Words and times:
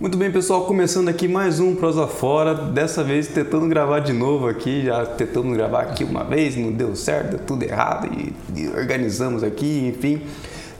Muito 0.00 0.16
bem, 0.16 0.32
pessoal, 0.32 0.64
começando 0.64 1.10
aqui 1.10 1.28
mais 1.28 1.60
um 1.60 1.76
Prosa 1.76 2.06
Fora, 2.06 2.54
dessa 2.54 3.04
vez 3.04 3.28
tentando 3.28 3.68
gravar 3.68 3.98
de 3.98 4.14
novo 4.14 4.48
aqui, 4.48 4.86
já 4.86 5.04
tentando 5.04 5.52
gravar 5.52 5.82
aqui 5.82 6.04
uma 6.04 6.24
vez, 6.24 6.56
não 6.56 6.72
deu 6.72 6.96
certo, 6.96 7.36
deu 7.36 7.38
tudo 7.40 7.64
errado 7.64 8.08
e, 8.10 8.34
e 8.58 8.66
organizamos 8.68 9.44
aqui, 9.44 9.86
enfim. 9.94 10.22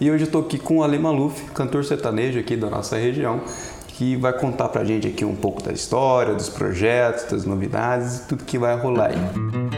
E 0.01 0.11
hoje 0.11 0.23
eu 0.23 0.27
estou 0.27 0.41
aqui 0.41 0.59
com 0.59 0.79
o 0.79 0.83
Ale 0.83 0.99
Maluf, 0.99 1.51
cantor 1.51 1.85
sertanejo 1.85 2.39
aqui 2.39 2.57
da 2.57 2.71
nossa 2.71 2.97
região, 2.97 3.43
que 3.89 4.17
vai 4.17 4.33
contar 4.33 4.71
pra 4.71 4.87
gente 4.87 5.07
aqui 5.07 5.23
um 5.23 5.37
pouco 5.37 5.63
da 5.63 5.71
história, 5.71 6.33
dos 6.33 6.49
projetos, 6.49 7.25
das 7.25 7.45
novidades 7.45 8.21
e 8.21 8.27
tudo 8.27 8.43
que 8.43 8.57
vai 8.57 8.75
rolar 8.75 9.09
aí. 9.09 9.71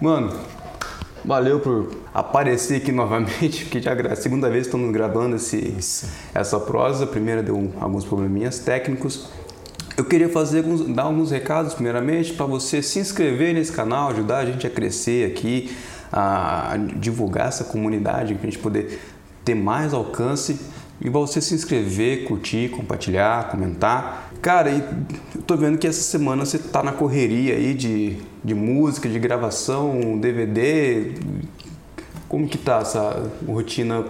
Mano, 0.00 0.32
valeu 1.28 1.60
por 1.60 1.90
aparecer 2.14 2.78
aqui 2.78 2.90
novamente, 2.90 3.64
porque 3.66 3.82
já 3.82 3.92
é 3.92 4.12
a 4.12 4.16
segunda 4.16 4.48
vez 4.48 4.62
que 4.62 4.68
estamos 4.68 4.90
gravando 4.90 5.36
esse, 5.36 5.74
essa 6.34 6.58
prosa. 6.58 7.04
A 7.04 7.06
primeira 7.06 7.42
deu 7.42 7.70
alguns 7.78 8.06
probleminhas 8.06 8.58
técnicos. 8.58 9.28
Eu 9.94 10.06
queria 10.06 10.30
fazer 10.30 10.58
alguns, 10.60 10.86
dar 10.86 11.02
alguns 11.02 11.30
recados, 11.30 11.74
primeiramente, 11.74 12.32
para 12.32 12.46
você 12.46 12.82
se 12.82 12.98
inscrever 12.98 13.52
nesse 13.52 13.70
canal, 13.70 14.08
ajudar 14.08 14.38
a 14.38 14.46
gente 14.46 14.66
a 14.66 14.70
crescer 14.70 15.30
aqui, 15.30 15.76
a 16.10 16.78
divulgar 16.96 17.48
essa 17.48 17.64
comunidade, 17.64 18.34
para 18.34 18.48
a 18.48 18.50
gente 18.50 18.62
poder 18.62 18.98
ter 19.44 19.54
mais 19.54 19.92
alcance. 19.92 20.58
E 21.00 21.08
você 21.08 21.40
se 21.40 21.54
inscrever, 21.54 22.24
curtir, 22.24 22.70
compartilhar, 22.70 23.50
comentar. 23.50 24.32
Cara, 24.42 24.70
e 24.70 24.80
eu 25.34 25.42
tô 25.42 25.56
vendo 25.56 25.78
que 25.78 25.86
essa 25.86 26.00
semana 26.00 26.44
você 26.44 26.58
tá 26.58 26.82
na 26.82 26.92
correria 26.92 27.54
aí 27.54 27.72
de, 27.72 28.16
de 28.42 28.54
música, 28.54 29.08
de 29.08 29.18
gravação, 29.18 30.18
DVD. 30.18 31.14
Como 32.28 32.48
que 32.48 32.58
tá 32.58 32.80
essa 32.80 33.30
rotina 33.46 34.04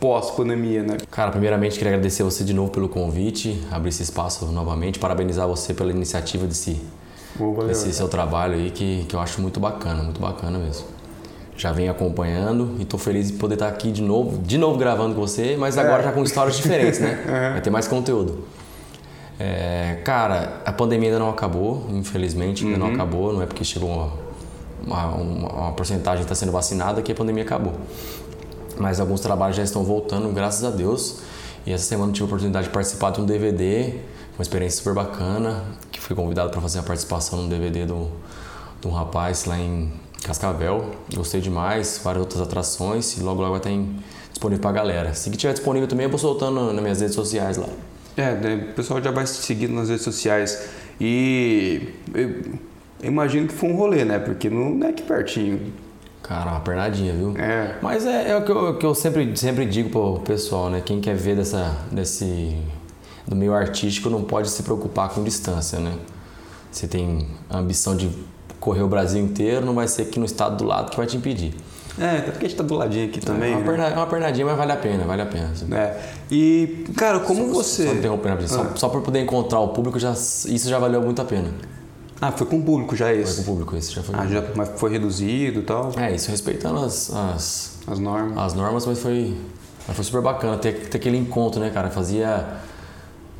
pós-pandemia, 0.00 0.82
né? 0.82 0.96
Cara, 1.10 1.30
primeiramente 1.30 1.74
queria 1.76 1.92
agradecer 1.92 2.22
você 2.22 2.42
de 2.42 2.54
novo 2.54 2.72
pelo 2.72 2.88
convite, 2.88 3.62
abrir 3.70 3.90
esse 3.90 4.02
espaço 4.02 4.46
novamente, 4.46 4.98
parabenizar 4.98 5.46
você 5.46 5.74
pela 5.74 5.90
iniciativa 5.90 6.46
desse, 6.46 6.80
Boa, 7.36 7.66
desse 7.66 7.92
seu 7.92 8.08
trabalho 8.08 8.54
aí, 8.54 8.70
que, 8.70 9.04
que 9.06 9.14
eu 9.14 9.20
acho 9.20 9.42
muito 9.42 9.60
bacana, 9.60 10.02
muito 10.02 10.20
bacana 10.20 10.58
mesmo. 10.58 10.86
Já 11.60 11.72
venho 11.72 11.90
acompanhando 11.90 12.76
e 12.78 12.86
tô 12.86 12.96
feliz 12.96 13.26
de 13.26 13.34
poder 13.34 13.52
estar 13.52 13.68
aqui 13.68 13.92
de 13.92 14.00
novo, 14.00 14.38
de 14.38 14.56
novo 14.56 14.78
gravando 14.78 15.14
com 15.14 15.20
você, 15.20 15.56
mas 15.58 15.76
agora 15.76 16.00
É. 16.00 16.04
já 16.06 16.12
com 16.12 16.22
histórias 16.22 16.56
diferentes, 16.56 16.98
né? 17.00 17.22
É. 17.28 17.50
Vai 17.50 17.60
ter 17.60 17.68
mais 17.68 17.86
conteúdo. 17.86 18.44
É, 19.38 19.98
cara, 20.02 20.62
a 20.64 20.72
pandemia 20.72 21.08
ainda 21.10 21.18
não 21.18 21.28
acabou, 21.28 21.86
infelizmente, 21.90 22.64
ainda 22.64 22.78
Uhum. 22.78 22.86
não 22.88 22.94
acabou, 22.94 23.32
não 23.34 23.42
é 23.42 23.46
porque 23.46 23.62
chegou 23.62 23.90
uma, 23.90 24.10
uma, 24.86 25.06
uma, 25.16 25.48
uma 25.52 25.72
porcentagem 25.72 26.20
que 26.20 26.24
está 26.32 26.34
sendo 26.34 26.50
vacinada 26.50 27.02
que 27.02 27.12
a 27.12 27.14
pandemia 27.14 27.42
acabou. 27.42 27.74
Mas 28.78 28.98
alguns 28.98 29.20
trabalhos 29.20 29.54
já 29.56 29.62
estão 29.62 29.84
voltando, 29.84 30.30
graças 30.32 30.64
a 30.64 30.70
Deus. 30.70 31.20
E 31.66 31.72
essa 31.74 31.84
semana 31.84 32.08
eu 32.08 32.14
tive 32.14 32.24
a 32.24 32.26
oportunidade 32.26 32.68
de 32.68 32.72
participar 32.72 33.10
de 33.10 33.20
um 33.20 33.26
DVD, 33.26 33.96
uma 34.38 34.42
experiência 34.42 34.78
super 34.78 34.94
bacana, 34.94 35.62
que 35.92 36.00
fui 36.00 36.16
convidado 36.16 36.48
para 36.50 36.60
fazer 36.62 36.78
a 36.78 36.82
participação 36.82 37.42
num 37.42 37.48
DVD 37.50 37.84
do, 37.84 38.08
de 38.80 38.88
um 38.88 38.92
rapaz 38.92 39.44
lá 39.44 39.58
em 39.58 39.92
Cascavel. 40.22 40.90
Gostei 41.14 41.40
demais, 41.40 42.00
várias 42.02 42.20
outras 42.20 42.40
atrações 42.40 43.16
e 43.16 43.22
logo 43.22 43.40
logo 43.40 43.58
vai 43.58 43.88
disponível 44.30 44.60
pra 44.60 44.72
galera. 44.72 45.14
Se 45.14 45.30
que 45.30 45.36
tiver 45.36 45.52
disponível 45.52 45.88
também, 45.88 46.04
eu 46.04 46.10
vou 46.10 46.18
soltando 46.18 46.72
nas 46.72 46.82
minhas 46.82 47.00
redes 47.00 47.14
sociais 47.14 47.56
lá. 47.56 47.68
É, 48.16 48.34
né, 48.34 48.68
o 48.70 48.74
pessoal 48.74 49.02
já 49.02 49.10
vai 49.10 49.26
se 49.26 49.42
seguindo 49.42 49.72
nas 49.74 49.88
redes 49.88 50.04
sociais. 50.04 50.68
E 51.00 51.94
eu, 52.14 52.42
imagino 53.02 53.48
que 53.48 53.54
foi 53.54 53.70
um 53.70 53.76
rolê, 53.76 54.04
né? 54.04 54.18
Porque 54.18 54.50
não 54.50 54.86
é 54.86 54.90
aqui 54.90 55.02
pertinho. 55.02 55.72
Cara, 56.22 56.50
uma 56.50 56.60
pernadinha, 56.60 57.14
viu? 57.14 57.34
É. 57.36 57.76
Mas 57.80 58.06
é, 58.06 58.30
é 58.30 58.36
o 58.36 58.44
que 58.44 58.52
eu, 58.52 58.78
que 58.78 58.86
eu 58.86 58.94
sempre, 58.94 59.36
sempre 59.36 59.64
digo 59.64 59.90
pro 59.90 60.20
pessoal, 60.20 60.68
né? 60.70 60.82
Quem 60.84 61.00
quer 61.00 61.16
ver 61.16 61.36
dessa, 61.36 61.76
desse, 61.90 62.56
do 63.26 63.34
meio 63.34 63.54
artístico 63.54 64.10
não 64.10 64.22
pode 64.22 64.50
se 64.50 64.62
preocupar 64.62 65.08
com 65.08 65.24
distância, 65.24 65.78
né? 65.78 65.94
Você 66.70 66.86
tem 66.86 67.26
a 67.48 67.58
ambição 67.58 67.96
de 67.96 68.10
correr 68.60 68.82
o 68.82 68.88
Brasil 68.88 69.20
inteiro, 69.22 69.64
não 69.66 69.74
vai 69.74 69.88
ser 69.88 70.02
aqui 70.02 70.18
no 70.20 70.26
estado 70.26 70.56
do 70.58 70.64
lado 70.64 70.90
que 70.90 70.96
vai 70.96 71.06
te 71.06 71.16
impedir. 71.16 71.54
É, 71.98 72.18
até 72.18 72.30
porque 72.30 72.46
a 72.46 72.48
gente 72.48 72.56
tá 72.56 72.62
do 72.62 72.74
ladinho 72.74 73.06
aqui 73.08 73.20
também. 73.20 73.52
é, 73.52 73.56
uma 73.56 73.60
né? 73.62 73.66
perna- 73.66 73.88
é 73.88 73.94
uma 73.96 74.06
pernadinha, 74.06 74.46
mas 74.46 74.56
vale 74.56 74.72
a 74.72 74.76
pena, 74.76 75.04
vale 75.04 75.22
a 75.22 75.26
pena. 75.26 75.50
É. 75.72 76.00
E, 76.30 76.86
cara, 76.96 77.18
como 77.20 77.46
Só- 77.48 77.52
você. 77.54 77.86
Só, 77.88 77.92
interrompendo, 77.94 78.44
Ah. 78.44 78.48
só, 78.48 78.66
só 78.76 78.88
por 78.88 79.02
poder 79.02 79.20
encontrar 79.20 79.58
o 79.60 79.68
público, 79.68 79.98
já, 79.98 80.12
isso 80.12 80.68
já 80.68 80.78
valeu 80.78 81.02
muito 81.02 81.20
a 81.20 81.24
pena. 81.24 81.48
Ah, 82.22 82.30
foi 82.30 82.46
com 82.46 82.58
o 82.58 82.62
público 82.62 82.94
já 82.94 83.06
Foi 83.06 83.14
com 83.14 83.20
o 83.20 83.24
esse. 83.24 83.42
público, 83.42 83.76
isso 83.76 83.92
já 83.94 84.02
foi. 84.02 84.14
Ah, 84.16 84.26
já, 84.26 84.44
mas 84.54 84.70
foi 84.76 84.90
reduzido 84.90 85.60
e 85.60 85.62
tal, 85.62 85.90
É, 85.96 86.12
isso 86.14 86.30
respeitando 86.30 86.78
as, 86.80 87.10
as, 87.14 87.72
as 87.86 87.98
normas. 87.98 88.38
as 88.38 88.54
normas, 88.54 88.86
mas 88.86 88.98
foi, 88.98 89.34
mas 89.88 89.96
foi 89.96 90.04
super 90.04 90.20
bacana 90.22 90.56
ter, 90.58 90.88
ter 90.88 90.96
aquele 90.98 91.16
encontro, 91.16 91.60
né, 91.60 91.70
cara? 91.70 91.90
Fazia 91.90 92.46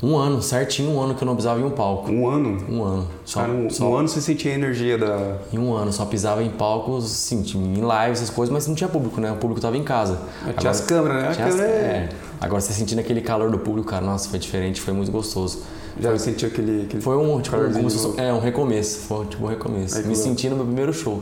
um 0.03 0.17
ano, 0.17 0.41
certinho 0.41 0.91
um 0.91 1.01
ano 1.01 1.13
que 1.13 1.23
eu 1.23 1.25
não 1.25 1.35
pisava 1.35 1.59
em 1.59 1.63
um 1.63 1.69
palco. 1.69 2.11
Um 2.11 2.27
ano. 2.27 2.57
Um 2.69 2.83
ano. 2.83 3.07
Só, 3.23 3.41
Cara, 3.41 3.53
um, 3.53 3.69
só- 3.69 3.85
um 3.89 3.95
ano 3.95 4.07
você 4.07 4.19
sentia 4.21 4.51
a 4.51 4.55
energia 4.55 4.97
da. 4.97 5.37
Em 5.53 5.59
um 5.59 5.73
ano, 5.73 5.93
só 5.93 6.05
pisava 6.05 6.41
em 6.43 6.49
palcos, 6.49 7.05
assim, 7.05 7.41
em 7.55 7.75
lives, 7.75 8.21
essas 8.21 8.29
coisas, 8.29 8.51
mas 8.51 8.67
não 8.67 8.73
tinha 8.75 8.89
público, 8.89 9.21
né? 9.21 9.31
O 9.31 9.35
público 9.35 9.61
tava 9.61 9.77
em 9.77 9.83
casa. 9.83 10.19
Tinha 10.57 10.71
as 10.71 10.81
câmeras, 10.81 11.21
né? 11.23 11.31
Tinha 11.33 11.47
as- 11.47 11.59
é- 11.59 11.63
é. 11.63 12.09
Agora 12.39 12.59
você 12.61 12.73
sentindo 12.73 12.99
aquele 12.99 13.21
calor 13.21 13.51
do 13.51 13.59
público, 13.59 13.87
cara, 13.89 14.03
nossa, 14.03 14.27
foi 14.29 14.39
diferente, 14.39 14.81
foi 14.81 14.93
muito 14.93 15.11
gostoso. 15.11 15.59
Já 15.99 16.17
sentiu 16.17 16.47
aquele. 16.47 16.83
aquele... 16.85 17.03
Foi 17.03 17.15
um, 17.17 17.39
tipo, 17.41 17.55
novo. 17.57 18.13
é, 18.19 18.33
um 18.33 18.39
recomeço. 18.39 18.99
Foi 19.01 19.25
tipo 19.27 19.43
um 19.43 19.47
recomeço. 19.47 19.95
Ai, 19.97 20.01
Me 20.01 20.07
louco. 20.07 20.23
senti 20.23 20.49
no 20.49 20.55
meu 20.55 20.65
primeiro 20.65 20.93
show. 20.93 21.21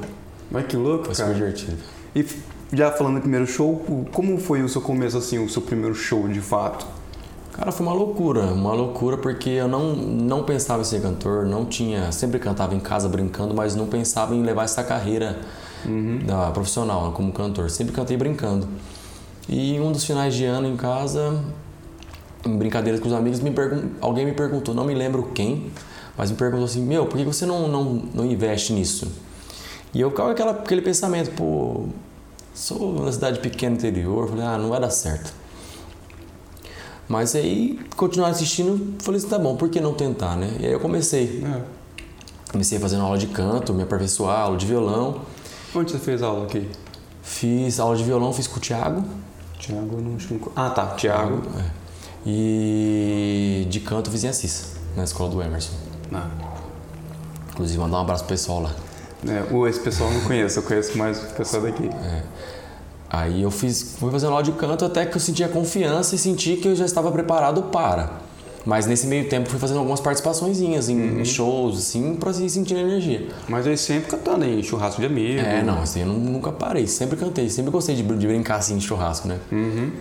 Mas 0.50 0.66
que 0.68 0.78
louco, 0.78 1.06
Foi 1.08 1.16
cara. 1.16 1.28
super 1.30 1.36
divertido. 1.36 1.78
E 2.16 2.26
já 2.72 2.92
falando 2.92 3.16
do 3.16 3.22
primeiro 3.22 3.46
show, 3.46 3.84
como 4.14 4.38
foi 4.38 4.62
o 4.64 4.70
seu 4.70 4.80
começo, 4.80 5.18
assim, 5.18 5.44
o 5.44 5.50
seu 5.50 5.62
primeiro 5.62 5.94
show 5.94 6.28
de 6.30 6.40
fato? 6.40 6.86
Cara, 7.60 7.74
foi 7.74 7.86
uma 7.86 7.94
loucura, 7.94 8.46
uma 8.54 8.72
loucura 8.72 9.18
porque 9.18 9.50
eu 9.50 9.68
não, 9.68 9.94
não 9.94 10.44
pensava 10.46 10.82
em 10.82 10.86
ser 10.86 11.02
cantor, 11.02 11.46
não 11.46 11.66
tinha, 11.66 12.10
sempre 12.10 12.40
cantava 12.40 12.74
em 12.74 12.80
casa 12.80 13.10
brincando, 13.10 13.54
mas 13.54 13.76
não 13.76 13.86
pensava 13.86 14.34
em 14.34 14.42
levar 14.42 14.64
essa 14.64 14.82
carreira 14.82 15.38
da 16.26 16.52
profissional 16.52 17.08
né, 17.08 17.12
como 17.14 17.34
cantor. 17.34 17.70
Sempre 17.70 17.94
cantei 17.94 18.16
brincando. 18.16 18.66
E 19.50 19.78
um 19.78 19.92
dos 19.92 20.06
finais 20.06 20.34
de 20.36 20.46
ano 20.46 20.70
em 20.70 20.78
casa, 20.78 21.38
em 22.46 22.58
brincadeiras 22.58 23.02
com 23.02 23.10
os 23.10 23.14
amigos, 23.14 23.42
me 23.42 23.52
pergun- 23.52 23.90
alguém 24.00 24.26
me 24.26 24.32
perguntou, 24.32 24.74
não 24.74 24.86
me 24.86 24.94
lembro 24.94 25.24
quem, 25.36 25.70
mas 26.18 26.32
me 26.32 26.38
perguntou 26.38 26.64
assim, 26.64 26.82
meu, 26.82 27.08
por 27.08 27.18
que 27.18 27.26
você 27.26 27.46
não, 27.46 27.68
não, 27.68 27.84
não 28.14 28.26
investe 28.26 28.72
nisso? 28.72 29.06
E 29.94 30.00
eu 30.00 30.12
ficava 30.12 30.32
aquela, 30.32 30.52
aquele 30.52 30.82
pensamento, 30.82 31.32
pô, 31.32 31.88
sou 32.54 33.00
uma 33.00 33.12
cidade 33.12 33.40
pequena 33.40 33.76
interior, 33.76 34.30
falei, 34.30 34.46
ah, 34.46 34.58
não 34.58 34.70
vai 34.70 34.80
dar 34.80 34.92
certo. 34.92 35.34
Mas 37.10 37.36
aí, 37.36 37.80
continuar 37.96 38.30
assistindo, 38.30 38.96
falei 39.02 39.18
assim, 39.18 39.28
tá 39.28 39.40
bom, 39.40 39.56
por 39.56 39.68
que 39.68 39.82
não 39.82 39.96
tentar, 39.96 40.36
né? 40.36 40.56
E 40.60 40.66
aí 40.68 40.72
eu 40.72 40.80
comecei. 40.80 41.44
É. 41.44 41.62
Comecei 42.52 42.78
fazendo 42.78 43.02
aula 43.02 43.18
de 43.18 43.26
canto, 43.26 43.74
me 43.74 43.82
aperfeiçoar, 43.82 44.42
aula 44.42 44.58
de 44.58 44.68
violão. 44.68 45.22
Onde 45.74 45.92
você 45.92 45.98
fez 45.98 46.22
aula 46.22 46.46
aqui? 46.46 46.70
Fiz 47.24 47.80
aula 47.80 47.98
de 47.98 48.04
violão, 48.04 48.32
fiz 48.32 48.46
com 48.46 48.58
o 48.58 48.60
Thiago. 48.60 49.04
Tiago, 49.58 49.98
eu 49.98 50.02
não 50.02 50.16
acho. 50.16 50.40
Ah, 50.56 50.70
tá, 50.70 50.86
Tiago. 50.96 51.42
É. 51.58 51.66
E 52.28 53.66
de 53.70 53.80
canto 53.80 54.12
fiz 54.12 54.24
em 54.24 54.28
Assis, 54.28 54.76
na 54.96 55.04
escola 55.04 55.32
do 55.32 55.42
Emerson. 55.42 55.74
Ah. 56.14 56.30
Inclusive, 57.52 57.80
mandar 57.80 57.98
um 57.98 58.02
abraço 58.02 58.24
pro 58.24 58.36
pessoal 58.36 58.62
lá. 58.62 58.76
É, 59.28 59.68
esse 59.68 59.80
pessoal 59.80 60.10
eu 60.12 60.20
não 60.20 60.26
conheço, 60.26 60.60
eu 60.60 60.64
conheço 60.64 60.98
mais 60.98 61.24
o 61.24 61.28
pessoal 61.36 61.64
daqui. 61.64 61.90
Aí 63.10 63.42
eu 63.42 63.50
fiz, 63.52 63.96
fui 64.00 64.12
fazendo 64.12 64.32
aula 64.32 64.44
de 64.44 64.52
canto 64.52 64.86
até 64.86 65.06
que 65.06 65.16
eu 65.18 65.20
senti 65.20 65.44
a 65.44 65.50
confiança 65.50 66.14
e 66.16 66.18
senti 66.18 66.56
que 66.58 66.68
eu 66.68 66.76
já 66.76 66.86
estava 66.86 67.12
preparado 67.12 67.64
para. 67.64 68.12
Mas 68.66 68.86
nesse 68.86 69.08
meio 69.08 69.28
tempo 69.28 69.50
fui 69.50 69.58
fazendo 69.58 69.78
algumas 69.80 70.00
participaçõezinhas 70.00 70.90
em, 70.90 71.22
em 71.22 71.26
shows, 71.26 71.80
assim, 71.80 72.16
pra 72.16 72.30
ir 72.32 72.50
sentindo 72.50 72.82
energia. 72.82 73.28
Mas 73.48 73.66
aí 73.66 73.76
sempre 73.78 74.12
cantando 74.12 74.46
em 74.46 74.62
churrasco 74.62 75.00
de 75.02 75.08
amigo. 75.08 75.40
É, 75.40 75.64
não, 75.64 75.82
assim, 75.82 76.02
eu 76.02 76.08
nu- 76.08 76.20
nunca 76.20 76.52
parei, 76.52 76.86
sempre 76.86 77.16
cantei, 77.18 77.50
sempre 77.50 77.72
gostei 77.72 77.96
de, 77.96 78.04
de 78.04 78.28
brincar 78.28 78.58
assim 78.58 78.76
em 78.76 78.82
churrasco, 78.82 79.28
né? 79.28 79.40
Uhum. 79.52 79.92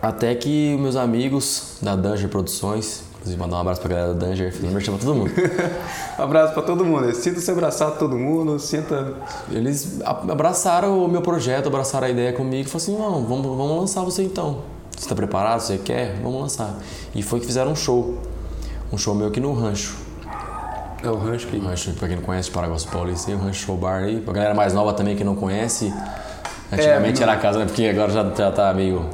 Até 0.00 0.34
que 0.34 0.76
meus 0.80 0.96
amigos 0.96 1.76
da 1.80 1.94
Danger 1.94 2.28
Produções, 2.28 3.02
inclusive 3.22 3.40
mandar 3.40 3.56
um 3.56 3.60
abraço 3.60 3.80
pra 3.80 3.88
galera 3.88 4.12
da 4.14 4.26
Danger, 4.26 4.52
merchan 4.62 4.92
pra 4.96 5.04
todo 5.06 5.14
mundo. 5.14 5.30
Abraço 6.18 6.52
pra 6.52 6.62
todo 6.62 6.84
mundo. 6.84 7.14
Sinta-se 7.14 7.50
abraçado 7.50 7.98
todo 7.98 8.16
mundo, 8.18 8.58
sinta... 8.58 9.14
Eles 9.50 10.00
abraçaram 10.04 11.04
o 11.04 11.08
meu 11.08 11.22
projeto, 11.22 11.68
abraçaram 11.68 12.06
a 12.08 12.10
ideia 12.10 12.32
comigo 12.32 12.68
e 12.68 12.70
falaram 12.70 12.76
assim: 12.76 12.98
não, 12.98 13.24
vamos, 13.24 13.56
vamos 13.56 13.80
lançar 13.80 14.02
você 14.02 14.22
então. 14.24 14.58
Você 14.96 15.08
tá 15.08 15.14
preparado? 15.14 15.60
Você 15.60 15.78
quer? 15.78 16.16
Vamos 16.22 16.40
lançar. 16.40 16.74
E 17.14 17.22
foi 17.22 17.40
que 17.40 17.46
fizeram 17.46 17.70
um 17.72 17.76
show. 17.76 18.18
Um 18.92 18.98
show 18.98 19.14
meu 19.14 19.28
aqui 19.28 19.40
no 19.40 19.52
Rancho. 19.54 19.96
É 21.02 21.08
o 21.10 21.16
rancho 21.16 21.46
que... 21.48 21.58
Rancho, 21.58 21.92
pra 21.94 22.06
quem 22.06 22.16
não 22.16 22.22
conhece, 22.22 22.48
Paraguaçu 22.50 22.86
Paulista, 22.88 23.28
aí, 23.30 23.36
o 23.36 23.40
Rancho 23.40 23.66
Show 23.66 23.76
Bar 23.76 24.04
aí. 24.04 24.20
Pra 24.20 24.32
galera 24.34 24.54
mais 24.54 24.72
nova 24.72 24.92
também 24.92 25.16
que 25.16 25.24
não 25.24 25.34
conhece. 25.34 25.92
Antigamente 26.72 27.20
não- 27.20 27.28
era 27.28 27.36
a 27.38 27.40
casa, 27.40 27.58
né? 27.58 27.64
Porque 27.64 27.84
agora 27.86 28.12
já, 28.12 28.22
já 28.34 28.52
tá 28.52 28.72
meio. 28.72 29.04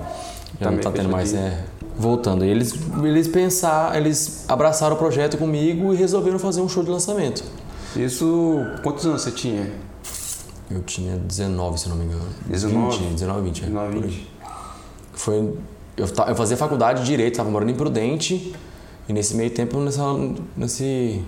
Já 0.61 0.67
Tá 0.67 0.71
não 0.71 0.79
tá 0.81 0.91
tendo 0.91 1.09
mais. 1.09 1.33
É, 1.33 1.59
voltando. 1.99 2.45
E 2.45 2.49
eles, 2.49 2.75
eles 3.03 3.27
pensaram, 3.27 3.97
eles 3.97 4.45
abraçaram 4.49 4.95
o 4.95 4.99
projeto 4.99 5.37
comigo 5.37 5.93
e 5.93 5.97
resolveram 5.97 6.39
fazer 6.39 6.61
um 6.61 6.69
show 6.69 6.83
de 6.83 6.91
lançamento. 6.91 7.43
Isso... 7.97 8.61
Quantos 8.83 9.05
anos 9.05 9.23
você 9.23 9.33
tinha? 9.33 9.71
Eu 10.71 10.83
tinha 10.83 11.17
19, 11.17 11.81
se 11.81 11.89
não 11.89 11.97
me 11.97 12.05
engano. 12.05 12.29
19? 12.47 12.99
20, 12.99 13.13
19, 13.15 13.41
20. 13.43 13.61
19, 13.63 13.95
por 13.95 14.05
aí. 14.05 14.11
20. 14.11 14.31
Foi, 15.15 15.37
eu, 15.97 16.07
eu 16.29 16.35
fazia 16.37 16.57
faculdade 16.57 17.01
de 17.01 17.07
Direito, 17.07 17.37
tava 17.37 17.51
morando 17.51 17.71
em 17.71 17.75
Prudente. 17.75 18.55
E 19.09 19.13
nesse 19.13 19.35
meio 19.35 19.51
tempo, 19.51 19.79
nessa, 19.81 20.03
nesse... 20.57 21.23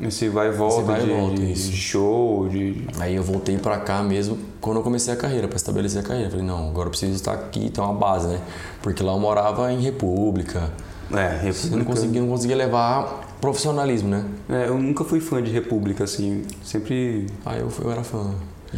Esse 0.00 0.28
vai 0.28 0.48
e 0.48 0.50
volta, 0.50 0.82
vai 0.82 1.02
e 1.02 1.04
de, 1.06 1.10
volta, 1.12 1.34
de- 1.36 1.52
isso. 1.52 1.70
de 1.70 1.76
show, 1.76 2.48
de. 2.48 2.84
Aí 2.98 3.14
eu 3.14 3.22
voltei 3.22 3.56
pra 3.58 3.78
cá 3.78 4.02
mesmo 4.02 4.36
quando 4.60 4.78
eu 4.78 4.82
comecei 4.82 5.12
a 5.14 5.16
carreira, 5.16 5.46
pra 5.46 5.56
estabelecer 5.56 6.00
a 6.00 6.02
carreira. 6.04 6.30
Falei, 6.30 6.44
não, 6.44 6.68
agora 6.68 6.86
eu 6.86 6.90
preciso 6.90 7.12
estar 7.14 7.32
aqui, 7.32 7.70
ter 7.70 7.80
uma 7.80 7.94
base, 7.94 8.26
né? 8.26 8.40
Porque 8.82 9.02
lá 9.02 9.12
eu 9.12 9.20
morava 9.20 9.72
em 9.72 9.80
República. 9.80 10.70
É, 11.12 11.14
Eu 11.14 11.44
não 11.44 11.52
República. 11.52 11.84
conseguia, 11.84 12.20
não 12.22 12.28
conseguia 12.28 12.56
levar 12.56 13.36
profissionalismo, 13.40 14.08
né? 14.08 14.24
É, 14.48 14.68
eu 14.68 14.78
nunca 14.78 15.04
fui 15.04 15.20
fã 15.20 15.40
de 15.42 15.50
República, 15.50 16.04
assim. 16.04 16.42
Sempre. 16.64 17.26
Aí 17.46 17.60
eu, 17.60 17.70
fui- 17.70 17.84
eu 17.86 17.92
era 17.92 18.02
fã. 18.02 18.30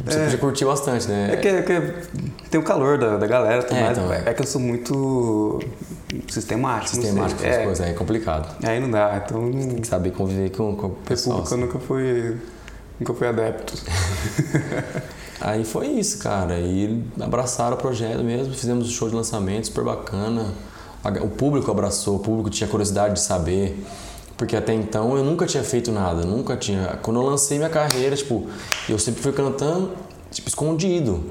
Você 0.04 0.19
É. 0.19 0.22
podia 0.25 0.38
curtir 0.38 0.64
bastante, 0.64 1.08
né? 1.08 1.31
É 1.32 1.37
que, 1.37 1.48
é 1.48 1.62
que 1.62 2.48
tem 2.50 2.60
o 2.60 2.62
calor 2.64 2.98
da, 2.98 3.16
da 3.16 3.26
galera, 3.26 3.62
tudo 3.62 3.76
É, 3.76 3.82
mais. 3.82 3.98
então, 3.98 4.12
é. 4.12 4.34
que 4.34 4.43
eu 4.43 4.46
sou 4.46 4.60
muito 4.60 5.60
sistemático. 6.28 6.96
Sistemático, 6.96 7.43
essas 7.44 7.60
é, 7.60 7.64
coisas, 7.64 7.87
é 7.87 7.93
complicado. 7.93 8.56
Aí 8.62 8.81
não 8.81 8.90
dá, 8.90 9.22
então 9.25 9.50
Tem 9.50 9.76
que 9.76 9.87
saber 9.87 10.10
conviver 10.12 10.50
com, 10.50 10.75
com 10.76 10.87
o 10.88 10.90
pessoal. 10.90 11.38
República 11.38 11.54
eu 11.54 11.64
assim. 11.64 11.75
nunca 11.75 11.87
fui. 11.87 12.37
Nunca 12.98 13.14
fui 13.14 13.26
adepto. 13.26 13.75
Aí 15.40 15.64
foi 15.64 15.87
isso, 15.88 16.19
cara. 16.19 16.58
E 16.58 17.04
abraçaram 17.20 17.76
o 17.76 17.78
projeto 17.78 18.22
mesmo, 18.25 18.54
fizemos 18.54 18.88
o 18.88 18.90
show 18.90 19.08
de 19.08 19.14
lançamento, 19.14 19.66
super 19.66 19.84
bacana. 19.84 20.46
O 21.22 21.28
público 21.28 21.70
abraçou, 21.70 22.16
o 22.16 22.19
público 22.19 22.50
tinha 22.50 22.69
curiosidade 22.69 23.14
de 23.14 23.20
saber. 23.20 23.84
Porque 24.37 24.55
até 24.55 24.75
então 24.75 25.17
eu 25.17 25.25
nunca 25.25 25.47
tinha 25.47 25.62
feito 25.62 25.91
nada, 25.91 26.23
nunca 26.25 26.56
tinha. 26.56 26.99
Quando 27.03 27.19
eu 27.21 27.25
lancei 27.27 27.56
minha 27.59 27.71
carreira, 27.71 28.15
tipo, 28.15 28.47
eu 28.88 28.99
sempre 28.99 29.23
fui 29.23 29.33
cantando, 29.33 29.91
tipo, 30.31 30.49
escondido. 30.49 31.23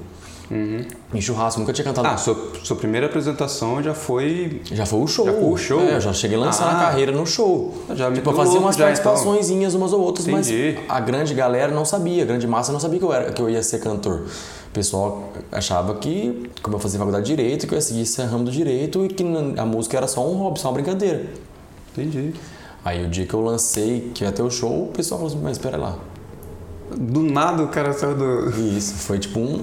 Em 1.14 1.20
churrasco, 1.22 1.60
nunca 1.60 1.74
tinha 1.74 1.84
cantado. 1.86 2.08
Ah, 2.08 2.18
sua, 2.18 2.38
sua 2.64 2.76
primeira 2.76 3.08
apresentação 3.08 3.82
já 3.82 3.96
foi. 3.96 4.62
Já 4.72 4.86
foi 4.86 5.00
o 5.00 5.08
show. 5.08 5.26
Já 5.26 5.34
foi 5.34 5.44
o 5.44 5.58
show? 5.58 5.80
É, 5.82 5.96
eu 5.96 6.02
já 6.02 6.14
cheguei 6.14 6.38
a 6.38 6.40
lançar 6.40 6.66
Ah. 6.68 6.78
a 6.82 6.86
carreira 6.86 7.12
no 7.12 7.26
show. 7.26 7.74
Já 7.90 8.06
tipo, 8.06 8.12
meteu 8.18 8.32
eu 8.32 8.38
fazia 8.38 8.60
umas 8.60 8.76
então. 8.76 8.86
participaçõezinhas 8.86 9.74
umas 9.74 9.92
ou 9.92 10.02
outras, 10.02 10.28
Entendi. 10.28 10.76
mas 10.78 10.86
a 10.90 11.00
grande 11.00 11.34
galera 11.34 11.72
não 11.74 11.84
sabia, 11.84 12.22
a 12.22 12.26
grande 12.28 12.46
massa 12.48 12.72
não 12.72 12.80
sabia 12.80 13.00
que 13.00 13.06
eu, 13.06 13.12
era, 13.14 13.32
que 13.32 13.42
eu 13.42 13.50
ia 13.50 13.64
ser 13.64 13.80
cantor. 13.80 14.26
O 14.70 14.72
pessoal 14.72 15.32
achava 15.52 15.96
que, 15.96 16.48
como 16.62 16.76
eu 16.76 16.80
fazia 16.80 17.00
faculdade 17.00 17.26
de 17.26 17.36
Direito, 17.36 17.66
que 17.66 17.74
eu 17.74 17.78
ia 17.78 17.82
seguir 17.82 18.02
esse 18.02 18.22
ramo 18.22 18.44
do 18.44 18.52
Direito 18.52 19.04
e 19.04 19.08
que 19.08 19.24
a 19.58 19.66
música 19.66 19.98
era 19.98 20.08
só 20.08 20.28
um 20.28 20.36
hobby, 20.38 20.60
só 20.60 20.68
uma 20.68 20.76
brincadeira. 20.76 21.26
Entendi. 21.98 22.34
Aí 22.86 23.04
o 23.04 23.10
dia 23.10 23.26
que 23.26 23.34
eu 23.34 23.42
lancei, 23.42 24.12
que 24.14 24.24
ia 24.24 24.32
ter 24.32 24.44
o 24.44 24.50
show, 24.52 24.84
o 24.84 24.88
pessoal 24.92 25.20
falou 25.20 25.34
assim, 25.34 25.42
mas 25.44 25.54
espera 25.58 25.76
lá. 25.76 25.98
Do 26.96 27.24
nada 27.24 27.64
o 27.64 27.68
cara 27.68 27.92
saiu 27.94 28.16
do. 28.16 28.50
Isso, 28.78 28.94
foi 28.94 29.18
tipo 29.18 29.40
um, 29.40 29.60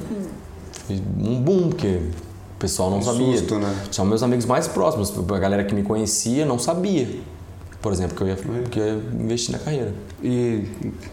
um 1.20 1.40
boom, 1.40 1.68
porque 1.68 1.86
o 2.56 2.58
pessoal 2.58 2.90
não 2.90 2.98
Um 2.98 3.02
sabia. 3.02 3.38
susto, 3.38 3.58
né? 3.60 3.74
São 3.92 4.04
meus 4.04 4.22
amigos 4.24 4.44
mais 4.44 4.66
próximos, 4.66 5.12
a 5.16 5.38
galera 5.38 5.62
que 5.64 5.72
me 5.74 5.84
conhecia 5.84 6.44
não 6.44 6.58
sabia, 6.58 7.08
por 7.80 7.92
exemplo, 7.92 8.16
que 8.16 8.22
eu 8.24 8.28
ia, 8.28 8.36
que 8.70 8.78
eu 8.80 8.86
ia 8.86 9.02
investir 9.20 9.52
na 9.52 9.58
carreira. 9.60 9.94
E 10.22 10.66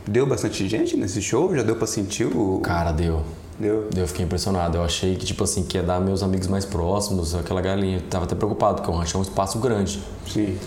deu 0.07 0.25
bastante 0.25 0.67
gente 0.67 0.97
nesse 0.97 1.21
show? 1.21 1.55
Já 1.55 1.61
deu 1.61 1.75
pra 1.75 1.85
sentir 1.85 2.25
o. 2.25 2.59
Cara, 2.63 2.91
deu. 2.91 3.21
Deu. 3.59 3.87
Eu 3.95 4.07
fiquei 4.07 4.25
impressionado. 4.25 4.77
Eu 4.77 4.83
achei 4.83 5.15
que, 5.15 5.25
tipo 5.25 5.43
assim, 5.43 5.63
que 5.63 5.77
ia 5.77 5.83
dar 5.83 5.99
meus 5.99 6.23
amigos 6.23 6.47
mais 6.47 6.65
próximos, 6.65 7.35
aquela 7.35 7.61
galinha. 7.61 7.97
Eu 7.97 8.01
tava 8.09 8.23
até 8.25 8.33
preocupado, 8.33 8.77
porque 8.81 8.89
eu 8.89 8.99
achei 8.99 9.19
um 9.19 9.23
espaço 9.23 9.59
grande. 9.59 10.01
Sim. 10.27 10.57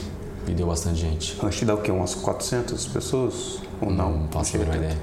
E 0.46 0.52
deu 0.52 0.66
bastante 0.66 1.00
gente. 1.00 1.38
Acho 1.44 1.58
que 1.58 1.64
dá 1.64 1.74
o 1.74 1.78
quê? 1.78 1.90
Umas 1.90 2.14
400 2.14 2.86
pessoas? 2.88 3.60
Ou 3.80 3.90
não? 3.90 4.18
Não 4.18 4.28
faço 4.28 4.56
a 4.56 4.60
tanto. 4.60 4.76
ideia. 4.76 4.98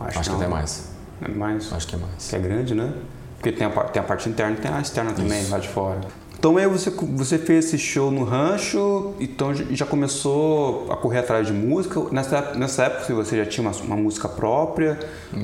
Acho, 0.00 0.18
Acho 0.18 0.30
que 0.30 0.36
até 0.36 0.48
mais. 0.48 0.88
É 1.20 1.28
mais. 1.28 1.72
Acho 1.72 1.86
que 1.86 1.94
é 1.94 1.98
mais. 1.98 2.28
Que 2.28 2.36
é 2.36 2.38
grande, 2.38 2.74
né? 2.74 2.92
Porque 3.36 3.52
tem 3.52 3.66
a, 3.66 3.70
tem 3.70 4.00
a 4.00 4.04
parte 4.04 4.28
interna 4.28 4.56
e 4.56 4.60
tem 4.60 4.70
a 4.70 4.80
externa 4.80 5.12
também, 5.12 5.46
lá 5.48 5.58
de 5.58 5.68
fora. 5.68 6.00
Então 6.42 6.56
aí 6.56 6.66
você, 6.66 6.90
você 6.90 7.38
fez 7.38 7.66
esse 7.66 7.78
show 7.78 8.10
no 8.10 8.24
rancho, 8.24 9.14
então 9.20 9.54
já- 9.54 9.86
começou 9.86 10.90
a 10.90 10.96
correr 10.96 11.20
atrás 11.20 11.46
de 11.46 11.52
música. 11.52 12.02
Nessa, 12.10 12.54
nessa 12.56 12.82
época 12.86 13.14
você 13.14 13.36
já 13.36 13.46
tinha 13.46 13.64
uma, 13.64 13.76
uma 13.84 13.94
música 13.96 14.28
própria 14.28 14.98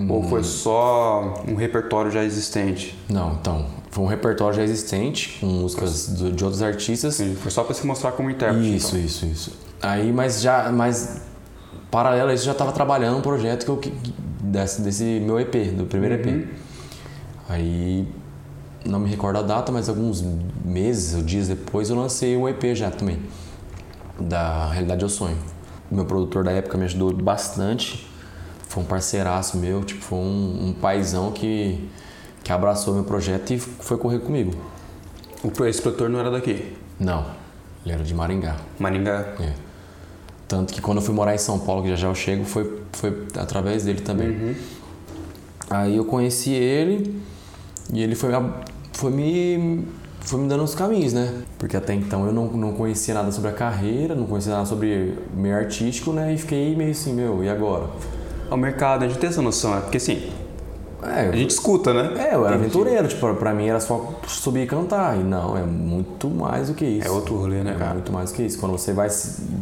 ou 0.09 0.25
Hum. 0.25 0.29
foi 0.29 0.43
só 0.43 1.45
um 1.47 1.55
repertório 1.55 2.11
já 2.11 2.25
existente? 2.25 2.99
Não, 3.09 3.35
então, 3.41 3.67
foi 3.93 4.03
um 4.03 4.09
repertório 4.09 4.57
já 4.57 4.65
existente, 4.65 5.39
com 5.39 5.47
músicas 5.47 6.09
do- 6.09 6.33
de 6.33 6.43
outros 6.43 6.63
artistas. 6.65 7.15
Sim, 7.15 7.37
Foi 7.41 7.53
só 7.53 7.63
para 7.63 7.75
se 7.75 7.87
mostrar 7.87 8.11
como 8.11 8.29
intérprete. 8.29 8.75
Isso, 8.75 8.97
então. 8.97 9.07
isso, 9.07 9.27
isso. 9.27 9.53
Aí, 9.81 10.11
mas 10.13 10.41
já, 10.41 10.73
mas 10.73 11.21
paralelo 11.93 12.31
a 12.31 12.35
isso, 12.35 12.45
já 12.45 12.51
estava 12.51 12.73
trabalhando 12.73 13.19
um 13.19 13.23
projeto 13.23 13.65
que 13.65 13.71
eu, 13.71 13.77
que, 13.77 13.93
desse, 14.43 14.83
desse 14.83 15.05
meu 15.05 15.39
EP, 15.39 15.55
do 15.77 15.85
primeiro 15.85 16.17
Uhum. 16.17 16.39
EP. 16.41 16.49
Aí, 17.49 18.09
não 18.89 18.99
me 18.99 19.09
recordo 19.09 19.39
a 19.39 19.43
data, 19.43 19.71
mas 19.71 19.89
alguns 19.89 20.25
meses 20.65 21.15
ou 21.15 21.23
dias 21.23 21.47
depois 21.47 21.91
eu 21.91 21.97
lancei 21.97 22.37
um 22.37 22.49
EP 22.49 22.75
já 22.75 22.91
também, 22.91 23.21
da 24.19 24.71
Realidade 24.71 25.05
ao 25.05 25.11
Sonho. 25.11 25.37
O 25.91 25.95
meu 25.95 26.05
produtor 26.05 26.43
da 26.43 26.51
época 26.51 26.79
me 26.79 26.85
ajudou 26.85 27.13
bastante, 27.13 28.09
foi 28.69 28.83
um 28.83 28.87
parceiraço 28.87 29.59
meu, 29.59 29.85
tipo, 29.85 30.03
foi 30.03 30.19
um, 30.19 30.69
um 30.69 30.73
paizão 30.73 31.33
que, 31.33 31.89
que 32.43 32.51
abraçou 32.51 32.95
meu 32.95 33.05
projeto 33.05 33.53
e 33.53 33.59
foi 33.59 33.99
correr 33.99 34.21
comigo. 34.21 34.53
O, 35.43 35.65
esse 35.65 35.81
produtor 35.81 36.09
não 36.09 36.19
era 36.19 36.31
daqui, 36.31 36.75
Não, 36.99 37.27
ele 37.85 37.95
era 37.95 38.03
de 38.03 38.15
Maringá. 38.15 38.57
Maringá. 38.79 39.35
É. 39.41 39.53
Tanto 40.49 40.73
que 40.73 40.81
quando 40.81 40.99
eu 40.99 41.03
fui 41.03 41.15
morar 41.15 41.35
em 41.35 41.39
São 41.39 41.59
Paulo, 41.59 41.83
que 41.83 41.91
já 41.91 41.97
já 41.97 42.09
eu 42.09 42.15
chego, 42.15 42.45
foi, 42.45 42.83
foi 42.93 43.27
através 43.37 43.85
dele 43.85 44.01
também. 44.01 44.57
Aí 45.69 45.97
eu 45.97 46.07
conheci 46.07 46.53
ele 46.53 47.23
e 47.93 48.03
ele 48.03 48.15
foi, 48.15 48.31
foi, 48.99 49.11
me, 49.11 49.85
foi 50.21 50.41
me 50.41 50.49
dando 50.49 50.65
os 50.65 50.75
caminhos, 50.75 51.13
né? 51.13 51.33
Porque 51.59 51.77
até 51.77 51.95
então 51.95 52.27
eu 52.27 52.33
não, 52.33 52.47
não 52.47 52.73
conhecia 52.73 53.15
nada 53.15 53.31
sobre 53.33 53.51
a 53.51 53.53
carreira, 53.53 54.15
não 54.15 54.27
conhecia 54.27 54.53
nada 54.53 54.67
sobre 54.67 55.15
meio 55.35 55.57
artístico, 55.57 56.13
né? 56.13 56.35
E 56.35 56.39
fiquei 56.39 56.75
meio 56.77 56.91
assim, 56.91 57.13
meu, 57.15 57.43
e 57.43 57.49
agora? 57.49 57.85
O 58.51 58.57
mercado, 58.57 59.05
a 59.05 59.09
gente 59.09 59.19
tem 59.19 59.29
essa 59.29 59.43
noção, 59.43 59.77
é 59.77 59.81
porque 59.81 59.99
assim, 59.99 60.31
É, 61.03 61.29
a 61.29 61.33
gente 61.33 61.51
escuta, 61.51 61.93
né? 61.95 62.15
é, 62.31 62.35
eu 62.35 62.45
era 62.47 62.57
aventureiro, 62.57 63.07
tipo, 63.07 63.33
pra 63.35 63.55
mim 63.55 63.69
era 63.69 63.79
só 63.79 64.15
subir 64.27 64.63
e 64.63 64.67
cantar. 64.67 65.17
E 65.17 65.23
não, 65.23 65.57
é 65.57 65.63
muito 65.63 66.29
mais 66.29 66.69
do 66.69 66.75
que 66.75 66.85
isso. 66.85 67.07
É 67.07 67.11
outro 67.11 67.37
rolê, 67.37 67.63
né, 67.63 67.73
É 67.73 67.79
cara? 67.79 67.95
muito 67.95 68.13
mais 68.13 68.31
do 68.31 68.37
que 68.37 68.43
isso. 68.43 68.59
Quando 68.59 68.73
você 68.73 68.93
vai, 68.93 69.09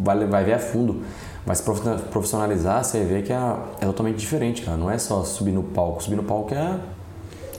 vai, 0.03 0.27
vai 0.27 0.45
ver 0.45 0.55
a 0.55 0.59
fundo, 0.59 1.03
vai 1.45 1.55
se 1.55 1.63
profi- 1.63 2.03
profissionalizar, 2.11 2.83
você 2.83 3.05
vê 3.05 3.21
que 3.23 3.33
é, 3.33 3.37
é 3.81 3.85
totalmente 3.87 4.17
diferente, 4.17 4.63
cara. 4.63 4.77
Não 4.79 4.91
é 4.91 4.97
só 4.99 5.23
subir 5.25 5.53
no 5.53 5.63
palco. 5.63 6.03
Subir 6.03 6.17
no 6.17 6.23
palco 6.23 6.55
é, 6.55 6.77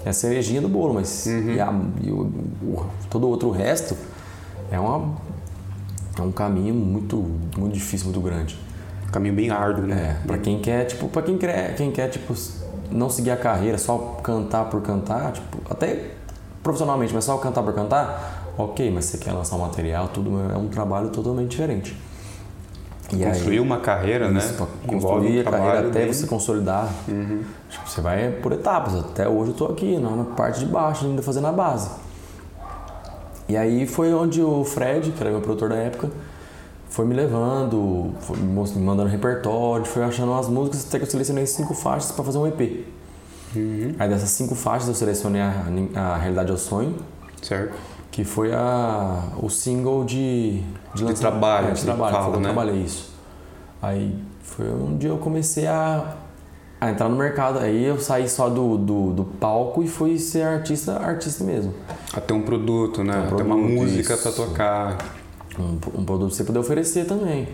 é 0.07 0.09
a 0.09 0.13
cerejinha 0.13 0.61
do 0.61 0.69
bolo, 0.69 0.93
mas 0.93 1.25
Uhum. 1.25 1.51
e 1.53 1.59
a- 1.59 1.81
e 2.01 2.09
o, 2.09 2.21
o- 2.63 2.85
todo 3.09 3.25
o 3.25 3.29
outro 3.29 3.51
resto 3.51 3.95
é, 4.71 4.79
uma, 4.79 5.15
é 6.17 6.21
um 6.21 6.31
caminho 6.31 6.73
muito, 6.73 7.17
muito 7.57 7.73
difícil, 7.73 8.05
muito 8.07 8.21
grande. 8.21 8.57
Caminho 9.11 9.33
bem 9.35 9.49
árduo, 9.49 9.85
né? 9.85 10.17
É, 10.23 10.27
pra 10.27 10.37
quem 10.37 10.59
quer, 10.59 10.85
tipo, 10.85 11.07
para 11.07 11.21
quem 11.21 11.37
quer, 11.37 11.75
quem 11.75 11.91
quer, 11.91 12.09
tipo, 12.09 12.33
não 12.91 13.09
seguir 13.09 13.31
a 13.31 13.37
carreira, 13.37 13.77
só 13.77 13.97
cantar 14.23 14.65
por 14.69 14.81
cantar, 14.81 15.31
tipo, 15.33 15.57
até 15.69 16.11
profissionalmente, 16.63 17.13
mas 17.13 17.23
só 17.23 17.37
cantar 17.37 17.63
por 17.63 17.73
cantar, 17.73 18.53
ok, 18.57 18.91
mas 18.91 19.05
você 19.05 19.17
quer 19.17 19.31
lançar 19.31 19.55
um 19.55 19.59
material, 19.59 20.07
tudo 20.09 20.31
é 20.53 20.57
um 20.57 20.67
trabalho 20.67 21.09
totalmente 21.09 21.49
diferente. 21.51 21.97
E 23.13 23.23
Construir 23.23 23.59
uma 23.59 23.79
carreira, 23.79 24.29
né? 24.29 24.39
isso, 24.39 24.53
Envolve 24.53 25.27
construir 25.27 25.37
um 25.37 25.47
a 25.47 25.51
carreira 25.51 25.87
até 25.87 26.05
você 26.07 26.27
consolidar. 26.27 26.89
Tipo, 27.69 27.89
você 27.89 28.01
vai 28.01 28.31
por 28.31 28.51
etapas. 28.51 28.95
Até 28.95 29.27
hoje 29.27 29.51
eu 29.51 29.55
tô 29.55 29.65
aqui, 29.65 29.97
na 29.97 30.23
parte 30.35 30.59
de 30.59 30.65
baixo, 30.65 31.05
ainda 31.05 31.21
fazendo 31.21 31.47
a 31.47 31.51
base. 31.51 31.89
E 33.47 33.55
aí 33.55 33.87
foi 33.87 34.13
onde 34.13 34.41
o 34.41 34.65
Fred, 34.65 35.11
que 35.11 35.21
era 35.21 35.31
meu 35.31 35.39
produtor 35.39 35.69
da 35.69 35.75
época, 35.75 36.09
foi 36.89 37.05
me 37.05 37.13
levando, 37.13 38.11
foi 38.19 38.35
me 38.37 38.83
mandando 38.83 39.09
repertório, 39.09 39.85
foi 39.85 40.03
achando 40.03 40.31
umas 40.31 40.49
músicas, 40.49 40.85
até 40.87 40.97
que 40.97 41.05
eu 41.05 41.09
selecionei 41.09 41.45
cinco 41.45 41.73
faixas 41.73 42.11
para 42.11 42.25
fazer 42.25 42.37
um 42.37 42.47
EP. 42.47 42.85
Aí 43.97 44.09
dessas 44.09 44.31
cinco 44.31 44.53
faixas 44.53 44.89
eu 44.89 44.95
selecionei 44.95 45.41
a, 45.41 45.63
a 45.95 46.17
Realidade 46.17 46.51
ao 46.51 46.57
Sonho, 46.57 46.95
Certo. 47.41 47.73
Que 48.17 48.23
foi 48.23 48.51
a, 48.51 49.25
o 49.39 49.47
single 49.47 50.03
de, 50.03 50.59
de, 50.95 51.03
lança- 51.03 51.19
trabalho, 51.21 51.67
é, 51.67 51.71
de 51.73 51.83
trabalho, 51.83 52.11
fala, 52.15 52.23
foi 52.23 52.31
que 52.31 52.37
eu 52.37 52.41
né? 52.41 52.47
trabalhei 52.51 52.81
isso. 52.81 53.13
Aí 53.79 54.15
foi 54.41 54.65
onde 54.71 55.05
eu 55.05 55.19
comecei 55.19 55.67
a, 55.67 56.15
a 56.81 56.89
entrar 56.89 57.09
no 57.09 57.15
mercado. 57.15 57.59
Aí 57.59 57.85
eu 57.85 57.99
saí 57.99 58.27
só 58.27 58.49
do, 58.49 58.75
do, 58.75 59.13
do 59.13 59.23
palco 59.23 59.83
e 59.83 59.87
fui 59.87 60.17
ser 60.17 60.41
artista, 60.41 60.97
artista 60.97 61.43
mesmo. 61.43 61.75
Até 62.11 62.33
um 62.33 62.41
produto, 62.41 63.03
né? 63.03 63.13
Ter 63.13 63.19
um 63.19 63.35
Até 63.35 63.43
uma 63.43 63.55
música 63.55 64.17
pra 64.17 64.31
tocar. 64.31 64.97
Um, 65.59 65.73
um 65.99 66.03
produto 66.03 66.31
que 66.31 66.37
você 66.37 66.43
poder 66.43 66.57
oferecer 66.57 67.05
também. 67.05 67.47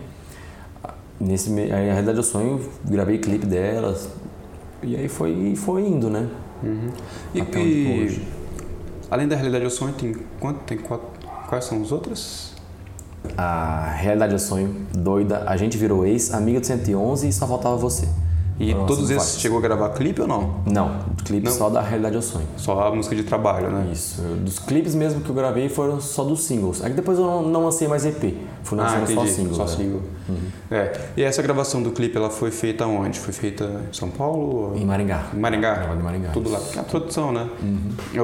Nesse, 1.20 1.52
aí, 1.60 1.90
a 1.90 1.92
realidade 1.92 2.16
eu 2.16 2.24
sonho, 2.24 2.58
gravei 2.86 3.18
clipe 3.18 3.44
delas. 3.44 4.08
E 4.82 4.96
aí 4.96 5.08
foi, 5.10 5.54
foi 5.56 5.82
indo, 5.86 6.08
né? 6.08 6.26
E, 7.34 7.40
Até 7.42 7.58
onde 7.58 7.68
e- 7.68 7.84
tô 7.84 8.02
hoje. 8.02 8.28
Além 9.10 9.28
da 9.28 9.36
realidade 9.36 9.64
ao 9.64 9.70
sonho, 9.70 9.94
tem 9.94 10.14
quanto? 10.40 10.60
Tem 10.60 10.78
quatro, 10.78 11.06
quais 11.48 11.64
são 11.64 11.80
os 11.80 11.92
outros? 11.92 12.52
A 13.36 13.90
realidade 13.96 14.34
é 14.34 14.38
sonho, 14.38 14.86
doida, 14.92 15.44
a 15.46 15.56
gente 15.56 15.78
virou 15.78 16.06
ex, 16.06 16.32
amiga 16.32 16.60
do 16.60 16.66
111 16.66 17.28
e 17.28 17.32
só 17.32 17.46
faltava 17.46 17.76
você. 17.76 18.06
E 18.58 18.72
Nossa, 18.72 18.86
todos 18.86 19.10
esses 19.10 19.30
faz. 19.32 19.40
chegou 19.40 19.58
a 19.58 19.60
gravar 19.60 19.88
clipe 19.90 20.20
ou 20.20 20.28
não? 20.28 20.60
Não, 20.64 21.00
clipe 21.24 21.44
Não. 21.46 21.52
só 21.52 21.68
da 21.68 21.80
Realidade 21.80 22.14
ao 22.14 22.22
Sonho. 22.22 22.46
Só 22.56 22.86
a 22.86 22.94
música 22.94 23.16
de 23.16 23.24
trabalho, 23.24 23.68
né? 23.68 23.88
Isso. 23.92 24.22
Dos 24.22 24.60
clipes 24.60 24.94
mesmo 24.94 25.20
que 25.22 25.28
eu 25.28 25.34
gravei 25.34 25.68
foram 25.68 26.00
só 26.00 26.22
dos 26.22 26.44
singles. 26.44 26.80
Aí 26.84 26.92
depois 26.92 27.18
eu 27.18 27.42
não, 27.42 27.64
lancei 27.64 27.88
mais 27.88 28.04
EP. 28.06 28.36
Fui 28.62 28.78
Ah, 28.78 28.82
lançando 28.84 29.06
só 29.06 29.12
entendi. 29.12 29.30
singles. 29.32 29.56
Só 29.56 29.64
né? 29.64 29.68
single. 29.70 30.02
É. 30.70 31.00
E 31.16 31.22
essa 31.24 31.42
gravação 31.42 31.82
do 31.82 31.90
clipe, 31.90 32.16
ela 32.16 32.30
foi 32.30 32.52
feita 32.52 32.86
onde? 32.86 33.18
Foi 33.18 33.32
feita 33.32 33.64
em 33.90 33.92
São 33.92 34.08
Paulo? 34.08 34.70
ou- 34.70 34.76
Em 34.76 34.84
Maringá. 34.86 35.24
Em 35.34 35.38
Maringá? 35.40 35.90
Em 35.92 36.02
Maringá. 36.02 36.30
Tudo 36.30 36.48
lá. 36.50 36.60
É 36.76 36.78
a 36.78 36.84
produção, 36.84 37.32
né? 37.32 37.48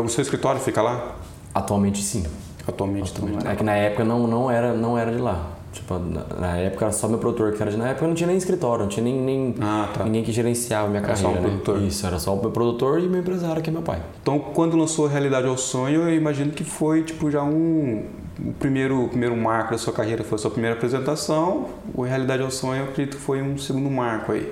O 0.01 0.09
seu 0.09 0.23
escritório 0.23 0.61
fica 0.61 0.81
lá? 0.81 1.17
Atualmente 1.53 2.01
sim. 2.03 2.25
Atualmente, 2.69 3.13
também. 3.13 3.37
É 3.45 3.57
que 3.57 3.65
na 3.65 3.73
época 3.75 4.05
não, 4.05 4.29
não, 4.29 4.49
era, 4.51 4.73
não 4.75 4.97
era 4.97 5.11
de 5.11 5.19
lá. 5.19 5.45
Tipo, 5.73 5.95
na, 6.01 6.25
na 6.41 6.57
época 6.57 6.87
era 6.87 6.93
só 6.93 7.07
meu 7.09 7.19
produtor 7.19 7.53
que 7.53 7.63
era. 7.63 7.71
Na 7.77 7.89
época 7.91 8.05
eu 8.05 8.09
não 8.09 8.15
tinha 8.15 8.27
nem 8.27 8.37
escritório, 8.37 8.83
não 8.83 8.89
tinha 8.89 9.05
nem, 9.05 9.15
nem 9.21 9.55
Ah, 9.61 9.89
tá. 9.95 10.03
ninguém 10.05 10.25
que 10.25 10.33
gerenciava 10.33 10.89
minha 10.89 11.01
Era 11.01 11.15
só 11.15 11.29
carreira. 11.29 11.41
um 11.41 11.45
né? 11.53 11.61
produtor. 11.61 11.83
Isso, 11.87 12.05
era 12.07 12.19
só 12.19 12.35
o 12.35 12.41
meu 12.41 12.51
produtor 12.51 12.99
e 13.01 13.09
meu 13.09 13.21
empresário, 13.21 13.63
que 13.63 13.71
é 13.71 13.73
meu 13.73 13.83
pai. 13.83 14.03
Então, 14.21 14.39
quando 14.39 14.77
lançou 14.77 15.07
Realidade 15.07 15.47
ao 15.47 15.57
Sonho, 15.57 16.03
eu 16.09 16.15
imagino 16.15 16.51
que 16.51 16.65
foi 16.65 17.05
tipo 17.05 17.31
já 17.31 17.43
um 17.45 18.05
o 18.45 18.53
primeiro 18.55 19.05
o 19.05 19.09
primeiro 19.09 19.37
marco 19.37 19.71
da 19.73 19.79
sua 19.79 19.93
carreira, 19.93 20.25
foi 20.25 20.37
a 20.37 20.39
sua 20.39 20.51
primeira 20.51 20.75
apresentação. 20.77 21.67
O 21.95 22.03
Realidade 22.03 22.43
ao 22.43 22.51
Sonho, 22.51 22.81
eu 22.83 22.89
acredito 22.89 23.17
que 23.17 23.23
foi 23.23 23.41
um 23.41 23.57
segundo 23.57 23.89
marco 23.91 24.33
aí. 24.33 24.51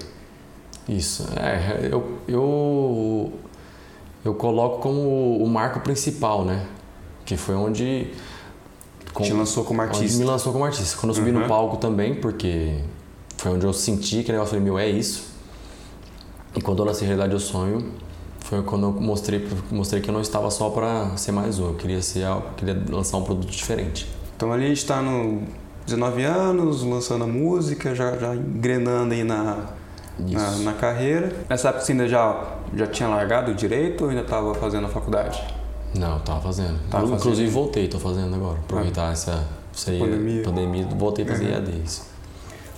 Isso. 0.88 1.26
É, 1.36 1.88
eu, 1.90 2.12
eu, 2.28 3.32
eu 4.24 4.34
coloco 4.34 4.78
como 4.80 5.36
o 5.42 5.48
marco 5.48 5.80
principal, 5.80 6.44
né? 6.44 6.64
Que 7.24 7.36
foi 7.36 7.54
onde. 7.56 8.06
Com- 9.18 9.24
Te 9.24 9.32
lançou 9.32 9.64
como 9.64 9.82
artista. 9.82 10.16
me 10.18 10.24
lançou 10.24 10.52
como 10.52 10.64
artista. 10.64 10.96
Quando 10.98 11.10
eu 11.10 11.16
subi 11.16 11.30
Uhum. 11.32 11.40
no 11.40 11.48
palco 11.48 11.76
também, 11.76 12.14
porque 12.14 12.78
foi 13.36 13.50
onde 13.52 13.66
eu 13.66 13.72
senti 13.72 14.22
que 14.22 14.30
o 14.30 14.32
negócio 14.32 14.50
falei, 14.54 14.64
meu, 14.64 14.78
é 14.78 14.88
isso. 14.88 15.26
E 16.54 16.60
quando 16.60 16.78
eu 16.80 16.84
lancei 16.86 17.06
Realidade 17.06 17.34
ao 17.34 17.40
Sonho, 17.40 17.92
foi 18.40 18.62
quando 18.62 18.84
eu 18.84 18.92
mostrei, 18.92 19.46
mostrei 19.70 20.00
que 20.00 20.08
eu 20.08 20.14
não 20.14 20.20
estava 20.20 20.50
só 20.50 20.70
para 20.70 21.16
ser 21.16 21.32
mais 21.32 21.58
um. 21.58 21.66
Eu 21.68 21.74
queria, 21.74 22.00
ser, 22.00 22.24
algo- 22.24 22.48
queria 22.56 22.80
lançar 22.88 23.16
um 23.18 23.22
produto 23.24 23.50
diferente. 23.50 24.08
Então 24.36 24.52
ali 24.52 24.64
a 24.64 24.68
gente 24.68 24.78
está 24.78 25.02
no 25.02 25.42
19 25.84 26.22
anos, 26.22 26.82
lançando 26.82 27.24
a 27.24 27.26
música, 27.26 27.94
já, 27.94 28.16
já 28.16 28.34
engrenando 28.34 29.12
aí 29.14 29.24
na, 29.24 29.66
na, 30.18 30.50
na 30.58 30.72
carreira. 30.74 31.34
Nessa 31.48 31.68
época 31.70 31.84
você 31.84 31.92
ainda 31.92 32.08
já, 32.08 32.56
já 32.74 32.86
tinha 32.86 33.08
largado 33.08 33.50
o 33.50 33.54
direito 33.54 34.04
ou 34.04 34.10
ainda 34.10 34.22
estava 34.22 34.54
fazendo 34.54 34.86
a 34.86 34.88
faculdade? 34.88 35.42
Não, 35.94 36.14
eu 36.14 36.20
tava 36.20 36.40
fazendo. 36.40 36.78
Tava 36.90 37.04
Inclusive 37.06 37.30
fazendo. 37.36 37.50
voltei, 37.50 37.88
tô 37.88 37.98
fazendo 37.98 38.34
agora. 38.34 38.58
Aproveitar 38.58 39.12
essa, 39.12 39.44
essa 39.74 39.90
aí, 39.90 39.98
Pandemia. 39.98 40.42
pandemia, 40.42 40.86
voltei 40.86 41.24
a 41.24 41.28
fazer 41.28 41.44
Uhum. 41.46 41.50
EAD. 41.52 41.82
Isso. 41.84 42.02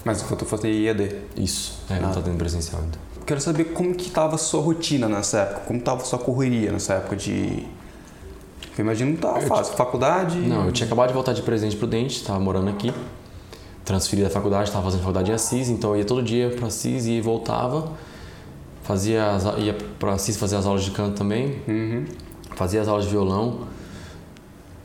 Mas 0.05 0.31
eu 0.31 0.37
tô 0.37 0.45
fazendo 0.47 0.69
IED. 0.73 1.17
Isso. 1.37 1.83
É, 1.91 1.99
não 2.01 2.11
Ah. 2.11 2.13
tá 2.13 2.23
tendo 2.23 2.37
presencial 2.39 2.81
ainda. 2.81 2.99
Quero 3.27 3.41
saber 3.41 3.65
como 3.67 3.95
que 3.95 4.11
tava 4.11 4.35
a 4.37 4.39
sua 4.39 4.61
rotina 4.63 5.09
nessa 5.09 5.41
época, 5.41 5.61
como 5.67 5.81
tava 5.81 6.03
a 6.03 6.05
sua 6.05 6.19
correria 6.19 6.73
nessa 6.73 6.95
época 6.95 7.17
de... 7.17 7.67
Eu 8.79 8.85
imagino 8.85 9.15
que 9.17 9.23
não 9.25 9.33
tava 9.33 9.45
fácil. 9.47 9.75
Faculdade... 9.77 10.39
Não, 10.39 10.65
eu 10.67 10.73
tinha 10.73 10.87
acabado 10.87 11.09
de 11.09 11.15
voltar 11.15 11.33
de 11.33 11.43
Presidente 11.43 11.77
Prudente, 11.77 12.25
tava 12.25 12.41
morando 12.41 12.71
aqui. 12.71 12.93
Transferi 13.85 14.23
da 14.23 14.31
faculdade, 14.31 14.71
tava 14.71 14.85
fazendo 14.85 15.01
faculdade 15.01 15.31
em 15.31 15.35
Assis, 15.35 15.69
então 15.69 15.91
eu 15.91 15.99
ia 15.99 16.05
todo 16.05 16.23
dia 16.23 16.51
pra 16.51 16.69
Assis 16.69 17.07
e 17.07 17.21
voltava. 17.21 17.93
Fazia 18.83 19.37
ia 19.59 19.77
pra 19.99 20.15
Assis 20.15 20.37
fazer 20.37 20.57
as 20.57 20.67
aulas 20.67 20.83
de 20.83 20.91
canto 20.93 21.17
também, 21.17 21.61
Uhum. 21.69 22.05
Fazia 22.61 22.83
as 22.83 22.89
aulas 22.89 23.07
de 23.07 23.11
violão. 23.11 23.61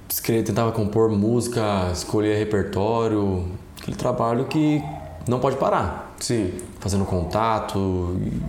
Escrevia, 0.08 0.46
tentava 0.46 0.72
compor 0.72 1.10
música, 1.10 1.90
escolher 1.92 2.38
repertório, 2.38 3.46
aquele 3.82 3.98
trabalho 3.98 4.46
que 4.46 4.82
não 5.28 5.40
pode 5.42 5.58
parar. 5.58 6.16
Sim. 6.18 6.54
fazendo 6.80 7.04
contato. 7.04 8.16
e- 8.22 8.42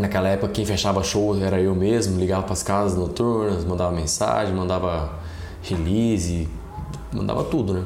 Naquela 0.00 0.28
época, 0.28 0.52
quem 0.52 0.64
fechava 0.64 1.02
show 1.02 1.36
era 1.36 1.60
eu 1.60 1.74
mesmo, 1.74 2.18
ligava 2.18 2.44
para 2.44 2.52
as 2.52 2.62
casas 2.62 2.96
noturnas, 2.96 3.64
mandava 3.64 3.90
mensagem, 3.94 4.54
mandava 4.54 5.10
release, 5.62 6.48
mandava 7.12 7.44
tudo, 7.44 7.74
né? 7.74 7.84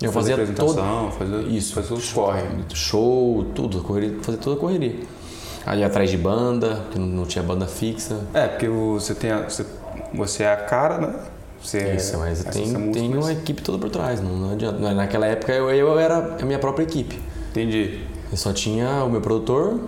Eu 0.00 0.12
fazia 0.12 0.36
todo 0.36 0.42
apresentação, 0.50 1.10
fazer... 1.12 1.40
Isso. 1.48 1.74
Fazer 1.74 1.94
os 1.94 2.12
corre. 2.12 2.42
show, 2.74 3.44
tudo, 3.54 3.80
correria, 3.82 4.18
fazia 4.20 4.40
toda 4.40 4.56
a 4.56 4.60
correria. 4.60 4.96
Aí 5.64 5.82
atrás 5.84 6.10
de 6.10 6.16
banda, 6.18 6.82
que 6.90 6.98
não, 6.98 7.24
tinha 7.24 7.42
banda 7.42 7.66
fixa. 7.66 8.20
É, 8.34 8.48
porque 8.48 8.68
você 8.68 9.14
tem 9.14 9.30
a, 9.30 9.42
você, 9.48 9.64
você 10.14 10.42
é 10.42 10.52
a 10.52 10.56
cara, 10.56 10.98
né? 10.98 11.14
Você 11.62 11.78
é 11.78 11.94
Isso, 11.94 12.18
mas 12.18 12.42
tem, 12.44 12.92
tem 12.92 13.08
mas- 13.10 13.24
uma 13.24 13.32
equipe 13.32 13.62
toda 13.62 13.78
por 13.78 13.88
trás, 13.88 14.20
não, 14.20 14.30
não 14.36 14.52
adianta. 14.52 14.92
Naquela 14.94 15.26
época 15.26 15.52
eu, 15.52 15.70
eu 15.70 15.98
era 15.98 16.36
a 16.40 16.44
minha 16.44 16.58
própria 16.58 16.82
equipe. 16.82 17.20
Entendi. 17.50 18.00
Eu 18.30 18.36
só 18.36 18.52
tinha 18.52 19.04
o 19.04 19.10
meu 19.10 19.20
produtor, 19.20 19.78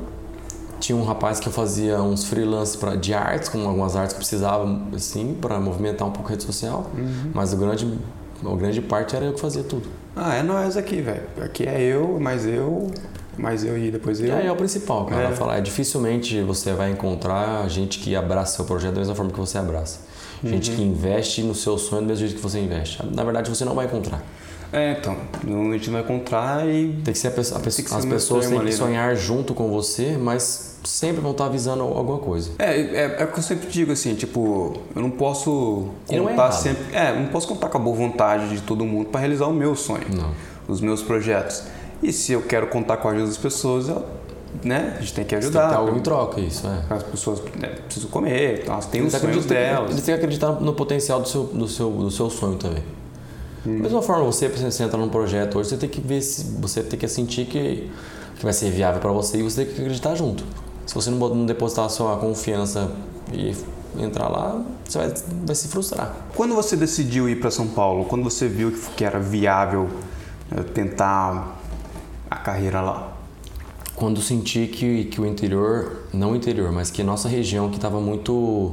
tinha 0.78 0.96
um 0.96 1.02
rapaz 1.04 1.40
que 1.40 1.48
eu 1.48 1.52
fazia 1.52 2.00
uns 2.00 2.24
freelances 2.26 2.76
pra, 2.76 2.94
de 2.94 3.12
artes, 3.14 3.48
com 3.48 3.66
algumas 3.66 3.96
artes 3.96 4.12
que 4.12 4.18
precisavam, 4.20 4.82
assim, 4.94 5.36
para 5.40 5.58
movimentar 5.58 6.06
um 6.06 6.12
pouco 6.12 6.28
a 6.28 6.30
rede 6.32 6.44
social. 6.44 6.90
Uhum. 6.96 7.30
Mas 7.34 7.52
o 7.52 7.56
grande, 7.56 7.98
a 8.44 8.54
grande 8.54 8.80
parte 8.82 9.16
era 9.16 9.24
eu 9.24 9.32
que 9.32 9.40
fazia 9.40 9.62
tudo. 9.64 9.88
Ah, 10.14 10.36
é 10.36 10.42
nós 10.42 10.76
aqui, 10.76 11.00
velho. 11.00 11.22
Aqui 11.42 11.64
é 11.66 11.80
eu, 11.80 12.20
mais 12.20 12.46
eu, 12.46 12.88
mais 13.38 13.64
eu 13.64 13.76
e 13.78 13.90
depois 13.90 14.20
eu. 14.20 14.34
Aí 14.34 14.46
é 14.46 14.52
o 14.52 14.56
principal, 14.56 15.04
cara. 15.06 15.28
É. 15.28 15.32
Falar, 15.32 15.58
é, 15.58 15.60
dificilmente 15.60 16.40
você 16.42 16.72
vai 16.72 16.90
encontrar 16.90 17.68
gente 17.68 17.98
que 17.98 18.14
abraça 18.16 18.56
seu 18.56 18.64
projeto 18.64 18.94
da 18.94 19.00
mesma 19.00 19.14
forma 19.14 19.30
que 19.32 19.38
você 19.40 19.58
abraça. 19.58 20.00
Gente 20.42 20.70
Uhum. 20.70 20.76
que 20.76 20.82
investe 20.82 21.42
no 21.42 21.54
seu 21.54 21.78
sonho 21.78 22.02
do 22.02 22.08
mesmo 22.08 22.26
jeito 22.26 22.36
que 22.36 22.42
você 22.42 22.58
investe. 22.60 23.02
Na 23.14 23.24
verdade, 23.24 23.48
você 23.48 23.64
não 23.64 23.74
vai 23.74 23.86
encontrar. 23.86 24.22
É, 24.72 24.92
então. 24.98 25.16
A 25.42 25.72
gente 25.72 25.88
vai 25.88 26.02
encontrar 26.02 26.66
e. 26.68 26.92
Tem 27.04 27.12
que 27.12 27.18
ser 27.18 27.28
a 27.28 27.30
pessoa, 27.30 27.60
a 27.60 27.62
pessoa- 27.62 27.88
ser 27.88 27.96
as 27.96 28.04
pessoas 28.04 28.46
têm 28.48 28.58
que 28.58 28.64
né? 28.64 28.72
sonhar 28.72 29.14
junto 29.16 29.54
com 29.54 29.70
você, 29.70 30.18
mas 30.20 30.72
sempre 30.84 31.22
vão 31.22 31.30
estar 31.30 31.46
avisando 31.46 31.82
alguma 31.84 32.18
coisa. 32.18 32.50
É, 32.58 32.78
é, 32.80 33.16
é 33.20 33.24
o 33.24 33.28
que 33.28 33.38
eu 33.38 33.42
sempre 33.42 33.68
digo 33.68 33.92
assim, 33.92 34.14
tipo, 34.16 34.74
eu 34.94 35.00
não 35.00 35.10
posso 35.10 35.88
E 36.10 36.16
não 36.16 36.26
é 36.28 36.32
contar 36.32 36.52
sempre. 36.52 36.82
É, 36.92 37.14
não 37.18 37.28
posso 37.28 37.46
contar 37.48 37.68
com 37.68 37.78
a 37.78 37.80
boa 37.80 37.96
vontade 37.96 38.48
de 38.50 38.60
todo 38.62 38.84
mundo 38.84 39.08
para 39.10 39.20
realizar 39.20 39.46
o 39.46 39.52
meu 39.52 39.74
sonho, 39.76 40.04
Não. 40.14 40.30
os 40.68 40.80
meus 40.80 41.02
projetos. 41.02 41.62
E 42.02 42.12
se 42.12 42.32
eu 42.32 42.42
quero 42.42 42.66
contar 42.66 42.96
com 42.98 43.08
a 43.08 43.12
ajuda 43.12 43.26
das 43.28 43.36
pessoas, 43.36 43.88
eu, 43.88 44.04
né, 44.62 44.94
a 44.98 45.00
gente 45.00 45.14
tem 45.14 45.24
que 45.24 45.34
Você 45.34 45.40
tem 45.42 45.50
que 45.52 45.58
ajudar. 45.58 45.68
ter 45.70 45.74
algo 45.76 45.96
em 45.96 46.00
troca, 46.00 46.40
isso, 46.40 46.66
é. 46.66 46.94
As 46.94 47.02
pessoas 47.02 47.40
né, 47.58 47.68
precisam 47.86 48.10
comer, 48.10 48.64
elas 48.66 48.86
têm 48.86 49.00
os 49.02 49.12
Eles 49.14 49.20
sonhos 49.20 49.36
acreditam- 49.44 49.56
delas. 49.56 49.90
Eles 49.90 50.02
têm 50.04 50.14
que 50.14 50.20
acreditar 50.20 50.52
no 50.60 50.74
potencial 50.74 51.20
do 51.20 51.28
seu, 51.28 51.44
do 51.44 51.66
seu, 51.68 51.90
do 51.90 52.10
seu 52.10 52.28
sonho 52.30 52.56
também. 52.56 52.82
Hum. 53.66 53.76
Da 53.78 53.82
mesma 53.84 54.02
forma, 54.02 54.24
você, 54.24 54.48
você 54.48 54.82
entrar 54.82 54.98
num 54.98 55.08
projeto 55.08 55.58
hoje, 55.58 55.70
você 55.70 55.76
tem 55.78 55.88
que 55.88 56.00
ver 56.00 56.20
se 56.20 56.44
você 56.60 56.82
tem 56.82 56.98
que 56.98 57.08
sentir 57.08 57.46
que, 57.46 57.90
que 58.36 58.42
vai 58.44 58.52
ser 58.52 58.70
viável 58.70 59.00
para 59.00 59.10
você 59.12 59.38
e 59.38 59.42
você 59.42 59.64
tem 59.64 59.74
que 59.74 59.80
acreditar 59.80 60.14
junto. 60.14 60.44
Se 60.86 60.94
você 60.94 61.10
não, 61.10 61.46
depositar 61.46 61.86
a 61.86 61.88
sua 61.88 62.16
confiança 62.18 62.90
e 63.32 63.56
entrar 63.98 64.28
lá, 64.28 64.62
você 64.84 64.98
vai, 64.98 65.14
vai 65.46 65.54
se 65.54 65.68
frustrar. 65.68 66.14
Quando 66.36 66.54
você 66.54 66.76
decidiu 66.76 67.26
ir 67.28 67.36
para 67.40 67.50
São 67.50 67.66
Paulo, 67.68 68.04
quando 68.04 68.22
você 68.22 68.46
viu 68.46 68.70
que- 68.70 68.90
que 68.96 69.04
era 69.04 69.18
viável 69.18 69.88
eh, 70.54 70.62
tentar 70.74 71.53
a 72.34 72.38
carreira 72.38 72.80
lá? 72.80 73.12
Quando 73.94 74.20
senti 74.20 74.66
que, 74.66 75.04
que 75.04 75.20
o 75.20 75.26
interior, 75.26 76.02
não 76.12 76.32
o 76.32 76.36
interior, 76.36 76.72
mas 76.72 76.90
que 76.90 77.02
a 77.02 77.04
nossa 77.04 77.28
região 77.28 77.68
que 77.70 77.76
estava 77.76 78.00
muito 78.00 78.72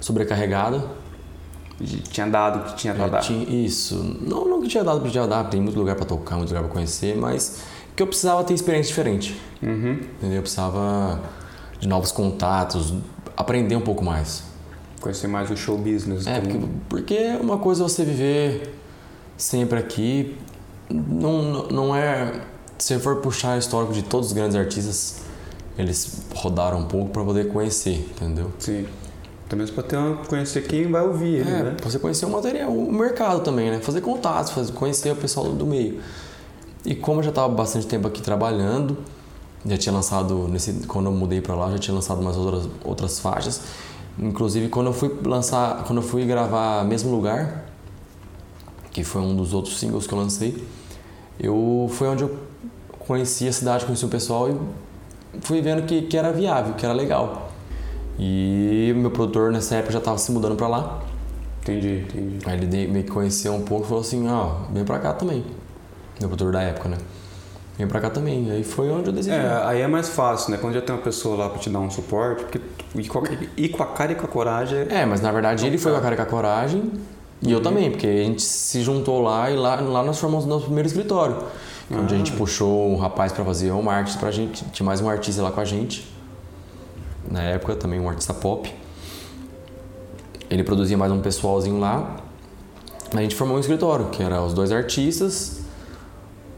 sobrecarregada, 0.00 0.84
Tinha 2.10 2.26
dado 2.28 2.64
que 2.70 2.76
tinha 2.76 2.92
É, 2.92 2.96
pra 2.96 3.08
dar. 3.08 3.18
tinha- 3.20 3.48
isso. 3.66 3.96
Não, 4.22 4.44
não 4.48 4.60
que 4.62 4.68
tinha 4.68 4.84
dado 4.84 5.00
pra 5.00 5.10
tinha 5.10 5.26
dado, 5.26 5.50
tem 5.50 5.60
muito 5.60 5.76
lugar 5.78 5.96
pra 5.96 6.04
tocar, 6.06 6.36
muito 6.36 6.48
lugar 6.50 6.62
pra 6.62 6.72
conhecer, 6.72 7.16
mas 7.16 7.62
que 7.96 8.02
eu 8.02 8.06
precisava 8.06 8.44
ter 8.44 8.54
experiência 8.54 8.88
diferente. 8.90 9.38
Uhum. 9.60 9.94
Entendeu? 9.94 10.36
Eu 10.36 10.42
precisava 10.42 11.20
de 11.80 11.88
novos 11.88 12.12
contatos, 12.12 12.94
aprender 13.36 13.74
um 13.76 13.80
pouco 13.80 14.04
mais. 14.04 14.44
Conhecer 15.00 15.26
mais 15.26 15.50
o 15.50 15.56
show 15.56 15.76
business. 15.76 16.26
É, 16.28 16.40
porque, 16.40 16.60
porque 16.88 17.18
uma 17.40 17.58
coisa 17.58 17.82
é 17.82 17.88
você 17.88 18.04
viver 18.04 18.72
sempre 19.36 19.78
aqui, 19.78 20.36
não- 20.88 21.66
não 21.68 21.94
é. 21.94 22.40
Se 22.78 22.98
for 22.98 23.16
puxar 23.16 23.56
o 23.56 23.58
histórico 23.58 23.92
de 23.92 24.02
todos 24.02 24.28
os 24.28 24.32
grandes 24.32 24.56
artistas, 24.56 25.22
eles 25.78 26.22
rodaram 26.34 26.80
um 26.80 26.84
pouco 26.84 27.10
pra 27.10 27.22
poder 27.24 27.48
conhecer, 27.48 28.08
entendeu? 28.16 28.50
Sim. 28.58 28.86
Também 29.48 29.66
para 29.66 29.82
ter 29.82 29.96
uma, 29.96 30.16
conhecer 30.24 30.66
quem 30.66 30.90
vai 30.90 31.02
ouvir 31.02 31.40
É, 31.40 31.62
né? 31.62 31.76
você 31.82 31.98
conhecer 31.98 32.24
o 32.24 32.30
material, 32.30 32.70
o 32.70 32.92
mercado 32.92 33.40
também, 33.40 33.70
né? 33.70 33.78
Fazer 33.80 34.00
contatos, 34.00 34.52
fazer, 34.52 34.72
conhecer 34.72 35.12
o 35.12 35.16
pessoal 35.16 35.52
do 35.52 35.66
meio. 35.66 36.00
E 36.84 36.94
como 36.94 37.20
eu 37.20 37.24
já 37.24 37.30
estava 37.30 37.48
bastante 37.52 37.86
tempo 37.86 38.08
aqui 38.08 38.22
trabalhando, 38.22 38.96
já 39.64 39.76
tinha 39.76 39.92
lançado, 39.92 40.48
nesse, 40.48 40.72
quando 40.86 41.06
eu 41.06 41.12
mudei 41.12 41.40
para 41.40 41.54
lá, 41.54 41.70
já 41.70 41.78
tinha 41.78 41.94
lançado 41.94 42.20
umas 42.20 42.36
outras, 42.36 42.68
outras 42.84 43.18
faixas. 43.18 43.60
Inclusive, 44.18 44.68
quando 44.68 44.86
eu 44.86 44.92
fui 44.92 45.10
lançar, 45.24 45.84
quando 45.84 46.00
eu 46.00 46.06
fui 46.06 46.24
gravar 46.24 46.84
Mesmo 46.84 47.10
Lugar, 47.10 47.64
que 48.92 49.02
foi 49.02 49.20
um 49.20 49.34
dos 49.34 49.52
outros 49.52 49.78
singles 49.78 50.06
que 50.06 50.14
eu 50.14 50.18
lancei, 50.18 50.64
eu 51.38 51.88
foi 51.90 52.08
onde 52.08 52.22
eu 52.22 52.38
conheci 53.06 53.48
a 53.48 53.52
cidade, 53.52 53.84
conheci 53.84 54.04
o 54.04 54.08
pessoal 54.08 54.50
e 54.50 54.56
fui 55.42 55.60
vendo 55.60 55.82
que, 55.82 56.02
que 56.02 56.16
era 56.16 56.32
viável, 56.32 56.74
que 56.74 56.84
era 56.84 56.94
legal. 56.94 57.50
E 58.18 58.92
o 58.94 58.98
meu 58.98 59.10
produtor 59.10 59.52
nessa 59.52 59.76
época 59.76 59.92
já 59.92 59.98
estava 59.98 60.18
se 60.18 60.30
mudando 60.30 60.56
para 60.56 60.68
lá. 60.68 61.00
Entendi, 61.62 62.04
entendi. 62.08 62.38
Aí 62.46 62.58
ele 62.58 62.86
meio 62.88 63.04
que 63.04 63.10
conheceu 63.10 63.52
um 63.54 63.62
pouco 63.62 63.84
e 63.84 63.88
falou 63.88 64.02
assim, 64.02 64.28
ó, 64.28 64.56
vem 64.72 64.84
pra 64.84 64.98
cá 64.98 65.12
também. 65.12 65.44
Meu 66.20 66.28
produtor 66.28 66.52
da 66.52 66.62
época, 66.62 66.88
né? 66.88 66.98
Vem 67.76 67.88
pra 67.88 68.00
cá 68.00 68.10
também. 68.10 68.50
Aí 68.50 68.62
foi 68.62 68.88
onde 68.90 69.08
eu 69.08 69.12
decidi. 69.12 69.34
É, 69.34 69.62
aí 69.64 69.80
é 69.80 69.86
mais 69.88 70.10
fácil, 70.10 70.52
né? 70.52 70.58
Quando 70.58 70.74
já 70.74 70.80
tem 70.80 70.94
uma 70.94 71.02
pessoa 71.02 71.36
lá 71.36 71.48
pra 71.48 71.58
te 71.58 71.68
dar 71.70 71.80
um 71.80 71.90
suporte, 71.90 72.44
porque 72.44 72.60
ir 72.94 73.08
com 73.08 73.18
a, 73.18 73.22
ir 73.56 73.68
com 73.70 73.82
a 73.82 73.86
cara 73.86 74.12
e 74.12 74.14
com 74.14 74.26
a 74.26 74.28
coragem 74.28 74.78
é. 74.78 75.00
É, 75.00 75.06
mas 75.06 75.20
na 75.20 75.32
verdade 75.32 75.66
ele 75.66 75.76
foi 75.76 75.90
com 75.90 75.98
a 75.98 76.00
cara 76.00 76.14
e 76.14 76.16
com 76.16 76.22
a 76.22 76.26
coragem 76.26 76.92
e 77.42 77.52
eu 77.52 77.60
também, 77.60 77.90
porque 77.90 78.06
a 78.06 78.24
gente 78.24 78.42
se 78.42 78.82
juntou 78.82 79.20
lá 79.20 79.50
e 79.50 79.56
lá, 79.56 79.78
lá 79.80 80.02
nós 80.02 80.18
formamos 80.18 80.46
nosso 80.46 80.64
primeiro 80.64 80.86
escritório. 80.86 81.36
É 81.94 82.00
Onde 82.00 82.14
a 82.14 82.18
gente 82.18 82.32
puxou 82.32 82.90
um 82.90 82.96
rapaz 82.96 83.32
pra 83.32 83.44
fazer 83.44 83.70
um 83.70 83.82
marketing 83.82 84.18
pra 84.18 84.30
gente, 84.30 84.64
tinha 84.72 84.84
mais 84.84 85.00
um 85.00 85.08
artista 85.08 85.42
lá 85.42 85.50
com 85.50 85.60
a 85.60 85.64
gente. 85.64 86.06
Na 87.30 87.42
época 87.42 87.76
também 87.76 88.00
um 88.00 88.08
artista 88.08 88.34
pop. 88.34 88.72
Ele 90.50 90.62
produzia 90.62 90.98
mais 90.98 91.10
um 91.10 91.20
pessoalzinho 91.20 91.78
lá. 91.78 92.16
A 93.12 93.22
gente 93.22 93.34
formou 93.34 93.56
um 93.56 93.60
escritório, 93.60 94.06
que 94.06 94.22
era 94.22 94.42
os 94.42 94.52
dois 94.52 94.72
artistas. 94.72 95.60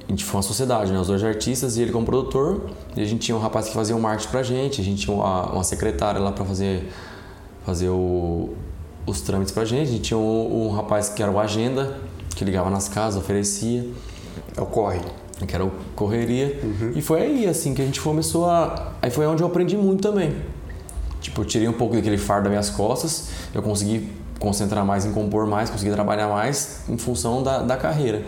A 0.09 0.11
gente 0.11 0.25
foi 0.25 0.37
uma 0.37 0.43
sociedade, 0.43 0.93
né? 0.93 0.99
Os 0.99 1.09
dois 1.09 1.23
artistas 1.23 1.77
e 1.77 1.83
ele 1.83 1.93
como 1.93 2.07
produtor. 2.07 2.71
E 2.97 3.03
a 3.03 3.05
gente 3.05 3.21
tinha 3.21 3.37
um 3.37 3.41
rapaz 3.41 3.69
que 3.69 3.75
fazia 3.75 3.95
o 3.95 4.01
marketing 4.01 4.31
pra 4.31 4.43
gente. 4.43 4.81
A 4.81 4.85
gente 4.85 5.05
tinha 5.05 5.15
uma, 5.15 5.53
uma 5.53 5.65
secretária 5.65 6.21
lá 6.21 6.33
pra 6.33 6.45
fazer, 6.45 6.91
fazer 7.65 7.89
o, 7.91 8.55
os 9.07 9.21
trâmites 9.21 9.53
pra 9.53 9.65
gente. 9.65 9.89
A 9.89 9.93
gente 9.93 10.03
tinha 10.03 10.19
um, 10.19 10.67
um 10.67 10.71
rapaz 10.71 11.09
que 11.09 11.23
era 11.23 11.31
o 11.31 11.39
agenda, 11.39 11.99
que 12.35 12.45
ligava 12.45 12.71
nas 12.71 12.89
casas, 12.89 13.21
oferecia. 13.21 13.89
É 14.57 14.61
o 14.61 14.67
corre. 14.67 15.01
Que 15.45 15.55
era 15.55 15.65
o 15.65 15.71
correria. 15.95 16.61
E 16.95 17.03
foi 17.03 17.21
aí, 17.23 17.47
assim, 17.47 17.75
que 17.75 17.83
a 17.83 17.85
gente 17.85 18.01
começou 18.01 18.47
a... 18.49 18.93
Aí 19.03 19.11
foi 19.11 19.27
onde 19.27 19.43
eu 19.43 19.47
aprendi 19.49 19.77
muito 19.77 20.01
também. 20.03 20.35
Tipo, 21.21 21.43
eu 21.43 21.45
tirei 21.45 21.69
um 21.69 21.73
pouco 21.73 21.95
daquele 21.95 22.17
fardo 22.17 22.45
das 22.45 22.51
minhas 22.51 22.71
costas. 22.71 23.29
Eu 23.55 23.63
consegui 23.63 24.09
concentrar 24.39 24.85
mais 24.85 25.05
em 25.05 25.13
compor 25.13 25.47
mais, 25.47 25.69
consegui 25.69 25.91
trabalhar 25.93 26.29
mais 26.29 26.81
em 26.89 26.97
função 26.97 27.43
da, 27.43 27.59
da 27.63 27.77
carreira. 27.77 28.23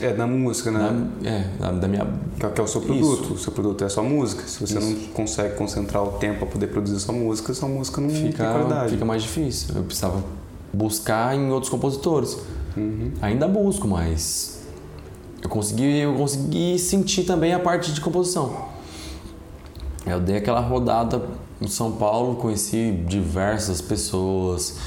É, 0.00 0.12
da 0.12 0.26
música, 0.26 0.70
né? 0.70 1.06
Da, 1.22 1.30
é, 1.30 1.44
da, 1.58 1.72
da 1.72 1.88
minha... 1.88 2.06
Que, 2.38 2.46
é- 2.46 2.50
que 2.50 2.60
é 2.60 2.64
o 2.64 2.66
seu 2.66 2.80
produto. 2.80 3.34
O 3.34 3.38
seu 3.38 3.52
produto 3.52 3.84
é 3.84 3.88
só 3.88 4.02
música. 4.02 4.42
Se 4.46 4.60
você 4.60 4.78
Isso. 4.78 4.86
não 4.90 4.94
consegue 5.08 5.56
concentrar 5.56 6.02
o 6.02 6.12
tempo 6.18 6.40
para 6.40 6.48
poder 6.48 6.66
produzir 6.68 7.00
sua 7.00 7.14
música, 7.14 7.52
sua 7.54 7.68
música 7.68 8.00
não 8.00 8.10
fica, 8.10 8.44
qualidade. 8.44 8.92
fica 8.92 9.04
mais 9.04 9.22
difícil. 9.22 9.74
Eu 9.74 9.82
precisava 9.84 10.22
buscar 10.72 11.34
em 11.36 11.50
outros 11.50 11.70
compositores. 11.70 12.38
Ainda 13.22 13.46
busco, 13.46 13.86
mas 13.86 14.53
eu 15.44 15.50
consegui, 15.50 15.98
eu 15.98 16.14
consegui 16.14 16.78
sentir 16.78 17.24
também 17.24 17.52
a 17.52 17.58
parte 17.58 17.92
de 17.92 18.00
composição. 18.00 18.64
Eu 20.06 20.18
dei 20.18 20.38
aquela 20.38 20.60
rodada 20.60 21.22
em 21.60 21.68
São 21.68 21.92
Paulo, 21.92 22.36
conheci 22.36 22.92
diversas 23.06 23.82
pessoas, 23.82 24.78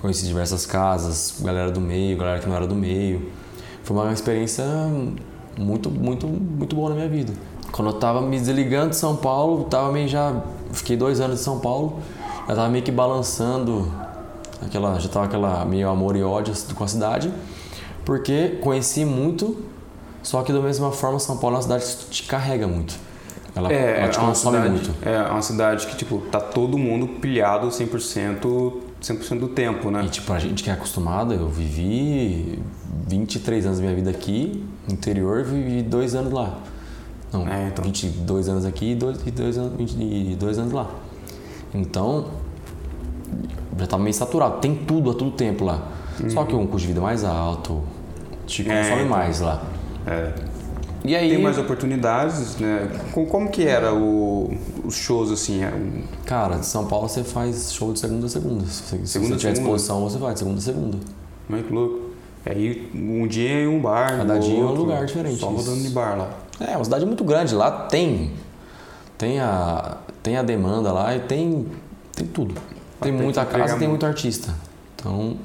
conheci 0.00 0.26
diversas 0.26 0.64
casas, 0.64 1.36
galera 1.40 1.70
do 1.70 1.82
meio, 1.82 2.16
galera 2.16 2.40
que 2.40 2.48
não 2.48 2.56
era 2.56 2.66
do 2.66 2.74
meio. 2.74 3.30
Foi 3.82 3.94
uma 3.94 4.10
experiência 4.10 4.64
muito, 5.58 5.90
muito, 5.90 6.26
muito 6.26 6.74
boa 6.74 6.88
na 6.88 6.96
minha 6.96 7.08
vida. 7.08 7.34
Quando 7.70 7.88
eu 7.88 7.98
tava 7.98 8.22
me 8.22 8.38
desligando 8.38 8.90
de 8.90 8.96
São 8.96 9.16
Paulo, 9.16 9.64
tava 9.64 9.92
meio 9.92 10.08
já. 10.08 10.42
Fiquei 10.72 10.96
dois 10.96 11.20
anos 11.20 11.40
em 11.40 11.44
São 11.44 11.60
Paulo, 11.60 11.98
já 12.48 12.54
tava 12.54 12.68
meio 12.70 12.82
que 12.82 12.90
balançando, 12.90 13.92
aquela, 14.64 14.98
já 14.98 15.10
tava 15.10 15.26
aquela 15.26 15.62
meio 15.66 15.90
amor 15.90 16.16
e 16.16 16.22
ódio 16.22 16.54
com 16.74 16.84
a 16.84 16.88
cidade, 16.88 17.30
porque 18.04 18.58
conheci 18.62 19.04
muito, 19.04 19.75
só 20.26 20.42
que 20.42 20.52
da 20.52 20.58
mesma 20.58 20.90
forma 20.90 21.20
São 21.20 21.36
Paulo 21.36 21.54
é 21.54 21.58
uma 21.58 21.62
cidade 21.62 21.84
que 21.84 22.10
te 22.10 22.22
carrega 22.24 22.66
muito. 22.66 22.96
Ela, 23.54 23.72
É, 23.72 24.00
ela 24.00 24.08
te 24.08 24.18
é 24.18 24.20
consome 24.20 24.56
cidade, 24.56 24.70
muito. 24.72 24.94
É 25.08 25.22
uma 25.30 25.40
cidade 25.40 25.86
que, 25.86 25.94
tipo, 25.94 26.18
tá 26.18 26.40
todo 26.40 26.76
mundo 26.76 27.06
pilhado 27.06 27.68
100%, 27.68 28.72
100% 29.00 29.38
do 29.38 29.46
tempo, 29.46 29.88
né? 29.88 30.04
E 30.04 30.08
tipo, 30.08 30.32
a 30.32 30.38
gente 30.40 30.64
que 30.64 30.68
é 30.68 30.72
acostumado, 30.72 31.32
eu 31.32 31.48
vivi 31.48 32.60
23 33.06 33.66
anos 33.66 33.78
da 33.78 33.84
minha 33.84 33.94
vida 33.94 34.10
aqui, 34.10 34.66
no 34.88 34.94
interior, 34.94 35.44
vivi 35.44 35.80
dois 35.80 36.16
anos 36.16 36.32
lá. 36.32 36.58
Não, 37.32 37.46
É, 37.48 37.68
então. 37.68 37.84
22 37.84 38.48
anos 38.48 38.64
aqui 38.64 38.90
e 38.90 38.94
dois, 38.96 39.18
e 39.24 39.30
dois, 39.30 39.56
anos, 39.56 39.74
22 39.76 40.58
anos 40.58 40.72
lá. 40.72 40.90
Então, 41.72 42.26
já 43.78 43.86
tava 43.86 44.02
meio 44.02 44.14
saturado. 44.14 44.58
Tem 44.58 44.74
tudo 44.74 45.12
a 45.12 45.14
todo 45.14 45.30
tempo 45.30 45.64
lá. 45.64 45.86
Só 46.28 46.44
que 46.44 46.52
um 46.52 46.66
custo 46.66 46.80
de 46.80 46.86
vida 46.88 47.00
mais 47.00 47.22
alto, 47.22 47.84
te 48.44 48.62
Uhum. 48.64 48.72
É, 48.72 48.82
consome 48.82 49.02
então. 49.04 49.16
mais 49.16 49.40
lá. 49.40 49.62
É. 50.06 50.32
E 51.04 51.14
aí, 51.14 51.30
Tem 51.30 51.38
mais 51.42 51.56
oportunidades, 51.58 52.56
né? 52.56 52.88
Com- 53.12 53.26
Como 53.26 53.48
que 53.48 53.64
era 53.66 53.94
o, 53.94 54.52
os 54.84 54.94
shows, 54.96 55.30
assim? 55.30 55.62
é, 55.62 55.68
um- 55.68 56.02
cara, 56.24 56.56
de 56.56 56.66
São 56.66 56.86
Paulo 56.86 57.08
você 57.08 57.22
faz 57.22 57.72
show 57.72 57.92
de 57.92 57.98
segunda 58.00 58.26
a 58.26 58.28
segunda. 58.28 58.64
Se, 58.66 58.82
se 58.82 59.06
Segunda 59.06 59.34
a 59.34 59.38
você 59.38 59.40
tiver 59.40 59.52
disposição, 59.52 60.00
você 60.02 60.18
vai 60.18 60.32
de 60.32 60.38
segunda 60.40 60.58
a 60.58 60.62
segunda. 60.62 60.98
Como 61.46 61.58
é 61.58 61.62
que 61.62 61.72
louco? 61.72 62.00
Aí 62.44 62.90
um 62.94 63.26
dia 63.26 63.50
em 63.64 63.66
um 63.68 63.80
bar, 63.80 64.16
Cada 64.18 64.34
no 64.34 64.40
dia 64.40 64.54
em 64.54 64.62
um 64.62 64.66
outro, 64.66 64.82
lugar 64.82 65.04
diferente, 65.04 65.38
Só 65.38 65.48
rodando 65.48 65.80
de 65.82 65.88
bar 65.90 66.16
lá. 66.16 66.30
É, 66.60 66.76
uma 66.76 66.84
cidade 66.84 67.04
muito 67.06 67.22
grande. 67.24 67.54
Lá 67.54 67.70
tem. 67.70 68.32
Tem 69.18 69.40
a, 69.40 69.96
tem 70.22 70.36
a 70.36 70.42
demanda 70.42 70.92
lá 70.92 71.14
e 71.16 71.20
tem, 71.20 71.66
tem 72.14 72.26
tudo. 72.26 72.54
Tem 73.00 73.12
tem 73.12 73.22
muita 73.22 73.44
casa 73.44 73.76
e 73.76 73.78
tem 73.78 73.88
muito 73.88 74.04
artista. 74.06 74.52
Então, 74.96 75.36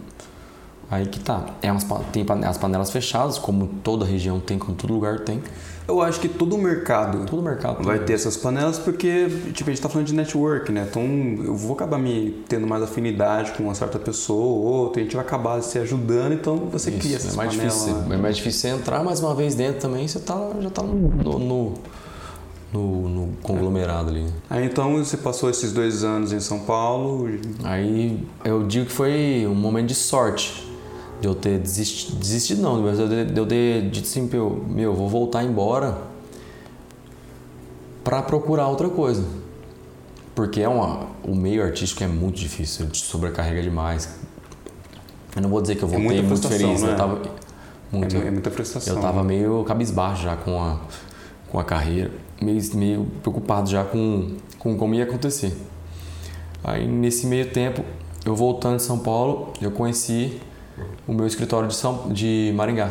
aí 0.92 1.06
que 1.08 1.20
tá. 1.20 1.46
É 1.62 1.72
umas, 1.72 1.86
tem 2.12 2.24
as 2.46 2.58
panelas 2.58 2.92
fechadas, 2.92 3.38
como 3.40 3.68
toda 3.84 4.06
região 4.06 4.40
tem, 4.40 4.60
como 4.60 4.76
todo 4.78 4.94
lugar 4.94 5.20
tem. 5.22 5.42
Eu 5.88 6.00
acho 6.02 6.20
que 6.22 6.30
todo 6.30 6.58
mercado 6.58 7.26
Todo 7.26 7.42
mercado 7.42 7.84
vai 7.84 7.98
ter 8.00 8.14
essas 8.14 8.38
panelas 8.38 8.78
porque, 8.78 9.28
tipo, 9.52 9.70
a 9.70 9.74
gente 9.74 9.82
tá 9.82 9.90
falando 9.90 10.08
de 10.08 10.14
network, 10.14 10.72
né? 10.72 10.86
Então 10.90 11.02
eu 11.44 11.56
vou 11.56 11.74
acabar 11.74 11.98
me 11.98 12.44
tendo 12.48 12.68
mais 12.68 12.84
afinidade 12.84 13.52
com 13.54 13.64
uma 13.64 13.74
certa 13.76 13.98
pessoa 13.98 14.46
ou 14.46 14.62
outra, 14.64 15.02
a 15.02 15.04
gente 15.04 15.16
vai 15.16 15.26
acabar 15.26 15.62
se 15.62 15.80
ajudando, 15.80 16.34
então 16.34 16.56
você 16.72 16.92
cria 16.92 17.18
Isso, 17.18 17.28
essas 17.28 17.34
é 17.34 17.38
mais 17.38 17.56
panelas. 17.56 17.86
difícil. 17.86 18.14
É 18.14 18.18
mais 18.18 18.36
difícil 18.38 18.62
você 18.62 18.68
entrar 18.70 19.04
mais 19.04 19.20
uma 19.20 19.34
vez 19.34 19.56
dentro 19.56 19.82
também, 19.82 20.08
você 20.08 20.20
tá, 20.20 20.40
já 20.62 20.70
tá 20.70 20.84
no, 20.84 20.94
no, 20.96 21.40
no, 21.40 21.74
no- 22.72 23.10
no 23.10 23.28
conglomerado 23.42 24.12
ali. 24.12 24.22
né? 24.22 24.32
Aí 24.50 24.66
então 24.66 24.96
você 25.04 25.18
passou 25.18 25.50
esses 25.50 25.74
dois 25.74 26.04
anos 26.06 26.32
em 26.32 26.40
São 26.40 26.60
Paulo, 26.60 27.28
Aí 27.64 28.24
eu 28.46 28.64
digo 28.66 28.86
que 28.86 28.94
foi 28.94 29.46
um 29.50 29.56
momento 29.56 29.88
de 29.88 29.96
sorte 29.96 30.71
de 31.22 31.28
eu 31.28 31.36
ter 31.36 31.60
desistido, 31.60 32.18
desistido 32.18 32.62
não, 32.64 32.82
mas 32.82 33.00
eu 33.00 33.08
de, 33.08 33.26
de 33.26 33.40
eu 33.40 33.46
ter 33.46 33.90
dito 33.92 34.06
assim, 34.06 34.28
meu, 34.28 34.66
meu, 34.68 34.94
vou 34.96 35.08
voltar 35.08 35.44
embora 35.44 35.96
para 38.04 38.24
procurar 38.24 38.68
outra 38.68 38.90
coisa. 38.90 39.24
Porque 40.34 40.62
é 40.62 40.68
uma, 40.68 41.06
o 41.24 41.36
meio 41.36 41.64
artístico 41.64 42.04
é 42.04 42.08
muito 42.08 42.38
difícil, 42.38 42.86
ele 42.86 42.92
te 42.92 43.04
sobrecarrega 43.04 43.62
demais. 43.62 44.10
Eu 45.36 45.44
não 45.44 45.50
vou 45.50 45.62
dizer 45.62 45.76
que 45.76 45.84
eu 45.84 45.90
É 45.90 45.92
voltei 45.92 46.08
muita 46.08 46.24
muito 46.24 46.42
frustração, 46.42 46.68
feliz, 46.68 46.82
né? 46.82 46.92
eu 46.92 46.98
tava 46.98 47.22
muito, 47.92 48.18
é, 48.18 48.28
é 48.28 48.32
muita 48.32 48.50
prestação. 48.50 48.96
eu 48.96 49.02
tava 49.02 49.24
meio 49.24 49.64
cabisbaixo 49.64 50.24
já 50.24 50.36
com 50.36 50.60
a, 50.60 50.80
com 51.50 51.60
a 51.60 51.64
carreira, 51.64 52.12
meio, 52.42 52.60
meio 52.76 53.08
preocupado 53.22 53.70
já 53.70 53.84
com, 53.84 54.38
com 54.58 54.76
como 54.76 54.96
ia 54.96 55.04
acontecer. 55.04 55.56
Aí 56.64 56.88
nesse 56.88 57.28
meio 57.28 57.52
tempo, 57.52 57.86
eu 58.26 58.36
voltando 58.36 58.78
de 58.78 58.84
São 58.84 58.98
Paulo, 58.98 59.54
eu 59.62 59.70
conheci 59.70 60.42
o 61.08 61.14
meu 61.14 61.26
escritório 61.28 61.68
de, 61.68 61.76
São, 61.76 62.10
de 62.10 62.52
Maringá. 62.56 62.90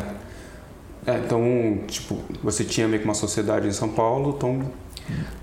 É, 1.05 1.17
então, 1.17 1.41
tipo, 1.87 2.17
você 2.43 2.63
tinha 2.63 2.87
meio 2.87 3.01
que 3.01 3.07
uma 3.07 3.15
sociedade 3.15 3.67
em 3.67 3.71
São 3.71 3.89
Paulo, 3.89 4.35
então. 4.37 4.61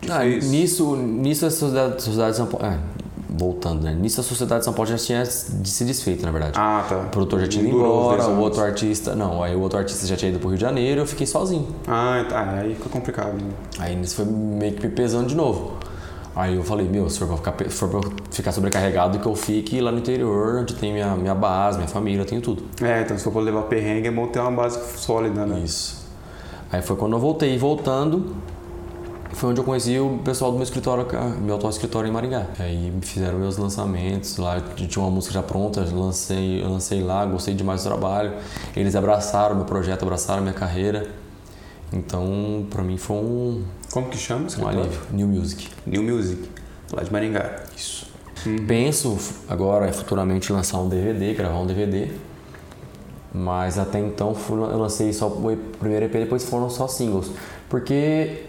Ah, 0.09 0.25
nisso, 0.25 0.97
nisso 0.97 1.45
a 1.47 1.51
sociedade, 1.51 2.03
sociedade 2.03 2.31
de 2.33 2.37
São 2.37 2.47
Paulo. 2.47 2.67
é, 2.67 2.79
voltando, 3.29 3.83
né? 3.83 3.93
Nisso 3.95 4.21
a 4.21 4.25
sociedade 4.25 4.61
de 4.61 4.65
São 4.65 4.73
Paulo 4.75 4.91
já 4.91 4.97
tinha 4.97 5.25
se 5.25 5.85
desfeito, 5.85 6.25
na 6.25 6.33
verdade. 6.33 6.53
Ah, 6.57 6.85
tá. 6.89 6.97
o 6.99 7.09
produtor 7.09 7.41
já 7.41 7.49
tinha 7.49 7.65
ido 7.65 7.77
embora, 7.77 8.27
o 8.29 8.41
outro 8.41 8.63
artista. 8.63 9.15
Não, 9.15 9.43
aí 9.43 9.55
o 9.55 9.61
outro 9.61 9.79
artista 9.79 10.07
já 10.07 10.17
tinha 10.17 10.31
ido 10.31 10.39
pro 10.39 10.49
Rio 10.49 10.59
de 10.59 10.63
Janeiro, 10.63 11.01
eu 11.01 11.07
fiquei 11.07 11.27
sozinho. 11.27 11.69
Ah, 11.87 12.25
tá. 12.29 12.53
Aí 12.53 12.75
fica 12.75 12.89
complicado. 12.89 13.35
Né? 13.35 13.51
Aí 13.79 13.97
nisso 13.97 14.17
foi 14.17 14.25
meio 14.25 14.75
que 14.75 14.87
me 14.87 14.93
pesando 14.93 15.29
de 15.29 15.35
novo. 15.35 15.78
Aí 16.37 16.55
eu 16.55 16.63
falei, 16.63 16.89
meu, 16.89 17.09
se 17.11 17.19
for 17.19 17.27
pra 17.27 17.37
ficar, 17.37 17.71
se 17.71 17.77
for 17.77 18.13
ficar 18.31 18.53
sobrecarregado, 18.53 19.19
que 19.19 19.27
eu 19.27 19.35
fique 19.35 19.81
lá 19.81 19.91
no 19.91 19.99
interior, 19.99 20.61
onde 20.61 20.75
tem 20.75 20.93
minha, 20.93 21.17
minha 21.17 21.35
base, 21.35 21.79
minha 21.79 21.89
família, 21.89 22.23
eu 22.23 22.27
tenho 22.27 22.41
tudo. 22.41 22.63
É, 22.83 23.03
então 23.03 23.17
se 23.19 23.25
for 23.25 23.33
pra 23.33 23.41
levar 23.41 23.63
perrengue, 23.63 24.09
é 24.09 24.11
bom 24.11 24.27
ter 24.29 24.39
uma 24.39 24.53
base 24.53 24.79
sólida, 24.99 25.45
né? 25.45 25.61
Isso. 25.61 26.07
Aí 26.71 26.83
foi 26.83 26.97
quando 26.97 27.15
eu 27.15 27.19
voltei. 27.19 27.55
E 27.55 27.59
voltando, 27.59 28.37
foi 29.33 29.51
onde 29.51 29.61
eu 29.61 29.65
conheci 29.65 29.99
o 29.99 30.19
pessoal 30.25 30.51
do 30.51 30.57
meu 30.57 30.65
escritório, 30.65 31.07
meu 31.41 31.57
atual 31.57 31.71
escritório 31.71 32.09
em 32.09 32.13
Maringá. 32.13 32.47
Aí 32.59 32.91
me 32.91 33.01
fizeram 33.03 33.39
meus 33.39 33.57
lançamentos 33.57 34.37
lá, 34.37 34.61
tinha 34.61 35.05
uma 35.05 35.11
música 35.11 35.35
já 35.35 35.43
pronta, 35.43 35.81
lancei, 35.93 36.63
eu 36.63 36.69
lancei 36.69 37.03
lá, 37.03 37.25
gostei 37.25 37.55
demais 37.55 37.83
do 37.83 37.89
trabalho. 37.89 38.35
Eles 38.77 38.95
abraçaram 38.95 39.57
meu 39.57 39.65
projeto, 39.65 40.03
abraçaram 40.03 40.43
minha 40.43 40.55
carreira. 40.55 41.09
Então, 41.93 42.67
pra 42.69 42.83
mim 42.83 42.97
foi 42.99 43.17
um, 43.17 43.65
Como 43.93 44.09
que 44.09 44.19
chama? 44.19 44.47
alívio. 44.67 45.01
New 45.11 45.27
Music. 45.27 45.69
New 45.87 46.03
Music, 46.03 46.49
lá 46.93 47.03
de 47.03 47.13
Maringá. 47.13 47.63
Isso. 47.77 48.07
Penso 48.67 49.19
agora 49.49 49.93
futuramente 49.93 50.53
lançar 50.53 50.79
um 50.79 50.89
DVD, 50.89 51.35
gravar 51.35 51.59
um 51.59 51.67
DVD. 51.67 52.09
Mas 53.33 53.79
até 53.79 53.99
então 53.99 54.35
eu 54.49 54.79
lancei 54.79 55.13
só 55.13 55.29
o 55.29 55.57
primeiro 55.79 56.07
EP, 56.07 56.13
depois 56.13 56.45
foram 56.45 56.71
só 56.71 56.87
singles. 56.87 57.31
Porque 57.69 58.45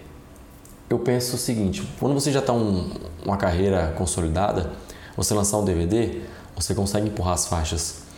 eu 0.89 0.99
penso 0.99 1.35
o 1.35 1.39
seguinte, 1.39 1.87
quando 1.99 2.13
você 2.13 2.31
já 2.31 2.39
está 2.39 2.53
um, 2.53 2.91
uma 3.25 3.37
carreira 3.37 3.93
consolidada, 3.97 4.71
você 5.15 5.33
lançar 5.33 5.57
um 5.57 5.65
DVD, 5.65 6.21
você 6.55 6.73
consegue 6.73 7.07
empurrar 7.07 7.33
as 7.33 7.47
faixas. 7.47 8.08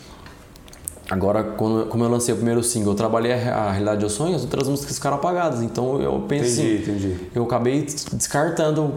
Agora, 1.12 1.43
quando, 1.43 1.88
como 1.88 2.06
eu 2.06 2.10
lancei 2.10 2.34
o 2.34 2.38
primeiro 2.38 2.63
single, 2.63 2.93
eu 2.93 2.95
trabalhei 2.97 3.34
a, 3.34 3.56
a 3.65 3.71
Realidade 3.71 4.00
dos 4.00 4.13
Sonhos, 4.13 4.38
as 4.38 4.41
outras 4.43 4.67
músicas 4.69 4.95
ficaram 4.95 5.17
apagadas. 5.17 5.62
Então 5.62 6.02
eu 6.02 6.21
pensei. 6.21 6.78
Entendi, 6.78 7.08
entendi. 7.10 7.30
Eu 7.36 7.43
acabei 7.43 7.82
descartando 8.13 8.93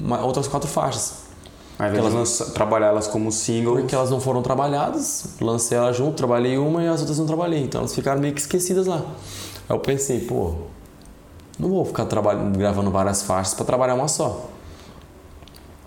uma- 0.00 0.24
outras 0.24 0.46
quatro 0.46 0.68
faixas. 0.68 1.26
De 1.80 1.84
lança- 2.14 2.46
trabalhar 2.52 2.86
elas 2.88 3.06
como 3.08 3.30
singles. 3.32 3.80
Porque 3.80 3.94
elas 3.94 4.08
não 4.10 4.20
foram 4.20 4.40
trabalhadas, 4.40 5.34
lancei 5.40 5.76
elas 5.78 5.96
junto, 5.96 6.14
trabalhei 6.16 6.58
uma 6.58 6.82
e 6.82 6.88
as 6.88 7.00
outras 7.00 7.18
não 7.18 7.26
trabalhei. 7.26 7.62
Então 7.64 7.80
elas 7.80 7.94
ficaram 7.94 8.20
meio 8.20 8.34
que 8.34 8.40
esquecidas 8.40 8.86
lá. 8.86 8.98
Aí 9.68 9.76
eu 9.76 9.80
pensei, 9.80 10.20
pô, 10.20 10.54
não 11.58 11.68
vou 11.70 11.84
ficar 11.84 12.04
trabalhando, 12.06 12.56
gravando 12.56 12.90
várias 12.90 13.22
faixas 13.22 13.54
para 13.54 13.64
trabalhar 13.64 13.94
uma 13.94 14.06
só. 14.08 14.48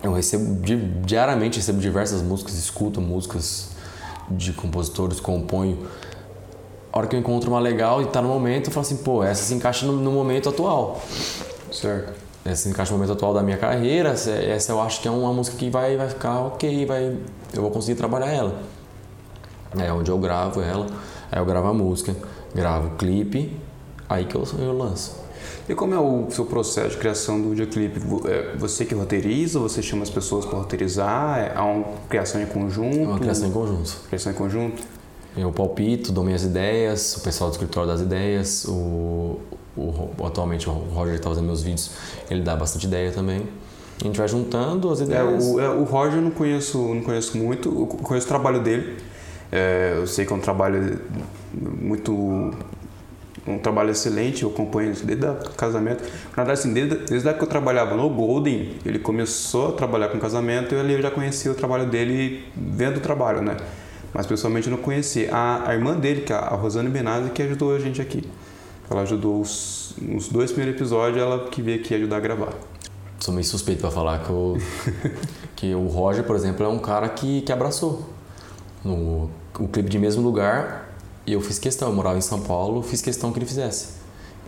Eu 0.04 0.12
recebo 0.14 0.62
di- 0.62 0.76
diariamente, 1.06 1.58
recebo 1.60 1.80
diversas 1.80 2.22
músicas, 2.22 2.56
escuto 2.56 3.00
músicas 3.00 3.70
de 4.30 4.54
compositores, 4.54 5.20
componho. 5.20 5.88
A 6.92 6.98
hora 6.98 7.08
que 7.08 7.16
eu 7.16 7.20
encontro 7.20 7.50
uma 7.50 7.60
legal 7.60 8.02
e 8.02 8.06
tá 8.08 8.22
no 8.22 8.28
momento, 8.28 8.68
eu 8.68 8.74
falo 8.74 8.86
assim, 8.86 8.98
pô, 8.98 9.24
essa 9.24 9.44
se 9.44 9.54
encaixa 9.54 9.86
no, 9.86 9.94
no 9.94 10.12
momento 10.12 10.50
atual. 10.50 11.02
Certo. 11.72 12.14
Essa 12.44 12.64
se 12.64 12.70
encaixa 12.70 12.92
no 12.92 12.98
momento 12.98 13.14
atual 13.14 13.34
da 13.34 13.42
minha 13.42 13.58
carreira. 13.58 14.10
Essa, 14.10 14.32
essa 14.32 14.72
eu 14.72 14.82
acho 14.82 15.02
que 15.02 15.08
é 15.08 15.12
uma 15.12 15.32
música 15.32 15.58
que 15.58 15.70
vai, 15.70 15.96
vai 15.96 16.10
ficar 16.10 16.40
ok, 16.42 16.86
vai, 16.86 17.18
eu 17.54 17.62
vou 17.62 17.72
conseguir 17.72 17.98
trabalhar 17.98 18.28
ela. 18.28 18.62
É 19.78 19.92
onde 19.94 20.12
eu 20.12 20.18
gravo 20.18 20.62
ela, 20.62 20.88
aí 21.32 21.40
eu 21.40 21.46
gravo 21.46 21.68
a 21.68 21.74
música, 21.74 22.14
gravo 22.54 22.88
o 22.88 22.92
clipe, 22.98 23.58
aí 24.10 24.26
que 24.26 24.36
eu, 24.36 24.44
eu 24.60 24.78
lanço. 24.78 25.21
E 25.72 25.74
como 25.74 25.94
é 25.96 25.98
o 26.00 26.30
seu 26.30 26.46
processo 26.46 26.90
de 26.90 26.98
criação 26.98 27.42
do 27.42 27.52
videoclipe? 27.52 28.02
É 28.28 28.58
Você 28.58 28.84
que 28.84 28.94
roteiriza, 28.94 29.58
você 29.58 29.82
chama 29.82 30.04
as 30.04 30.10
pessoas 30.10 30.46
para 30.46 30.58
roteirizar? 30.58 31.40
É 31.40 31.54
há 31.56 31.64
uma 31.64 31.86
criação 32.10 32.42
em 32.42 32.46
conjunto? 32.46 33.00
É 33.00 33.08
uma 33.08 33.18
criação 33.18 33.48
em 33.48 33.52
conjunto. 33.54 34.02
Criação 34.10 34.34
em 34.34 34.36
conjunto? 34.36 34.84
Eu 35.38 35.50
palpito, 35.50 36.12
dou 36.12 36.26
minhas 36.26 36.44
ideias, 36.44 37.16
o 37.16 37.22
pessoal 37.22 37.50
do 37.50 37.54
escritório 37.54 37.88
das 37.90 38.02
ideias, 38.02 38.66
o, 38.68 39.40
o, 39.78 40.10
atualmente 40.26 40.68
o 40.68 40.74
Roger 40.74 41.16
está 41.16 41.30
fazendo 41.30 41.46
meus 41.46 41.62
vídeos, 41.64 41.92
ele 42.30 42.42
dá 42.42 42.54
bastante 42.54 42.86
ideia 42.86 43.10
também. 43.14 43.48
A 44.02 44.04
gente 44.04 44.18
vai 44.18 44.28
juntando 44.28 44.92
as 44.92 45.00
É, 45.00 45.06
ideias. 45.06 45.46
o, 45.46 45.58
é, 45.62 45.70
o 45.70 45.86
Roger 45.86 46.18
eu 46.18 46.22
não 46.22 46.32
conheço, 46.32 46.80
não 46.80 47.02
conheço 47.02 47.38
muito, 47.38 47.70
eu 47.70 47.86
conheço 47.88 48.26
o 48.26 48.28
trabalho 48.28 48.62
dele. 48.62 48.98
É, 49.50 49.94
eu 49.96 50.06
sei 50.06 50.26
que 50.26 50.34
é 50.34 50.36
um 50.36 50.40
trabalho 50.42 51.00
muito. 51.54 52.52
Um 53.48 53.58
trabalho 53.58 53.90
excelente, 53.90 54.44
eu 54.44 54.50
acompanho 54.50 54.92
isso 54.92 55.06
desde 55.06 55.26
o 55.26 55.36
casamento. 55.58 56.04
Na 56.04 56.44
verdade, 56.44 56.60
assim, 56.60 56.74
desde, 56.74 56.96
desde 56.96 57.28
a 57.28 57.32
época 57.32 57.46
que 57.46 57.50
eu 57.50 57.50
trabalhava 57.50 57.96
no 57.96 58.10
Golden, 58.10 58.76
ele 58.86 59.00
começou 59.00 59.70
a 59.70 59.72
trabalhar 59.72 60.10
com 60.10 60.20
casamento 60.20 60.76
e 60.76 60.80
ali 60.80 60.94
eu 60.94 61.02
já 61.02 61.10
conhecia 61.10 61.52
o 61.52 61.56
trabalho 61.56 61.88
dele 61.88 62.46
vendo 62.56 62.98
o 62.98 63.00
trabalho, 63.00 63.42
né? 63.42 63.58
Mas 64.14 64.28
pessoalmente 64.28 64.68
eu 64.68 64.76
não 64.76 64.84
conhecia. 64.84 65.34
A, 65.34 65.70
a 65.70 65.74
irmã 65.74 65.98
dele, 65.98 66.22
que 66.22 66.34
é 66.34 66.36
a 66.36 66.56
Rosane 66.56 66.90
Benazzi, 66.90 67.30
que 67.32 67.42
ajudou 67.42 67.76
a 67.76 67.80
gente 67.80 68.02
aqui. 68.02 68.24
Ela 68.90 69.02
ajudou 69.02 69.40
os, 69.40 69.96
os 70.16 70.28
dois 70.28 70.52
primeiros 70.52 70.80
episódios, 70.80 71.22
ela 71.22 71.48
que 71.48 71.62
veio 71.62 71.80
aqui 71.80 71.96
ajudar 71.96 72.18
a 72.18 72.20
gravar. 72.20 72.54
Sou 73.20 73.34
meio 73.34 73.46
suspeito 73.46 73.82
pra 73.82 73.92
falar 73.92 74.20
que, 74.20 74.30
eu, 74.30 74.58
que 75.56 75.76
o 75.76 75.88
Roger, 75.88 76.24
por 76.24 76.36
exemplo, 76.36 76.66
é 76.66 76.70
um 76.70 76.80
cara 76.80 77.08
que, 77.08 77.42
que 77.42 77.52
abraçou. 77.52 78.10
No, 78.84 79.30
o 79.60 79.68
clipe 79.68 79.90
de 79.90 80.00
mesmo 80.00 80.24
lugar, 80.24 80.81
eu 81.28 81.42
fiz 81.42 81.60
questão, 81.60 81.90
eu 81.90 81.96
morava 81.96 82.18
em 82.18 82.22
São 82.22 82.42
Paulo, 82.42 82.82
fiz 82.82 83.02
questão 83.02 83.32
que 83.32 83.40
ele 83.40 83.46
fizesse. 83.46 84.00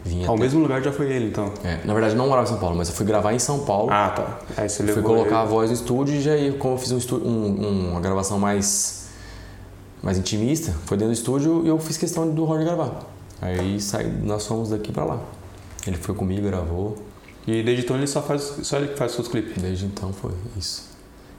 Vinha 0.06 0.28
Ao 0.28 0.34
até- 0.36 0.44
mesmo 0.44 0.60
lugar 0.62 0.82
já 0.84 0.92
foi 0.92 1.10
ele, 1.12 1.28
então. 1.28 1.54
É, 1.64 1.80
na 1.86 1.94
verdade, 1.94 2.14
não 2.16 2.28
morava 2.28 2.46
em 2.46 2.50
São 2.52 2.60
Paulo, 2.60 2.76
mas 2.76 2.90
eu 2.90 2.96
fui 2.96 3.06
gravar 3.06 3.34
em 3.34 3.40
São 3.40 3.60
Paulo. 3.60 3.90
Ah, 3.92 4.10
tá. 4.10 4.40
Aí 4.58 4.68
você 4.68 4.84
fui 4.84 4.88
levou 4.88 5.04
colocar 5.16 5.40
a 5.40 5.44
ele. 5.44 5.50
voz 5.52 5.70
no 5.70 5.76
estúdio 5.76 6.16
e 6.16 6.22
já, 6.22 6.36
ia- 6.36 6.54
como 6.54 6.74
eu 6.74 6.78
fiz 6.78 6.92
um 6.92 6.98
estu- 6.98 7.16
um- 7.26 7.92
uma 7.92 8.02
gravação 8.02 8.38
mais, 8.38 9.08
mais 10.02 10.18
intimista, 10.18 10.74
foi 10.86 10.98
dentro 10.98 11.14
do 11.14 11.18
estúdio 11.18 11.62
e 11.64 11.70
eu 11.70 11.80
fiz 11.80 11.96
questão 11.96 12.30
do 12.30 12.44
Roger 12.44 12.66
gravar. 12.66 13.00
Aí 13.42 13.80
saí, 13.80 14.08
nós 14.24 14.46
fomos 14.46 14.70
daqui 14.70 14.92
pra 14.92 15.06
lá. 15.06 15.20
Ele 15.88 15.96
foi 15.98 16.14
comigo, 16.16 16.42
gravou. 16.48 16.98
E 17.48 17.62
desde 17.64 17.84
então 17.84 17.96
ele 17.96 18.08
só 18.08 18.22
faz, 18.22 18.42
só 18.64 18.78
ele 18.78 18.90
que 18.90 18.98
faz 18.98 19.14
seus 19.14 19.28
clipes. 19.30 19.62
Desde 19.62 19.86
então 19.86 20.12
foi 20.14 20.32
isso. 20.58 20.84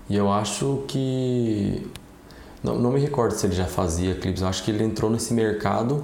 E 0.09 0.17
eu 0.17 0.31
acho 0.33 0.85
que. 0.89 1.87
Não, 2.65 2.77
não 2.79 2.91
me 2.93 2.99
recordo 2.99 3.33
se 3.35 3.47
ele 3.47 3.55
já 3.55 3.67
fazia 3.67 4.15
clipes, 4.15 4.41
eu 4.43 4.49
acho 4.49 4.65
que 4.65 4.71
ele 4.71 4.83
entrou 4.83 5.11
nesse 5.11 5.33
mercado 5.35 6.03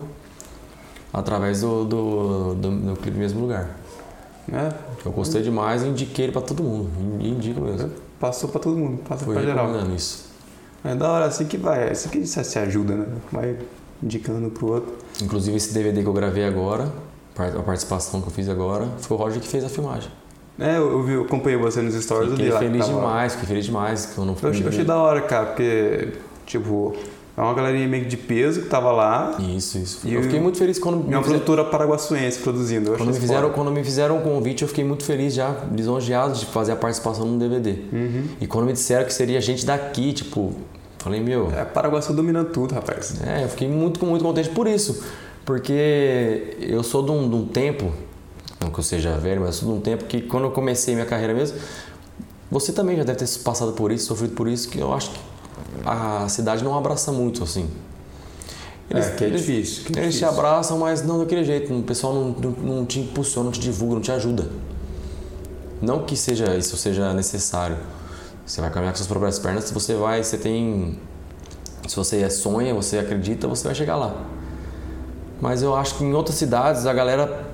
através 1.12 1.62
do, 1.62 1.84
do, 1.84 2.54
do, 2.54 2.70
do 2.70 2.96
clipe 3.00 3.16
Mesmo 3.18 3.40
Lugar. 3.40 3.70
né? 4.46 4.70
Eu 5.04 5.10
gostei 5.10 5.42
demais 5.42 5.82
e 5.82 5.86
indiquei 5.88 6.26
ele 6.26 6.32
pra 6.32 6.42
todo 6.42 6.62
mundo. 6.62 6.90
Indico 7.18 7.62
mesmo. 7.62 7.90
Passou 8.20 8.50
pra 8.50 8.60
todo 8.60 8.76
mundo, 8.76 9.00
passa 9.08 9.24
Foi 9.24 9.34
pra 9.34 9.42
geral. 9.44 9.70
isso. 9.96 10.28
É 10.84 10.94
da 10.94 11.10
hora 11.10 11.24
assim 11.26 11.46
que 11.46 11.56
vai, 11.56 11.88
é 11.88 11.92
assim 11.92 12.08
que 12.10 12.26
se 12.26 12.58
ajuda, 12.58 12.94
né? 12.94 13.06
Vai 13.32 13.56
indicando 14.02 14.50
pro 14.50 14.72
outro. 14.74 14.94
Inclusive 15.22 15.56
esse 15.56 15.72
DVD 15.72 16.02
que 16.02 16.08
eu 16.08 16.12
gravei 16.12 16.44
agora, 16.44 16.92
a 17.36 17.62
participação 17.62 18.20
que 18.20 18.28
eu 18.28 18.32
fiz 18.32 18.48
agora, 18.48 18.86
foi 18.98 19.16
o 19.16 19.20
Roger 19.20 19.40
que 19.40 19.48
fez 19.48 19.64
a 19.64 19.68
filmagem. 19.68 20.10
É, 20.58 20.76
eu, 20.76 21.02
vi, 21.02 21.12
eu 21.14 21.22
acompanhei 21.22 21.58
você 21.58 21.80
nos 21.80 21.94
stories, 21.94 22.32
Fiquei 22.32 22.50
lá. 22.50 22.58
que 22.58 22.64
feliz 22.66 22.86
lá. 22.86 22.94
demais, 22.94 23.32
fiquei 23.32 23.48
feliz 23.48 23.64
demais 23.64 24.06
que 24.06 24.18
eu 24.18 24.24
não 24.26 24.36
Eu 24.42 24.50
achei, 24.50 24.62
eu 24.64 24.68
achei 24.68 24.84
da 24.84 24.96
hora, 24.98 25.22
cara, 25.22 25.46
porque, 25.46 26.12
tipo, 26.50 26.94
é 27.36 27.40
uma 27.40 27.54
galerinha 27.54 27.86
meio 27.88 28.04
de 28.06 28.16
peso 28.16 28.62
que 28.62 28.68
tava 28.68 28.90
lá 28.92 29.36
Isso, 29.56 29.78
isso. 29.78 30.00
E 30.06 30.12
eu 30.14 30.22
fiquei 30.22 30.38
muito 30.40 30.58
feliz 30.58 30.78
quando 30.78 30.96
me 30.98 31.02
uma 31.04 31.22
fizeram- 31.22 31.22
produtora 31.40 31.64
paraguaçuense 31.64 32.38
produzindo. 32.40 32.90
Eu 32.92 32.96
Quando 32.98 33.12
me, 33.14 33.20
fizeram, 33.20 33.50
quando 33.50 33.70
me 33.70 33.82
fizeram 33.84 34.18
o 34.18 34.20
convite, 34.22 34.62
eu 34.62 34.68
fiquei 34.68 34.84
muito 34.84 35.04
feliz 35.04 35.32
já, 35.34 35.54
lisonjeado 35.74 36.34
de 36.34 36.44
fazer 36.46 36.72
a 36.72 36.76
participação 36.76 37.24
no 37.26 37.38
DVD. 37.38 37.70
Uhum. 37.92 38.24
E 38.40 38.46
quando 38.46 38.66
me 38.66 38.72
disseram 38.72 39.04
que 39.06 39.14
seria 39.14 39.40
gente 39.40 39.64
daqui, 39.64 40.12
tipo, 40.12 40.52
falei, 40.98 41.20
meu, 41.20 41.50
É, 41.52 41.64
Paraguaçu 41.64 42.12
dominando 42.12 42.50
tudo, 42.50 42.74
rapaz. 42.74 43.14
é, 43.26 43.44
eu 43.44 43.48
fiquei 43.48 43.68
muito, 43.68 44.04
muito 44.04 44.22
contente 44.24 44.50
por 44.50 44.66
isso. 44.66 45.02
Porque 45.44 46.56
eu 46.60 46.82
sou 46.82 47.02
de 47.02 47.10
um, 47.10 47.28
de 47.28 47.34
um 47.34 47.46
tempo, 47.46 47.90
não 48.60 48.70
que 48.70 48.78
eu 48.78 48.84
seja 48.84 49.16
velho, 49.16 49.40
mas 49.40 49.56
eu 49.56 49.62
sou 49.62 49.72
de 49.72 49.78
um 49.78 49.80
tempo 49.80 50.04
que 50.04 50.20
quando 50.20 50.44
eu 50.44 50.50
comecei 50.50 50.94
minha 50.94 51.06
carreira 51.06 51.32
mesmo, 51.32 51.58
você 52.50 52.72
também 52.72 52.96
já 52.96 53.04
deve 53.04 53.18
ter 53.18 53.28
passado 53.42 53.72
por 53.72 53.90
isso, 53.92 54.06
sofrido 54.06 54.34
por 54.34 54.46
isso, 54.48 54.68
que 54.68 54.78
eu 54.78 54.92
acho 54.92 55.10
que 55.10 55.18
a 55.84 56.28
cidade 56.28 56.62
não 56.64 56.76
abraça 56.76 57.12
muito, 57.12 57.42
assim. 57.44 57.68
é, 58.90 59.00
que 59.16 59.24
é 59.24 59.30
difícil. 59.30 59.84
Que 59.84 59.98
é 59.98 60.02
Eles 60.02 60.14
te 60.14 60.20
difícil. 60.20 60.28
abraçam, 60.28 60.78
mas 60.78 61.02
não 61.02 61.18
daquele 61.18 61.44
jeito. 61.44 61.72
O 61.72 61.82
pessoal 61.82 62.12
não, 62.14 62.30
não, 62.30 62.50
não 62.50 62.86
te 62.86 63.00
impulsiona, 63.00 63.44
não 63.46 63.52
te 63.52 63.60
divulga, 63.60 63.94
não 63.94 64.02
te 64.02 64.12
ajuda. 64.12 64.48
Não 65.80 66.04
que 66.04 66.16
seja 66.16 66.54
isso 66.56 66.76
seja 66.76 67.12
necessário. 67.14 67.76
Você 68.44 68.60
vai 68.60 68.70
caminhar 68.70 68.92
com 68.92 68.96
suas 68.98 69.08
próprias 69.08 69.38
pernas, 69.38 69.64
se 69.64 69.72
você 69.74 69.94
vai, 69.94 70.22
você 70.22 70.36
tem. 70.36 70.98
Se 71.86 71.96
você 71.96 72.28
sonha, 72.30 72.74
você 72.74 72.98
acredita, 72.98 73.46
você 73.48 73.64
vai 73.64 73.74
chegar 73.74 73.96
lá. 73.96 74.14
Mas 75.40 75.62
eu 75.62 75.74
acho 75.74 75.96
que 75.96 76.04
em 76.04 76.12
outras 76.12 76.36
cidades 76.36 76.84
a 76.86 76.92
galera. 76.92 77.49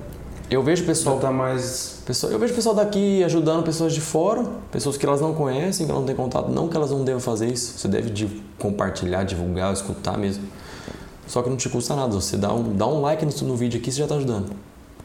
Eu 0.49 0.63
vejo 0.63 0.85
pessoal, 0.85 1.19
tá 1.19 1.29
mais. 1.31 2.01
pessoal. 2.05 2.31
Eu 2.31 2.39
vejo 2.39 2.53
pessoal 2.53 2.73
daqui 2.73 3.21
ajudando 3.23 3.63
pessoas 3.63 3.93
de 3.93 3.99
fora, 3.99 4.45
pessoas 4.71 4.95
que 4.95 5.05
elas 5.05 5.19
não 5.19 5.33
conhecem, 5.33 5.85
que 5.85 5.91
elas 5.91 6.01
não 6.01 6.07
têm 6.07 6.15
contato. 6.15 6.49
Não 6.49 6.69
que 6.69 6.77
elas 6.77 6.89
não 6.89 7.03
devam 7.03 7.19
fazer 7.19 7.51
isso. 7.51 7.77
Você 7.77 7.87
deve 7.89 8.09
de- 8.09 8.41
compartilhar, 8.57 9.23
divulgar, 9.23 9.73
escutar 9.73 10.17
mesmo. 10.17 10.45
Só 11.27 11.41
que 11.41 11.49
não 11.49 11.57
te 11.57 11.67
custa 11.67 11.95
nada. 11.95 12.13
Você 12.13 12.37
dá 12.37 12.53
um, 12.53 12.73
dá 12.75 12.87
um 12.87 13.01
like 13.01 13.25
no, 13.25 13.47
no 13.47 13.55
vídeo 13.57 13.77
aqui, 13.79 13.91
você 13.91 13.97
já 13.97 14.05
está 14.05 14.15
ajudando. 14.15 14.51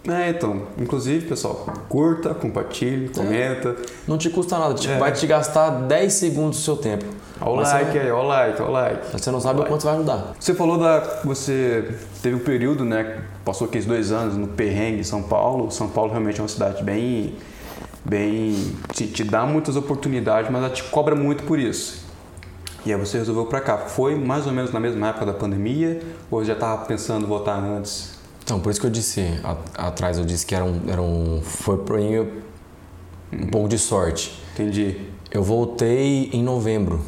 É, 0.09 0.31
então. 0.31 0.63
Inclusive, 0.79 1.27
pessoal, 1.27 1.65
curta, 1.89 2.35
compartilhe, 2.35 3.09
comenta. 3.09 3.77
Não 4.07 4.19
te 4.19 4.31
custa 4.31 4.59
nada. 4.59 4.75
Tipo, 4.75 4.95
É. 4.95 4.99
vai 4.99 5.13
te 5.13 5.27
gastar 5.27 5.71
10 5.71 6.13
segundos 6.13 6.59
do 6.59 6.63
seu 6.65 6.77
tempo. 6.77 7.05
Olha 7.41 7.51
o 7.53 7.57
Mas 7.57 7.73
like 7.73 7.99
aí, 7.99 8.11
olha 8.11 8.23
o 8.25 8.27
like, 8.29 8.63
olha 8.63 8.69
o 8.71 8.73
like. 8.73 9.13
Você 9.13 9.31
não 9.31 9.41
sabe 9.41 9.61
o 9.61 9.65
quanto 9.65 9.85
vai 9.85 9.95
ajudar. 9.95 10.33
Você 10.39 10.55
falou 10.55 10.79
da. 10.79 11.01
Você 11.25 11.89
teve 12.23 12.37
um 12.37 12.41
período, 12.41 12.85
né? 12.85 13.21
Passou 13.45 13.67
aqueles 13.67 13.87
dois 13.87 14.13
anos 14.13 14.37
no 14.37 14.49
perrengue 14.49 15.01
em 15.01 15.05
São 15.05 15.23
Paulo. 15.23 15.71
São 15.71 15.89
Paulo 15.89 16.11
realmente 16.11 16.39
é 16.41 16.43
uma 16.43 16.49
cidade 16.49 16.83
bem. 16.83 17.35
bem. 18.05 18.73
te, 18.93 19.07
te 19.07 19.25
dá 19.25 19.45
muitas 19.47 19.77
oportunidades, 19.77 20.51
mas 20.51 20.63
ela 20.65 20.73
te 20.73 20.83
cobra 20.85 21.15
muito 21.15 21.45
por 21.45 21.59
isso. 21.59 22.03
E 22.85 22.93
aí 22.93 22.99
você 22.99 23.19
resolveu 23.19 23.47
pra 23.47 23.61
cá. 23.61 23.79
Foi 23.79 24.15
mais 24.17 24.47
ou 24.47 24.53
menos 24.53 24.73
na 24.73 24.81
mesma 24.81 25.09
época 25.09 25.27
da 25.27 25.33
pandemia? 25.33 26.01
Ou 26.31 26.45
já 26.45 26.55
tava 26.57 26.85
pensando 26.87 27.25
em 27.25 27.29
voltar 27.29 27.57
antes? 27.57 28.12
Então, 28.43 28.59
por 28.61 28.71
isso 28.71 28.81
que 28.81 28.87
eu 28.87 28.91
disse 28.91 29.25
a- 29.45 29.87
atrás, 29.89 30.19
eu 30.19 30.25
disse 30.25 30.45
que 30.45 30.55
era 30.55 30.65
um, 30.65 30.81
era 30.89 31.01
um 31.01 31.41
foi 31.43 31.79
pra 31.79 31.97
mim 31.97 32.27
um 33.33 33.47
pouco 33.47 33.69
de 33.69 33.79
sorte. 33.79 34.39
Entendi. 34.55 34.97
Eu 35.31 35.43
voltei 35.43 36.29
em 36.33 36.43
novembro. 36.43 37.01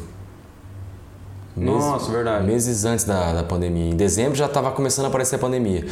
Meses- 1.55 1.73
Nossa, 1.79 2.11
verdade. 2.11 2.45
Meses 2.45 2.83
antes 2.85 3.05
da, 3.05 3.33
da 3.33 3.43
pandemia. 3.43 3.91
Em 3.91 3.95
dezembro 3.95 4.35
já 4.35 4.45
estava 4.45 4.71
começando 4.71 5.05
a 5.05 5.07
aparecer 5.09 5.35
a 5.35 5.39
pandemia. 5.39 5.85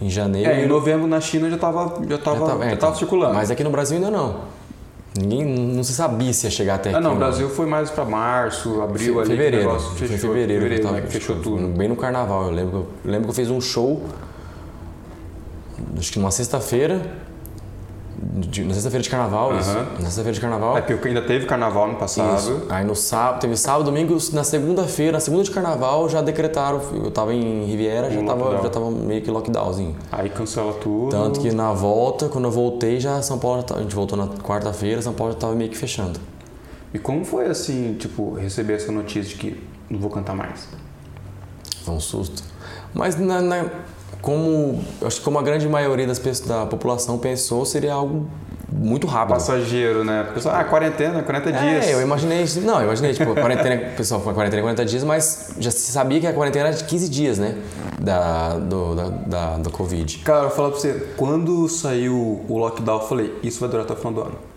Em 0.00 0.08
janeiro. 0.08 0.50
É, 0.50 0.64
em 0.64 0.68
novembro 0.68 1.06
na 1.06 1.20
China 1.20 1.50
já 1.50 1.58
tava, 1.58 1.80
já 1.80 1.88
tava, 1.90 2.08
já 2.08 2.16
tava- 2.18 2.46
tava, 2.46 2.64
é, 2.66 2.72
então, 2.72 2.94
circulando. 2.94 3.34
Mas 3.34 3.50
aqui 3.50 3.62
no 3.62 3.70
Brasil 3.70 3.96
ainda 3.98 4.10
não. 4.10 4.36
Ninguém 5.18 5.44
não 5.44 5.82
se 5.82 5.92
sabia 5.92 6.32
se 6.32 6.46
ia 6.46 6.50
chegar 6.50 6.76
até 6.76 6.90
aqui. 6.90 6.98
ah, 6.98 7.00
não, 7.00 7.14
o 7.14 7.16
Brasil 7.16 7.50
foi 7.50 7.66
mais 7.66 7.90
pra 7.90 8.04
março, 8.04 8.80
abril 8.80 9.18
ali. 9.18 9.28
que 9.28 9.34
o 9.34 9.36
fevereiro. 9.36 9.66
negócio 9.66 9.90
fechou, 9.96 10.14
em 10.16 10.18
fevereiro, 10.18 10.68
que 10.70 10.78
tava- 10.78 10.94
né, 10.94 11.00
que 11.02 11.08
fechou 11.12 11.36
tudo. 11.40 11.66
Bem 11.68 11.88
no 11.88 11.96
carnaval. 11.96 12.44
Eu 12.44 12.50
lembro, 12.52 12.86
eu 13.04 13.10
lembro 13.10 13.24
que 13.24 13.30
eu 13.30 13.34
fiz 13.34 13.50
um 13.50 13.60
show, 13.60 14.02
acho 15.98 16.12
que 16.12 16.18
numa 16.18 16.30
sexta-feira, 16.30 17.00
de- 18.22 18.64
na 18.64 18.74
sexta-feira 18.74 19.02
de 19.02 19.08
carnaval, 19.10 19.56
isso. 19.58 19.70
Aham. 19.70 19.86
Na 19.98 20.04
sexta-feira 20.04 20.32
de 20.32 20.40
carnaval. 20.40 20.76
É 20.76 20.82
porque 20.82 21.08
ainda 21.08 21.22
teve 21.22 21.46
carnaval 21.46 21.88
no 21.88 21.94
passado. 21.96 22.36
Isso. 22.38 22.66
Aí 22.68 22.84
no 22.84 22.94
sábado, 22.94 23.40
teve 23.40 23.56
sábado, 23.56 23.84
domingo, 23.84 24.16
na 24.32 24.44
segunda-feira, 24.44 25.12
na 25.12 25.20
segunda 25.20 25.42
de 25.44 25.50
carnaval, 25.50 26.08
já 26.08 26.20
decretaram. 26.20 26.80
Eu 26.92 27.10
tava 27.10 27.32
em 27.32 27.64
Riviera, 27.64 28.10
já 28.10 28.20
Um 28.20 28.26
tava, 28.26 28.40
lockdown. 28.44 28.62
já 28.62 28.68
tava 28.70 28.90
meio 28.90 29.22
que 29.22 29.30
lockdownzinho. 29.30 29.96
Aí 30.12 30.28
cancela 30.28 30.72
tudo. 30.74 31.10
Tanto 31.10 31.40
que 31.40 31.50
na 31.52 31.72
volta, 31.72 32.28
quando 32.28 32.44
eu 32.44 32.50
voltei, 32.50 33.00
já 33.00 33.22
São 33.22 33.38
Paulo, 33.38 33.58
já 33.60 33.66
tá- 33.68 33.76
a 33.76 33.82
gente 33.82 33.94
voltou 33.94 34.18
na 34.18 34.26
quarta-feira, 34.28 35.00
São 35.00 35.12
Paulo 35.14 35.32
já 35.32 35.38
tava 35.38 35.54
meio 35.54 35.70
que 35.70 35.76
fechando. 35.78 36.20
E 36.92 36.98
como 36.98 37.24
foi 37.24 37.46
assim, 37.46 37.94
tipo, 37.98 38.34
receber 38.34 38.74
essa 38.74 38.90
notícia 38.92 39.22
de 39.22 39.34
que 39.36 39.62
não 39.88 39.98
vou 40.00 40.10
cantar 40.10 40.34
mais? 40.34 40.68
Foi 41.84 41.94
um 41.94 42.00
susto. 42.00 42.42
Mas 42.92 43.16
na, 43.18 43.40
na- 43.40 43.66
como 44.20 44.82
acho 45.02 45.18
que 45.18 45.24
como 45.24 45.38
a 45.38 45.42
grande 45.42 45.68
maioria 45.68 46.06
das 46.06 46.18
pessoas 46.18 46.48
da 46.48 46.66
população 46.66 47.18
pensou, 47.18 47.64
seria 47.64 47.92
algo 47.92 48.28
muito 48.72 49.06
rápido. 49.06 49.34
Passageiro, 49.34 50.04
né? 50.04 50.28
Pessoal, 50.32 50.56
ah, 50.56 50.64
quarentena, 50.64 51.22
40 51.22 51.52
dias. 51.52 51.86
É, 51.86 51.94
eu 51.94 52.02
imaginei. 52.02 52.44
Não, 52.62 52.78
eu 52.78 52.84
imaginei, 52.84 53.12
tipo, 53.12 53.34
quarentena, 53.34 53.76
pessoal, 53.96 54.20
foi 54.20 54.32
quarentena 54.32 54.62
40 54.62 54.84
dias, 54.84 55.04
mas 55.04 55.54
já 55.58 55.70
se 55.70 55.90
sabia 55.90 56.20
que 56.20 56.26
a 56.26 56.32
quarentena 56.32 56.68
era 56.68 56.76
de 56.76 56.84
15 56.84 57.08
dias, 57.08 57.38
né? 57.38 57.56
Da, 58.00 58.58
do, 58.58 58.94
da, 58.94 59.08
da, 59.08 59.56
do 59.58 59.70
Covid. 59.70 60.18
Cara, 60.18 60.38
eu 60.38 60.48
vou 60.48 60.56
falar 60.56 60.70
pra 60.70 60.78
você, 60.78 61.08
quando 61.16 61.68
saiu 61.68 62.44
o 62.48 62.58
lockdown, 62.58 63.00
eu 63.00 63.06
falei, 63.06 63.34
isso 63.42 63.60
vai 63.60 63.68
durar 63.68 63.84
até 63.84 63.92
o 63.92 63.96
final 63.96 64.12
do 64.12 64.20
ano. 64.22 64.49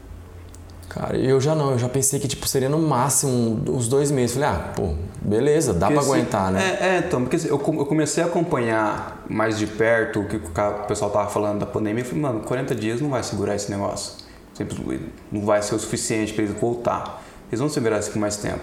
Cara, 0.93 1.17
eu 1.17 1.41
já 1.41 1.55
não, 1.55 1.71
eu 1.71 1.79
já 1.79 1.89
pensei 1.89 2.19
que, 2.19 2.27
tipo, 2.27 2.47
seria 2.47 2.69
no 2.69 2.77
máximo 2.77 3.59
uns 3.67 3.87
dois 3.87 4.11
meses. 4.11 4.35
Falei, 4.35 4.49
ah, 4.49 4.71
pô, 4.75 4.93
beleza, 5.21 5.73
dá 5.73 5.87
assim, 5.87 5.97
aguentar, 5.97 6.51
né? 6.51 6.77
É, 6.79 6.85
é, 6.85 6.97
então, 6.99 7.23
porque 7.25 7.37
eu, 7.49 7.57
com- 7.57 7.75
eu 7.77 7.85
comecei 7.85 8.23
a 8.23 8.27
acompanhar 8.27 9.23
mais 9.27 9.57
de 9.57 9.65
perto 9.65 10.19
o 10.21 10.25
que 10.27 10.35
o 10.37 10.85
pessoal 10.87 11.09
tava 11.09 11.29
falando 11.29 11.59
da 11.59 11.65
pandemia. 11.65 12.01
Eu 12.03 12.05
falei, 12.05 12.21
mano, 12.21 12.39
40 12.41 12.75
dias 12.75 13.01
não 13.01 13.09
vai 13.09 13.23
segurar 13.23 13.55
esse 13.55 13.71
negócio. 13.71 14.23
Sempre 14.53 15.01
não 15.31 15.41
vai 15.45 15.63
ser 15.63 15.73
o 15.73 15.79
suficiente 15.79 16.31
pra 16.31 16.43
eles 16.43 16.55
voltar. 16.59 17.23
Eles 17.49 17.59
vão 17.59 17.69
segurar 17.69 17.97
isso 17.99 18.11
por 18.11 18.19
mais 18.19 18.37
tempo. 18.37 18.61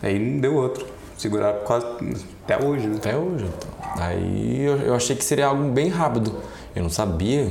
Aí 0.00 0.16
não 0.16 0.40
deu 0.40 0.54
outro. 0.54 0.86
Seguraram 1.16 1.58
quase 1.64 1.84
até 2.44 2.64
hoje, 2.64 2.86
né? 2.86 2.96
Até 2.98 3.16
hoje. 3.16 3.44
então. 3.46 4.04
Aí 4.04 4.60
eu, 4.62 4.76
eu 4.76 4.94
achei 4.94 5.16
que 5.16 5.24
seria 5.24 5.46
algo 5.48 5.64
bem 5.72 5.88
rápido. 5.88 6.32
Eu 6.76 6.84
não 6.84 6.90
sabia. 6.90 7.48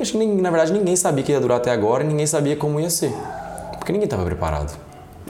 Acho 0.00 0.12
que 0.12 0.26
na 0.26 0.50
verdade 0.50 0.72
ninguém 0.72 0.96
sabia 0.96 1.24
que 1.24 1.32
ia 1.32 1.40
durar 1.40 1.58
até 1.58 1.70
agora 1.70 2.04
e 2.04 2.06
ninguém 2.06 2.26
sabia 2.26 2.56
como 2.56 2.80
ia 2.80 2.90
ser. 2.90 3.12
Porque 3.78 3.92
ninguém 3.92 4.06
estava 4.06 4.24
preparado. 4.24 4.76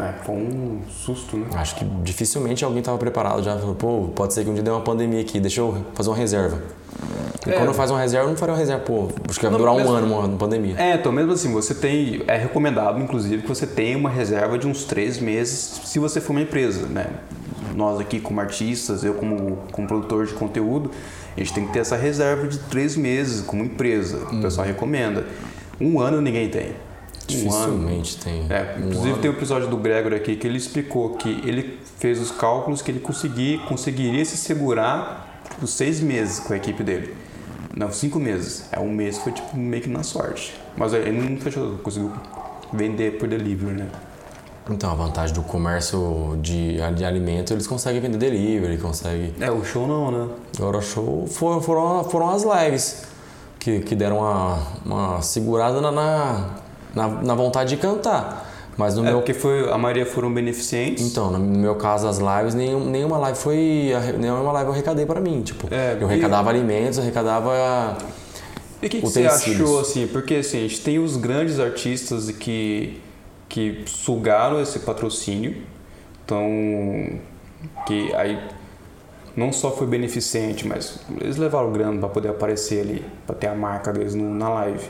É, 0.01 0.13
foi 0.25 0.37
um 0.37 0.81
susto, 0.89 1.37
né? 1.37 1.47
Acho 1.55 1.75
que 1.75 1.85
dificilmente 2.03 2.65
alguém 2.65 2.79
estava 2.79 2.97
preparado 2.99 3.43
já. 3.43 3.57
Falou, 3.59 3.75
pô, 3.75 4.09
pode 4.15 4.33
ser 4.33 4.45
que 4.45 4.51
um 4.51 4.55
dia 4.55 4.63
dê 4.63 4.71
uma 4.71 4.81
pandemia 4.81 5.21
aqui, 5.21 5.41
deixa 5.41 5.61
eu 5.61 5.77
fazer 5.95 6.11
uma 6.11 6.17
reserva. 6.17 6.63
E 7.47 7.51
É. 7.51 7.55
quando 7.55 7.73
faz 7.75 7.91
uma 7.91 8.01
reserva, 8.01 8.27
eu 8.27 8.31
não 8.31 8.37
faria 8.37 8.53
uma 8.55 8.59
reserva, 8.59 8.83
pô, 8.85 9.09
acho 9.29 9.41
que 9.41 9.47
vai 9.47 9.59
durar 9.59 9.75
um 9.75 9.89
ano 9.91 10.07
uma, 10.07 10.27
uma 10.27 10.37
pandemia. 10.39 10.77
É, 10.79 10.95
então 10.95 11.11
mesmo 11.11 11.33
assim, 11.33 11.53
você 11.53 11.75
tem. 11.75 12.23
É 12.27 12.37
recomendado, 12.37 13.01
inclusive, 13.01 13.43
que 13.43 13.49
você 13.49 13.67
tenha 13.67 13.97
uma 13.97 14.11
reserva 14.11 14.59
de 14.59 14.67
uns 14.67 14.85
três 14.85 15.19
meses 15.19 15.81
se 15.85 15.99
você 15.99 16.21
for 16.21 16.33
uma 16.33 16.43
empresa, 16.43 16.87
né? 16.87 17.07
Nós 17.75 18.01
aqui 18.01 18.21
como 18.21 18.41
artistas, 18.41 19.05
eu 19.05 19.15
como, 19.15 19.59
como 19.73 19.87
produtor 19.87 20.27
de 20.27 20.35
conteúdo, 20.35 20.91
a 21.37 21.41
gente 21.41 21.53
tem 21.53 21.67
que 21.67 21.73
ter 21.73 21.81
essa 21.81 21.97
reserva 21.97 22.49
de 22.49 22.59
três 22.59 22.97
meses 22.97 23.43
como 23.43 23.65
empresa. 23.65 24.27
O 24.33 24.41
pessoal 24.41 24.67
recomenda. 24.67 25.27
Um 25.81 26.01
ano 26.01 26.21
ninguém 26.21 26.49
tem. 26.49 26.71
Um. 26.71 26.75
Dificilmente 27.27 28.19
tem. 28.19 28.47
É, 28.51 28.77
um 28.77 28.89
inclusive 28.89 29.11
ano. 29.13 29.23
tem 29.23 29.31
um 29.31 29.35
episódio 29.35 29.69
do 29.69 29.77
Gregor 29.77 30.15
aqui 30.15 30.35
que 30.37 30.47
ele 30.47 30.57
explicou 30.57 31.11
que 31.17 31.29
ele 31.45 31.79
fez 31.99 32.21
os 32.21 32.31
cálculos 32.31 32.83
que 32.83 32.91
ele 32.91 33.01
consegui, 33.01 33.59
conseguiria 33.69 34.25
se 34.25 34.37
segurar 34.37 35.43
por 35.59 35.67
seis 35.67 36.01
meses 36.01 36.41
com 36.41 36.53
a 36.53 36.57
equipe 36.57 36.83
dele. 36.83 37.15
Não, 37.77 37.93
cinco 37.93 38.19
meses. 38.19 38.65
É 38.73 38.81
um 38.81 38.91
mês 38.91 39.19
foi 39.19 39.33
tipo 39.33 39.57
meio 39.57 39.83
que 39.83 39.89
na 39.89 40.03
sorte. 40.03 40.55
Mas 40.77 40.93
ele 40.93 41.13
não 41.13 41.37
fechou, 41.37 41.79
conseguiu 41.79 42.13
vender 42.73 43.19
por 43.19 43.29
delivery, 43.29 43.75
né? 43.75 43.89
Então, 44.71 44.91
a 44.91 44.95
vantagem 44.95 45.35
do 45.35 45.43
comércio 45.43 46.39
de, 46.43 46.77
de 46.95 47.05
alimento, 47.05 47.53
eles 47.53 47.67
conseguem 47.67 48.01
vender 48.01 48.19
delivery, 48.19 48.77
conseguem. 48.77 49.35
É, 49.41 49.51
o 49.51 49.65
show 49.65 49.87
não, 49.87 50.11
né? 50.11 50.29
Agora 50.59 50.79
o 50.79 50.83
show 50.83 51.27
foram, 51.27 51.61
foram, 51.61 52.05
foram 52.05 52.31
as 52.31 52.43
lives 52.43 53.03
que, 53.59 53.81
que 53.81 53.95
deram 53.95 54.19
uma, 54.19 54.59
uma 54.85 55.23
segurada 55.23 55.81
na, 55.81 55.91
na, 56.95 57.09
na, 57.09 57.35
vontade 57.35 57.71
de 57.71 57.77
cantar. 57.77 58.47
Mas 58.77 58.95
no 58.95 59.03
É 59.03 59.07
meu 59.07 59.19
porque 59.19 59.35
foi, 59.35 59.71
a 59.71 59.77
maioria 59.77 60.07
foram 60.07 60.33
beneficentes. 60.33 61.05
Então, 61.05 61.33
no 61.33 61.39
meu 61.39 61.75
caso, 61.75 62.07
as 62.07 62.19
lives, 62.19 62.55
nenhum, 62.55 62.85
nenhuma 62.85 63.19
live 63.19 63.39
foi. 63.39 63.93
Nenhuma 64.19 64.53
live 64.53 64.69
eu 64.69 64.73
arrecadei 64.75 65.05
pra 65.05 65.21
mim. 65.21 65.43
Tipo, 65.43 65.67
É, 65.73 65.97
eu 66.01 66.07
arrecadava 66.07 66.49
alimentos, 66.49 66.99
arrecadava. 66.99 67.97
E 68.81 68.87
o 68.87 68.89
que, 68.89 69.01
que 69.01 69.05
você 69.05 69.27
achou 69.27 69.81
assim? 69.81 70.07
Porque 70.07 70.37
assim, 70.37 70.59
a 70.59 70.61
gente 70.61 70.81
tem 70.81 71.01
os 71.01 71.17
grandes 71.17 71.59
artistas 71.59 72.31
que, 72.31 73.01
que 73.49 73.85
sugaram 73.87 74.61
esse 74.61 74.81
patrocínio, 74.81 75.63
então 76.25 76.47
que 77.87 78.15
aí 78.15 78.39
não 79.37 79.53
só 79.53 79.71
foi 79.71 79.87
beneficente, 79.87 80.67
mas 80.67 80.99
eles 81.21 81.37
levaram 81.37 81.73
grana 81.73 81.99
para 81.99 82.09
poder 82.09 82.29
aparecer 82.29 82.81
ali, 82.81 83.05
para 83.27 83.35
ter 83.37 83.47
a 83.47 83.55
marca 83.55 83.93
deles 83.93 84.15
no- 84.15 84.35
na 84.35 84.49
live. 84.51 84.85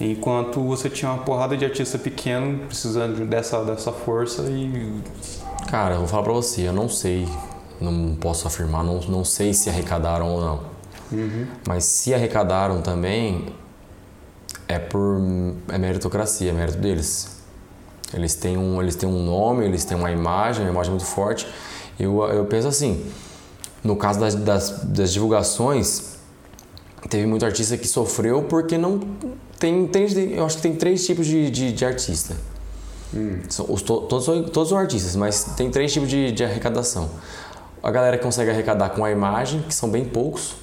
Enquanto 0.00 0.62
você 0.66 0.88
tinha 0.88 1.10
uma 1.12 1.22
porrada 1.24 1.56
de 1.56 1.64
artista 1.64 1.98
pequeno 1.98 2.60
precisando 2.66 3.26
dessa, 3.26 3.62
dessa 3.64 3.92
força 3.92 4.42
e 4.42 5.02
Cara, 5.70 5.94
eu 5.94 5.98
vou 6.00 6.08
falar 6.08 6.22
pra 6.22 6.32
você, 6.32 6.66
eu 6.66 6.72
não 6.72 6.88
sei. 6.88 7.28
Não 7.80 8.14
posso 8.16 8.46
afirmar, 8.46 8.82
não, 8.82 9.00
não 9.02 9.24
sei 9.24 9.52
se 9.54 9.68
arrecadaram 9.70 10.26
ou 10.28 10.40
não. 10.40 10.60
Mas 11.68 11.84
se 11.84 12.12
arrecadaram 12.14 12.80
também, 12.82 13.46
é 14.66 14.78
por. 14.78 15.20
É 15.68 15.78
meritocracia, 15.78 16.50
é 16.50 16.52
mérito 16.52 16.78
deles. 16.78 17.39
Eles 18.12 18.34
têm 18.34 18.56
um, 18.56 18.80
eles 18.82 18.96
têm 18.96 19.08
um 19.08 19.24
nome, 19.24 19.64
eles 19.64 19.84
têm 19.84 19.96
uma 19.96 20.10
imagem, 20.10 20.64
uma 20.64 20.70
imagem 20.72 20.90
muito 20.90 21.06
forte. 21.06 21.46
Eu, 21.98 22.22
eu 22.24 22.44
penso 22.46 22.66
assim, 22.68 23.04
no 23.84 23.94
caso 23.96 24.18
das, 24.18 24.34
das, 24.34 24.80
das 24.84 25.12
divulgações, 25.12 26.16
teve 27.08 27.26
muito 27.26 27.44
artista 27.44 27.76
que 27.76 27.86
sofreu 27.86 28.42
porque 28.42 28.76
não 28.76 29.00
tem, 29.58 29.86
tem 29.86 30.06
eu 30.32 30.44
acho 30.44 30.56
que 30.56 30.62
tem 30.62 30.74
três 30.74 31.04
tipos 31.06 31.26
de, 31.26 31.50
de, 31.50 31.72
de 31.72 31.84
artista. 31.84 32.34
São 33.48 33.66
os, 33.68 33.82
to- 33.82 34.02
todos, 34.02 34.24
são- 34.24 34.42
todos 34.44 34.68
são 34.68 34.78
artistas, 34.78 35.16
mas 35.16 35.44
tem 35.56 35.70
três 35.70 35.92
tipos 35.92 36.08
de, 36.08 36.30
de 36.32 36.44
arrecadação. 36.44 37.10
A 37.82 37.90
galera 37.90 38.16
que 38.16 38.22
consegue 38.22 38.50
arrecadar 38.50 38.90
com 38.90 39.04
a 39.04 39.10
imagem, 39.10 39.62
que 39.62 39.74
são 39.74 39.88
bem 39.90 40.04
poucos, 40.04 40.54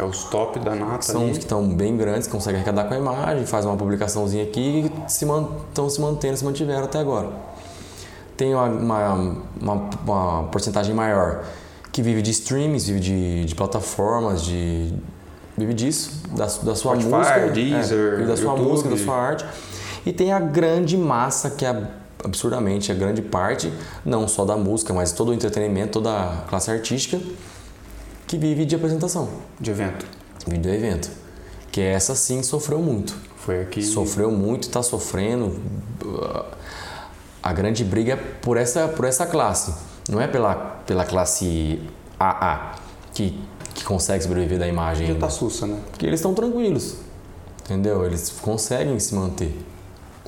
é 0.00 0.04
os 0.04 0.24
top 0.24 0.58
da 0.58 0.74
nata 0.74 1.02
são 1.02 1.22
ali. 1.22 1.32
os 1.32 1.38
que 1.38 1.44
estão 1.44 1.68
bem 1.68 1.96
grandes, 1.96 2.26
conseguem 2.26 2.60
arrecadar 2.60 2.84
com 2.84 2.94
a 2.94 2.96
imagem, 2.96 3.44
faz 3.44 3.64
uma 3.66 3.76
publicaçãozinha 3.76 4.44
aqui 4.44 4.90
e 5.06 5.10
se 5.10 5.24
estão 5.24 5.90
se 5.90 6.00
mantendo, 6.00 6.36
se 6.36 6.44
mantiveram 6.44 6.84
até 6.84 6.98
agora. 6.98 7.28
Tem 8.36 8.54
uma, 8.54 8.64
uma, 8.64 9.14
uma, 9.60 9.90
uma 10.06 10.42
porcentagem 10.44 10.94
maior 10.94 11.44
que 11.92 12.00
vive 12.02 12.22
de 12.22 12.30
streams, 12.30 12.86
vive 12.86 13.00
de, 13.00 13.44
de 13.44 13.54
plataformas, 13.54 14.42
de 14.42 14.92
vive 15.58 15.74
disso, 15.74 16.22
da, 16.30 16.46
da 16.46 16.74
sua 16.74 16.98
Spotify, 16.98 17.08
música, 17.08 17.48
Deezer, 17.48 18.16
vive 18.16 18.28
da 18.28 18.36
sua 18.36 18.52
YouTube. 18.52 18.68
música, 18.68 18.88
da 18.88 18.96
sua 18.96 19.14
arte. 19.14 19.44
E 20.06 20.12
tem 20.12 20.32
a 20.32 20.40
grande 20.40 20.96
massa 20.96 21.50
que 21.50 21.66
é 21.66 21.86
absurdamente 22.24 22.90
a 22.90 22.94
grande 22.94 23.20
parte, 23.20 23.70
não 24.04 24.26
só 24.26 24.46
da 24.46 24.56
música, 24.56 24.94
mas 24.94 25.12
todo 25.12 25.28
o 25.30 25.34
entretenimento, 25.34 25.92
toda 25.92 26.10
a 26.10 26.36
classe 26.48 26.70
artística 26.70 27.20
que 28.30 28.38
vive 28.38 28.64
de 28.64 28.76
apresentação 28.76 29.28
de 29.60 29.72
evento. 29.72 30.06
vídeo 30.46 30.72
evento. 30.72 31.10
Que 31.72 31.80
essa 31.80 32.14
sim 32.14 32.44
sofreu 32.44 32.78
muito. 32.78 33.12
Foi 33.38 33.60
aqui. 33.60 33.82
Sofreu 33.82 34.30
muito, 34.30 34.68
está 34.68 34.84
sofrendo. 34.84 35.60
A 37.42 37.52
grande 37.52 37.82
briga 37.82 38.12
é 38.12 38.16
por 38.16 38.56
essa, 38.56 38.86
por 38.86 39.04
essa 39.04 39.26
classe. 39.26 39.74
Não 40.08 40.20
é 40.20 40.28
pela, 40.28 40.54
pela 40.86 41.04
classe 41.04 41.80
AA 42.20 42.76
que, 43.12 43.36
que 43.74 43.82
consegue 43.82 44.22
sobreviver 44.22 44.60
da 44.60 44.68
imagem 44.68 45.08
Já 45.08 45.14
ainda. 45.14 45.26
tá 45.26 45.32
sussa, 45.32 45.66
né? 45.66 45.80
Porque 45.90 46.06
eles 46.06 46.20
estão 46.20 46.32
tranquilos. 46.32 46.98
Entendeu? 47.64 48.06
Eles 48.06 48.30
conseguem 48.30 48.96
se 49.00 49.12
manter. 49.12 49.60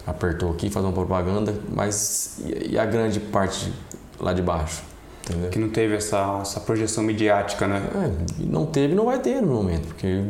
Apertou 0.04 0.50
aqui, 0.50 0.68
faz 0.70 0.84
uma 0.84 0.92
propaganda, 0.92 1.54
mas 1.72 2.40
e 2.68 2.76
a 2.76 2.84
grande 2.84 3.20
parte 3.20 3.72
lá 4.18 4.32
de 4.32 4.42
baixo? 4.42 4.90
Entendeu? 5.24 5.50
Que 5.50 5.58
não 5.58 5.68
teve 5.68 5.94
essa, 5.94 6.40
essa 6.42 6.60
projeção 6.60 7.04
midiática, 7.04 7.66
né? 7.66 7.80
É, 7.94 8.44
não 8.44 8.66
teve 8.66 8.92
e 8.92 8.96
não 8.96 9.04
vai 9.06 9.20
ter 9.20 9.40
no 9.40 9.54
momento, 9.54 9.86
porque 9.88 10.22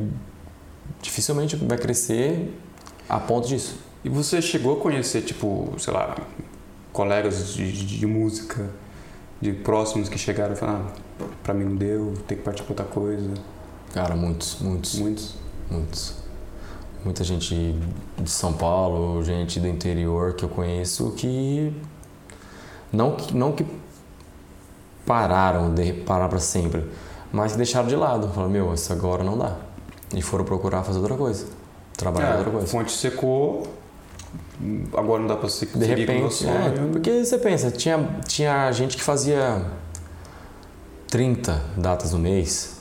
dificilmente 1.01 1.57
vai 1.57 1.79
crescer 1.79 2.55
a 3.09 3.19
ponto 3.19 3.49
disso. 3.49 3.79
E 4.05 4.09
você 4.09 4.43
chegou 4.43 4.79
a 4.79 4.81
conhecer, 4.81 5.23
tipo, 5.23 5.73
sei 5.79 5.93
lá, 5.95 6.17
colegas 6.93 7.55
de, 7.55 7.73
de, 7.73 7.99
de 7.99 8.07
música, 8.07 8.69
de 9.41 9.53
próximos 9.53 10.09
que 10.09 10.19
chegaram 10.19 10.53
e 10.53 10.57
falaram, 10.57 10.87
ah, 11.21 11.25
pra 11.43 11.55
mim 11.55 11.65
não 11.65 11.77
deu, 11.77 12.15
tem 12.27 12.37
que 12.37 12.45
partir 12.45 12.63
pra 12.63 12.73
outra 12.73 12.85
coisa. 12.87 13.33
Cara, 13.95 14.15
muitos, 14.15 14.59
muitos, 14.61 14.95
Muitos. 14.99 15.35
muitos. 15.71 16.15
Muita 17.05 17.25
gente 17.25 17.77
de 18.17 18.31
São 18.31 18.53
Paulo, 18.53 19.23
gente 19.25 19.59
do 19.59 19.67
interior 19.67 20.35
que 20.35 20.45
eu 20.45 20.49
conheço 20.49 21.11
que 21.17 21.73
não 22.93 23.17
que, 23.17 23.37
não 23.37 23.51
que 23.51 23.67
pararam 25.07 25.73
de 25.75 25.93
parar 25.93 26.29
para 26.29 26.39
sempre, 26.39 26.85
mas 27.33 27.53
que 27.53 27.59
deixaram 27.59 27.89
de 27.89 27.97
lado. 27.97 28.29
Falaram, 28.29 28.51
meu, 28.51 28.75
isso 28.75 28.93
agora 28.93 29.23
não 29.25 29.37
dá. 29.37 29.57
E 30.15 30.21
foram 30.23 30.45
procurar 30.45 30.83
fazer 30.83 30.99
outra 30.99 31.17
coisa. 31.17 31.47
Trabalhar 31.97 32.29
é 32.29 32.37
outra 32.37 32.49
A 32.49 32.53
coisa. 32.53 32.67
fonte 32.67 32.93
secou, 32.93 33.63
agora 34.97 35.21
não 35.21 35.29
dá 35.29 35.37
pra 35.37 35.49
se 35.49 35.67
De 35.67 35.85
repente, 35.85 36.47
é, 36.47 36.71
porque 36.93 37.25
você 37.25 37.39
pensa, 37.39 37.71
tinha, 37.71 38.09
tinha 38.27 38.71
gente 38.73 38.97
que 38.97 39.03
fazia 39.03 39.65
30 41.09 41.61
datas 41.77 42.13
no 42.13 42.19
mês. 42.19 42.81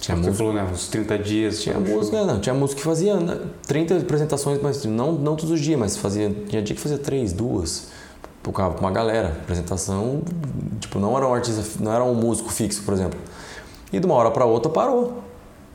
Tinha 0.00 0.16
Você 0.16 0.26
música, 0.26 0.36
falou, 0.36 0.52
né? 0.52 0.68
Uns 0.70 0.88
30 0.88 1.18
dias. 1.18 1.62
tinha 1.62 1.74
show. 1.74 1.96
música, 1.96 2.24
não, 2.24 2.38
tinha 2.38 2.54
música 2.54 2.80
que 2.80 2.86
fazia 2.86 3.16
né, 3.16 3.40
30 3.66 3.98
apresentações, 3.98 4.60
mas 4.62 4.84
não, 4.84 5.12
não 5.12 5.34
todos 5.34 5.52
os 5.52 5.60
dias, 5.60 5.78
mas 5.78 5.96
fazia, 5.96 6.30
tinha 6.48 6.60
dia 6.62 6.76
que 6.76 6.80
fazia 6.82 6.98
3, 6.98 7.32
2, 7.32 7.88
tocava 8.44 8.74
com 8.74 8.80
uma 8.82 8.92
galera. 8.92 9.30
Apresentação, 9.42 10.22
tipo, 10.78 11.00
não 11.00 11.16
era 11.16 11.26
um 11.26 11.34
artista, 11.34 11.62
não 11.82 11.92
era 11.92 12.04
um 12.04 12.14
músico 12.14 12.48
fixo, 12.52 12.82
por 12.84 12.94
exemplo. 12.94 13.18
E 13.92 13.98
de 13.98 14.06
uma 14.06 14.14
hora 14.14 14.30
para 14.30 14.44
outra 14.44 14.70
parou. 14.70 15.24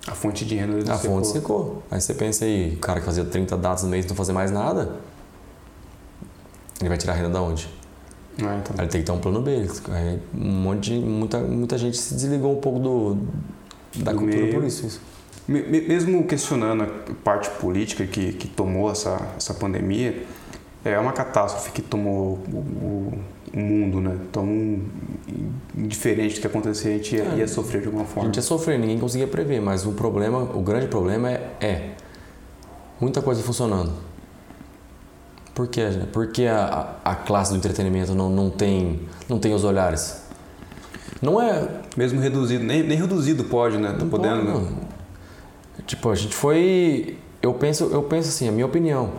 A 0.08 0.12
fonte 0.14 0.46
de 0.46 0.56
renda 0.56 0.94
A 0.94 0.98
secou. 0.98 1.16
fonte 1.18 1.28
secou. 1.28 1.84
Aí 1.92 2.00
você 2.00 2.14
pensa 2.14 2.46
aí, 2.46 2.74
o 2.76 2.78
cara 2.80 3.00
que 3.02 3.06
fazia 3.06 3.26
30 3.26 3.58
datas 3.58 3.84
no 3.84 3.90
mês 3.90 4.06
e 4.06 4.08
não 4.10 4.16
fazer 4.16 4.32
mais 4.32 4.50
nada, 4.52 4.94
ele 6.80 6.88
vai 6.90 6.98
tirar 6.98 7.14
a 7.14 7.16
renda 7.18 7.30
da 7.30 7.42
onde? 7.42 7.68
Ah, 8.42 8.58
então. 8.58 8.76
Aí 8.78 8.86
ele 8.86 8.88
tem 8.88 9.02
que 9.02 9.06
ter 9.06 9.12
um 9.12 9.20
plano 9.20 9.42
B. 9.42 9.68
Aí 9.92 10.20
um 10.34 10.50
monte 10.62 10.92
de, 10.94 11.00
muita, 11.00 11.40
muita 11.40 11.78
gente 11.78 11.98
se 11.98 12.14
desligou 12.14 12.54
um 12.58 12.62
pouco 12.62 12.80
do, 12.80 13.18
da 13.98 14.12
Do 14.14 14.20
cultura 14.20 14.42
meio. 14.42 14.54
por 14.54 14.64
isso. 14.64 14.86
isso. 14.88 15.02
Me- 15.48 15.62
me- 15.64 15.82
Mesmo 15.82 16.24
questionando 16.26 16.84
a 16.84 16.88
parte 17.24 17.50
política 17.60 18.06
que, 18.08 18.32
que 18.34 18.48
tomou 18.48 18.90
essa, 18.90 19.20
essa 19.36 19.54
pandemia, 19.54 20.24
é 20.86 20.98
uma 21.00 21.12
catástrofe 21.12 21.72
que 21.72 21.82
tomou 21.82 22.40
o, 22.52 22.58
o- 22.58 23.20
mundo, 23.52 24.00
né? 24.00 24.16
Tão 24.32 24.80
diferente 25.76 26.36
do 26.36 26.42
que 26.42 26.48
acontecer, 26.48 26.90
a 26.90 26.92
gente 26.98 27.16
ia, 27.16 27.24
É. 27.24 27.36
ia 27.38 27.48
sofrer 27.48 27.82
de 27.82 27.88
alguma 27.88 28.04
A 28.04 28.08
forma. 28.08 28.26
gente 28.28 28.36
ia 28.36 28.42
sofrer, 28.44 28.78
ninguém 28.80 29.00
conseguia 29.00 29.28
prever, 29.28 29.60
mas 29.60 29.86
o 29.88 29.94
problema, 29.94 30.40
o 30.40 30.62
grande 30.62 30.88
problema 30.88 31.32
é, 31.32 31.50
é 31.60 31.90
muita 33.02 33.22
coisa 33.24 33.42
funcionando. 33.42 33.92
Por 35.56 35.68
quê? 35.68 35.82
Por 36.14 36.28
que 36.28 36.46
a, 36.48 36.96
a 37.04 37.12
a 37.12 37.16
classe 37.16 37.52
do 37.52 37.58
entretenimento 37.58 38.14
não, 38.14 38.30
não, 38.30 38.50
tem, 38.52 39.02
não 39.28 39.40
tem 39.40 39.54
os 39.54 39.64
olhares? 39.64 40.22
Não 41.22 41.42
é, 41.42 41.68
Mesmo 41.98 42.22
reduzido, 42.22 42.64
nem, 42.64 42.84
nem 42.84 42.98
reduzido 42.98 43.44
pode, 43.46 43.78
né? 43.78 43.94
Tá 44.00 44.06
podendo, 44.06 44.46
pode, 44.52 44.66
né? 44.66 44.72
Tipo, 45.88 46.10
a 46.12 46.16
gente 46.16 46.36
foi. 46.36 47.18
Eu 47.42 47.54
penso, 47.56 47.86
eu 47.92 48.04
penso 48.04 48.30
assim, 48.30 48.48
a 48.48 48.52
minha 48.52 48.66
opinião. 48.66 49.10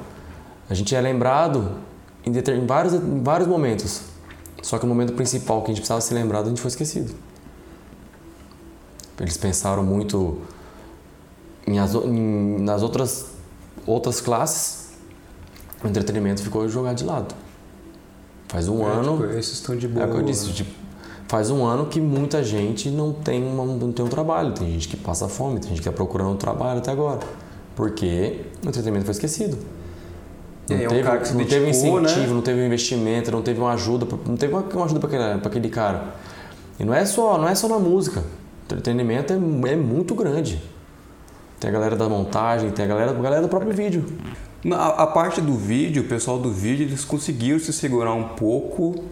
A 0.71 0.75
gente 0.75 0.95
é 0.95 1.01
lembrado 1.01 1.73
em, 2.25 2.31
em 2.31 2.67
vários, 2.67 2.95
em 2.95 3.23
vários 3.23 3.49
momentos. 3.49 4.03
Só 4.63 4.79
que 4.79 4.85
o 4.85 4.89
momento 4.89 5.13
principal 5.15 5.59
que 5.63 5.67
a 5.67 5.75
gente 5.75 5.81
precisava 5.81 6.01
ser 6.01 6.15
lembrado, 6.15 6.47
a 6.47 6.49
gente 6.49 6.61
foi 6.61 6.69
esquecido. 6.69 7.13
Eles 9.19 9.37
pensaram 9.37 9.83
muito 9.83 10.39
em 11.67 11.79
as 11.79 11.95
em- 11.95 12.59
nas 12.63 12.83
outras, 12.83 13.27
outras 13.87 14.21
classes, 14.21 14.91
o 15.85 15.89
entretenimento 15.89 16.43
ficou 16.43 16.67
jogado 16.69 16.97
de 16.97 17.05
lado. 17.05 17.35
Faz 18.49 18.69
um 18.69 18.83
É, 18.83 18.93
ano. 18.93 19.19
tipo, 19.19 19.25
esses 19.39 19.53
estão 19.55 19.77
de 19.77 19.87
É 19.87 19.89
boa. 19.89 20.07
o 20.07 20.11
que 20.13 20.17
eu 20.19 20.23
disse, 20.23 20.53
tipo, 20.53 20.71
faz 21.29 21.51
um 21.51 21.65
ano 21.65 21.87
que 21.87 22.01
muita 22.01 22.43
gente 22.43 22.91
não 22.91 23.13
tem, 23.13 23.43
uma, 23.45 23.65
não 23.65 23.93
tem 23.93 24.05
um 24.05 24.09
trabalho. 24.09 24.53
Tem 24.53 24.71
gente 24.73 24.89
que 24.89 24.97
passa 24.97 25.29
fome, 25.29 25.61
tem 25.61 25.69
gente 25.71 25.83
que 25.83 25.89
está 25.89 25.93
procurando 25.93 26.31
um 26.31 26.37
trabalho 26.37 26.79
até 26.79 26.91
agora. 26.91 27.21
Porque 27.77 28.41
o 28.65 28.69
entretenimento 28.69 29.05
foi 29.05 29.13
esquecido. 29.13 29.57
Não 30.71 30.77
É, 30.79 30.85
é 30.85 30.87
um 30.87 30.91
teve, 30.91 31.03
cara 31.03 31.19
que 31.19 31.29
se 31.29 31.35
não 31.35 31.45
teve 31.45 31.69
incentivo, 31.71 32.01
né? 32.01 32.27
não 32.29 32.43
teve 32.43 32.65
investimento, 32.65 33.31
não 33.31 33.43
teve 33.43 33.61
uma 33.61 33.73
ajuda, 33.73 34.07
não 34.27 34.37
teve 34.37 34.53
uma, 34.55 34.63
uma 34.63 34.85
ajuda 34.85 35.01
para 35.01 35.49
aquele, 35.49 35.69
cara. 35.69 36.15
E 36.79 36.85
não 36.85 36.95
é 36.95 37.05
só, 37.05 37.37
não 37.39 37.49
é 37.49 37.55
só 37.55 37.69
na 37.69 37.79
música. 37.79 38.21
O 38.21 38.73
entretenimento 38.73 39.33
é, 39.33 39.37
é 39.73 39.77
muito 39.77 40.15
grande. 40.15 40.63
Tem 41.59 41.69
a 41.69 41.73
galera 41.73 41.97
da 41.97 42.09
montagem, 42.09 42.71
tem 42.71 42.85
a 42.85 42.89
galera, 42.89 43.11
a 43.11 43.15
galera 43.15 43.43
do 43.43 43.49
próprio 43.49 43.73
vídeo. 43.73 44.05
Na- 44.65 44.77
A, 44.77 45.03
a 45.03 45.07
parte 45.07 45.41
do 45.41 45.55
vídeo, 45.55 46.03
o 46.03 46.07
pessoal 46.07 46.39
do 46.39 46.51
vídeo, 46.51 46.87
eles 46.87 47.05
conseguiram 47.05 47.59
se 47.59 47.73
segurar 47.73 48.15
um 48.15 48.29
pouco, 48.29 49.05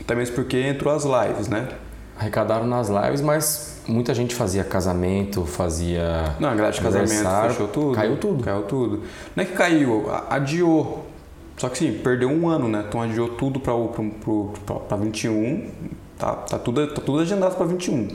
até 0.00 0.14
mesmo 0.14 0.34
porque 0.34 0.58
entrou 0.60 0.92
as 0.94 1.04
lives, 1.04 1.48
né? 1.48 1.68
Arrecadaram 2.18 2.66
nas 2.66 2.88
lives, 2.88 3.20
mas 3.20 3.80
muita 3.86 4.14
gente 4.14 4.34
fazia 4.34 4.64
casamento, 4.64 5.44
fazia. 5.44 6.34
Não, 6.40 6.48
a 6.48 6.54
grade 6.54 6.76
de 6.78 6.82
casamento 6.82 7.28
fechou 7.48 7.68
tudo. 7.68 7.94
caiu 7.94 8.16
tudo. 8.16 8.42
Caiu 8.42 8.62
tudo. 8.62 9.02
Não 9.34 9.42
é 9.42 9.46
que 9.46 9.52
caiu, 9.52 10.06
adiou. 10.30 11.04
Só 11.58 11.68
que 11.68 11.78
sim, 11.78 11.92
perdeu 12.02 12.28
um 12.30 12.48
ano, 12.48 12.68
né? 12.68 12.84
Então 12.88 13.00
adiou 13.02 13.28
tudo 13.30 13.60
para 13.60 13.74
o 13.74 13.88
pro, 13.88 14.10
pro, 14.10 14.52
pra- 14.64 14.76
pra 14.76 14.96
21. 14.96 15.70
Tá, 16.18 16.32
tá, 16.32 16.58
tudo, 16.58 16.86
tá 16.88 17.00
tudo 17.02 17.20
agendado 17.20 17.54
para 17.56 17.66
21. 17.66 18.08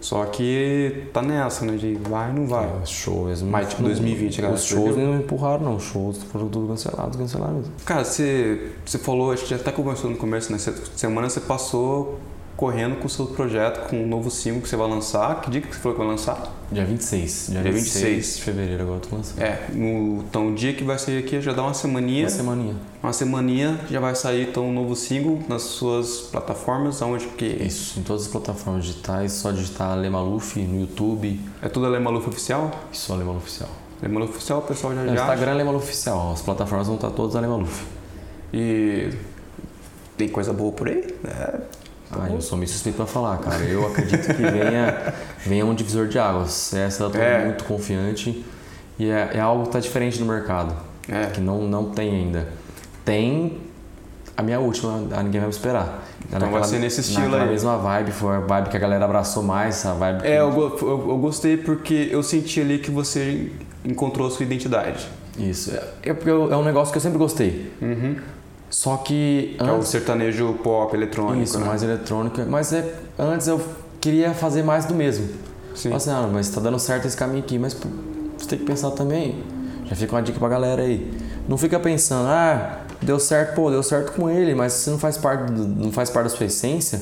Só 0.00 0.24
que 0.26 1.04
tá 1.12 1.22
nessa, 1.22 1.64
né? 1.64 1.76
De 1.76 1.94
vai 1.94 2.28
ou 2.28 2.34
não 2.36 2.46
vai. 2.46 2.66
É, 2.66 2.86
show 2.86 3.24
mesmo. 3.24 3.50
Mas, 3.50 3.70
tipo, 3.70 3.82
Não- 3.82 3.88
2020, 3.88 4.36
galera, 4.40 4.54
Os 4.54 4.64
shows 4.64 4.96
não 4.96 5.16
empurraram, 5.16 5.64
não. 5.64 5.76
Os 5.76 5.84
shows 5.84 6.22
foram 6.24 6.48
tudo 6.48 6.68
cancelados, 6.68 7.16
cancelaram 7.16 7.54
mesmo. 7.54 7.72
Cara, 7.84 8.04
você, 8.04 8.70
você 8.84 8.98
falou, 8.98 9.30
a 9.32 9.36
gente 9.36 9.54
até 9.54 9.72
conversou 9.72 10.10
no 10.10 10.16
começo, 10.16 10.50
né? 10.52 10.56
Essa 10.56 10.74
semana 10.94 11.28
você 11.30 11.40
passou 11.40 12.18
correndo 12.56 12.96
com 12.96 13.06
o 13.06 13.10
seu 13.10 13.26
projeto, 13.26 13.88
com 13.88 13.96
um 13.96 14.06
novo 14.06 14.30
single 14.30 14.62
que 14.62 14.68
você 14.68 14.76
vai 14.76 14.88
lançar. 14.88 15.40
Que 15.40 15.50
dia 15.50 15.60
que 15.60 15.74
você 15.74 15.80
falou 15.80 15.96
que 15.98 16.04
vai 16.04 16.10
lançar? 16.12 16.52
Dia 16.70 16.84
26. 16.84 17.46
Dia, 17.50 17.62
Dia 17.62 17.72
26 17.72 18.04
26. 18.04 18.36
de 18.36 18.42
fevereiro 18.42 18.82
agora 18.84 18.96
eu 18.98 19.00
tô 19.08 19.16
lançando. 19.16 19.42
É, 19.42 19.66
no, 19.72 20.18
então 20.28 20.48
o 20.48 20.54
dia 20.54 20.72
que 20.72 20.84
vai 20.84 20.98
sair 20.98 21.18
aqui 21.18 21.40
já 21.40 21.52
dá 21.52 21.62
uma 21.62 21.74
semaninha. 21.74 22.22
Uma 22.24 22.30
semaninha. 22.30 22.74
Uma 23.02 23.12
semaninha 23.12 23.80
já 23.90 23.98
vai 24.00 24.14
sair 24.14 24.48
então 24.48 24.68
um 24.68 24.72
novo 24.72 24.94
single 24.94 25.40
nas 25.48 25.62
suas 25.62 26.20
plataformas, 26.30 27.02
aonde 27.02 27.26
que 27.26 27.44
Isso, 27.44 27.98
em 27.98 28.02
todas 28.02 28.22
as 28.22 28.28
plataformas 28.28 28.84
digitais, 28.84 29.32
só 29.32 29.50
digitar 29.50 29.90
Ale 29.92 30.08
Maluf 30.08 30.56
no 30.60 30.80
YouTube. 30.80 31.40
é 31.60 31.68
tudo 31.68 31.86
Ale 31.86 31.98
Maluf 31.98 32.28
oficial? 32.28 32.70
Isso, 32.92 33.12
Ale 33.12 33.24
Maluf 33.24 33.42
Oficial. 33.44 33.68
Ale 34.02 34.12
Maluf 34.12 34.30
oficial, 34.36 34.58
o 34.60 34.62
pessoal 34.62 34.94
já 34.94 35.02
No 35.02 35.08
já. 35.08 35.14
Instagram 35.22 35.50
é 35.50 35.54
Ale 35.54 35.64
Maluf 35.64 35.84
Oficial. 35.84 36.32
As 36.32 36.40
plataformas 36.42 36.86
vão 36.86 36.96
estar 36.96 37.10
todas 37.10 37.34
Ale 37.36 37.46
Maluf. 37.48 37.84
E 38.52 39.10
tem 40.16 40.28
coisa 40.28 40.52
boa 40.52 40.70
por 40.72 40.88
aí? 40.88 41.12
É. 41.24 41.60
Ah, 42.12 42.28
eu 42.30 42.40
sou 42.40 42.56
meio 42.56 42.68
suspeito 42.70 42.96
pra 42.96 43.06
falar, 43.06 43.38
cara. 43.38 43.62
Eu 43.64 43.86
acredito 43.86 44.26
que 44.26 44.42
venha, 44.42 45.14
venha 45.44 45.66
um 45.66 45.74
divisor 45.74 46.06
de 46.06 46.18
águas. 46.18 46.72
Essa 46.72 47.04
eu 47.04 47.10
tô 47.10 47.18
É. 47.18 47.44
muito 47.44 47.64
confiante. 47.64 48.44
E 48.98 49.10
é, 49.10 49.30
é 49.34 49.40
algo 49.40 49.64
que 49.64 49.70
tá 49.70 49.80
diferente 49.80 50.20
no 50.20 50.26
mercado. 50.26 50.74
É. 51.08 51.26
que 51.26 51.40
não, 51.40 51.62
não 51.68 51.90
tem 51.90 52.10
ainda. 52.10 52.48
Tem 53.04 53.58
a 54.36 54.42
minha 54.42 54.58
última, 54.58 54.94
a 55.16 55.22
Ninguém 55.22 55.40
Vai 55.40 55.48
Me 55.48 55.54
Esperar. 55.54 56.02
Então 56.32 56.50
vai 56.50 56.64
ser 56.64 56.78
nesse 56.78 57.00
estilo 57.02 57.24
naquela 57.24 57.42
aí. 57.44 57.50
mesma 57.50 57.76
vibe, 57.76 58.10
foi 58.12 58.36
a 58.36 58.40
vibe 58.40 58.68
que 58.70 58.76
a 58.76 58.80
galera 58.80 59.04
abraçou 59.04 59.42
mais, 59.42 59.84
a 59.84 59.92
vibe 59.92 60.22
que... 60.22 60.26
É, 60.26 60.40
eu, 60.40 60.50
eu, 60.50 61.06
eu 61.10 61.18
gostei 61.18 61.56
porque 61.58 62.08
eu 62.10 62.22
senti 62.22 62.60
ali 62.60 62.78
que 62.78 62.90
você 62.90 63.52
encontrou 63.84 64.26
a 64.26 64.30
sua 64.30 64.44
identidade. 64.46 65.06
Isso, 65.38 65.72
é, 65.72 66.10
é 66.10 66.10
é 66.10 66.56
um 66.56 66.64
negócio 66.64 66.90
que 66.92 66.96
eu 66.98 67.02
sempre 67.02 67.18
gostei. 67.18 67.70
Uhum. 67.82 68.16
Só 68.74 68.96
que 68.96 69.54
Que 69.56 69.64
é 69.64 69.70
o 69.70 69.76
antes... 69.76 69.88
sertanejo 69.88 70.52
pop, 70.54 70.92
eletrônico. 70.96 71.40
isso, 71.44 71.60
né? 71.60 71.64
mais 71.66 71.80
eletrônica. 71.84 72.44
Mas 72.44 72.72
é, 72.72 72.92
antes 73.16 73.46
eu 73.46 73.60
queria 74.00 74.34
fazer 74.34 74.64
mais 74.64 74.84
do 74.84 74.92
mesmo. 74.94 75.28
Sim. 75.76 75.92
Assim, 75.94 76.10
ah, 76.10 76.28
mas 76.32 76.48
tá 76.48 76.60
dando 76.60 76.78
certo 76.80 77.06
esse 77.06 77.16
caminho 77.16 77.38
aqui, 77.38 77.56
mas 77.56 77.72
você 78.36 78.48
tem 78.48 78.58
que 78.58 78.64
pensar 78.64 78.90
também. 78.90 79.44
Já 79.86 79.94
fica 79.94 80.16
uma 80.16 80.22
dica 80.22 80.40
pra 80.40 80.48
galera 80.48 80.82
aí. 80.82 81.08
Não 81.48 81.56
fica 81.56 81.78
pensando, 81.78 82.26
ah, 82.28 82.80
deu 83.00 83.20
certo, 83.20 83.54
pô, 83.54 83.70
deu 83.70 83.82
certo 83.82 84.10
com 84.12 84.28
ele, 84.28 84.56
mas 84.56 84.72
se 84.72 84.90
não 84.90 84.98
faz 84.98 85.16
parte, 85.16 85.52
do- 85.52 85.68
não 85.68 85.92
faz 85.92 86.10
parte 86.10 86.30
da 86.30 86.36
sua 86.36 86.46
essência, 86.46 87.00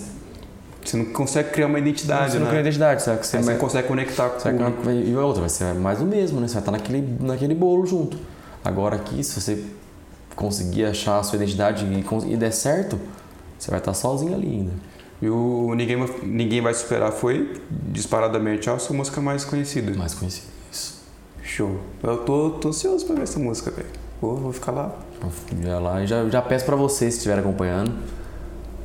Você 0.85 0.96
não 0.98 1.06
consegue 1.06 1.50
criar 1.52 1.68
uma 1.68 1.78
identidade, 1.78 2.32
você 2.32 2.38
não 2.38 2.44
né? 2.46 2.50
cria 2.50 2.61
identidade, 2.61 3.02
sabe? 3.02 3.24
Você 3.26 3.38
você 3.40 3.54
consegue 3.54 3.88
conectar 3.88 4.28
com 4.28 4.38
você 4.40 4.52
vai- 4.52 4.72
vai- 4.72 4.94
E 5.06 5.16
outra, 5.16 5.40
vai 5.40 5.48
ser 5.48 5.72
mais 5.74 6.00
o 6.02 6.04
mesmo, 6.04 6.38
né? 6.40 6.48
Você 6.48 6.54
vai 6.54 6.61
estar 6.62 6.72
naquele, 6.72 7.16
naquele 7.20 7.54
bolo 7.54 7.87
junto. 7.87 8.18
Agora 8.64 8.96
aqui, 8.96 9.22
se 9.24 9.40
você 9.40 9.64
conseguir 10.36 10.84
achar 10.84 11.18
a 11.18 11.22
sua 11.22 11.36
identidade 11.36 11.84
e, 11.84 12.32
e 12.32 12.36
der 12.36 12.52
certo, 12.52 12.98
você 13.58 13.70
vai 13.70 13.78
estar 13.80 13.94
sozinho 13.94 14.34
ali 14.34 14.46
ainda. 14.48 14.72
E 15.20 15.28
o 15.28 15.72
Ninguém, 15.76 15.96
Vai- 15.96 16.18
Ninguém 16.22 16.60
Vai 16.60 16.74
Superar 16.74 17.12
foi, 17.12 17.60
disparadamente, 17.70 18.68
a 18.68 18.78
sua 18.78 18.96
música 18.96 19.20
mais 19.20 19.44
conhecida. 19.44 19.96
Mais 19.96 20.14
conhecido. 20.14 20.46
Isso. 20.70 21.00
Show. 21.42 21.76
Eu 22.02 22.18
tô, 22.18 22.50
tô 22.50 22.68
ansioso 22.68 23.06
pra 23.06 23.14
ver 23.14 23.22
essa 23.22 23.38
música, 23.38 23.70
velho. 23.70 23.88
Vou, 24.20 24.36
vou 24.36 24.52
ficar 24.52 24.72
lá. 24.72 24.92
Já 25.62 25.78
lá 25.78 26.02
e 26.02 26.06
já, 26.06 26.28
já 26.28 26.42
peço 26.42 26.64
pra 26.64 26.74
vocês, 26.76 27.14
se 27.14 27.18
estiverem 27.18 27.42
acompanhando, 27.44 27.92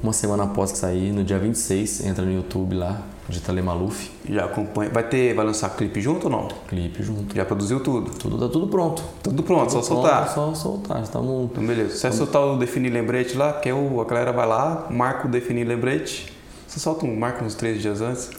uma 0.04 0.14
semana 0.14 0.44
após 0.44 0.72
que 0.72 0.78
sair, 0.78 1.12
no 1.12 1.24
dia 1.24 1.40
26, 1.40 2.06
entra 2.06 2.24
no 2.24 2.32
YouTube 2.32 2.76
lá, 2.76 3.02
digita 3.30 3.52
Lê 3.52 3.62
Maluf, 3.62 4.10
Já 4.30 4.46
acompanha. 4.46 4.90
Vai 4.90 5.04
ter, 5.08 5.34
vai 5.34 5.46
lançar 5.46 5.70
clipe 5.76 6.00
junto 6.00 6.26
ou 6.26 6.30
não? 6.32 6.48
clipe 6.68 7.04
junto. 7.04 7.36
Já 7.36 7.44
produziu 7.46 7.80
tudo? 7.82 8.12
Tudo, 8.12 8.38
tá 8.38 8.48
tudo 8.52 8.68
pronto. 8.68 9.04
Tudo 9.22 9.44
pronto, 9.44 9.72
só 9.72 9.80
Tudo 9.80 9.88
soltar. 9.88 10.34
pronto, 10.34 10.56
Só 10.58 10.64
soltar. 10.64 11.02
Estamos 11.04 11.50
Então 11.52 11.66
beleza. 11.66 11.96
Se 11.96 12.00
você 12.02 12.12
soltar 12.14 12.42
o 12.44 12.58
definir 12.58 12.90
lembrete 12.92 13.36
lá, 13.36 13.54
que 13.54 13.68
é 13.70 13.74
o, 13.74 14.00
a 14.00 14.06
galera 14.06 14.32
vai 14.32 14.48
lá, 14.48 14.88
marca 14.90 15.28
o 15.28 15.32
definir 15.32 15.66
lembrete. 15.66 16.32
Você 16.68 16.80
solta 16.80 17.06
um, 17.06 17.16
marca 17.18 17.44
uns 17.44 17.56
três 17.56 17.82
dias 17.82 18.02
antes. 18.02 18.30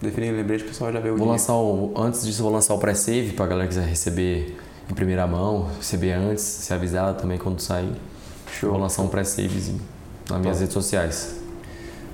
Definir 0.00 0.32
lembrete, 0.32 0.64
o 0.64 0.68
pessoal 0.68 0.92
já 0.92 1.00
vê 1.00 1.08
o 1.08 1.16
Vou 1.16 1.22
dia. 1.26 1.32
lançar 1.32 1.54
o. 1.54 1.92
Antes 1.96 2.24
disso, 2.24 2.42
vou 2.42 2.52
lançar 2.52 2.74
o 2.74 2.78
pré-save 2.78 3.32
pra 3.32 3.46
galera 3.46 3.66
que 3.68 3.74
quiser 3.74 3.88
receber 3.88 4.56
em 4.90 4.94
primeira 4.94 5.26
mão, 5.26 5.68
receber 5.78 6.12
antes, 6.12 6.42
ser 6.44 6.74
avisada 6.74 7.14
também 7.14 7.38
quando 7.38 7.60
sair. 7.60 7.92
Show. 8.60 8.70
Vou 8.70 8.78
lançar 8.80 9.02
um 9.02 9.08
pré-savezinho 9.08 9.80
nas 10.30 10.40
minhas 10.40 10.60
redes 10.60 10.74
sociais. 10.74 11.36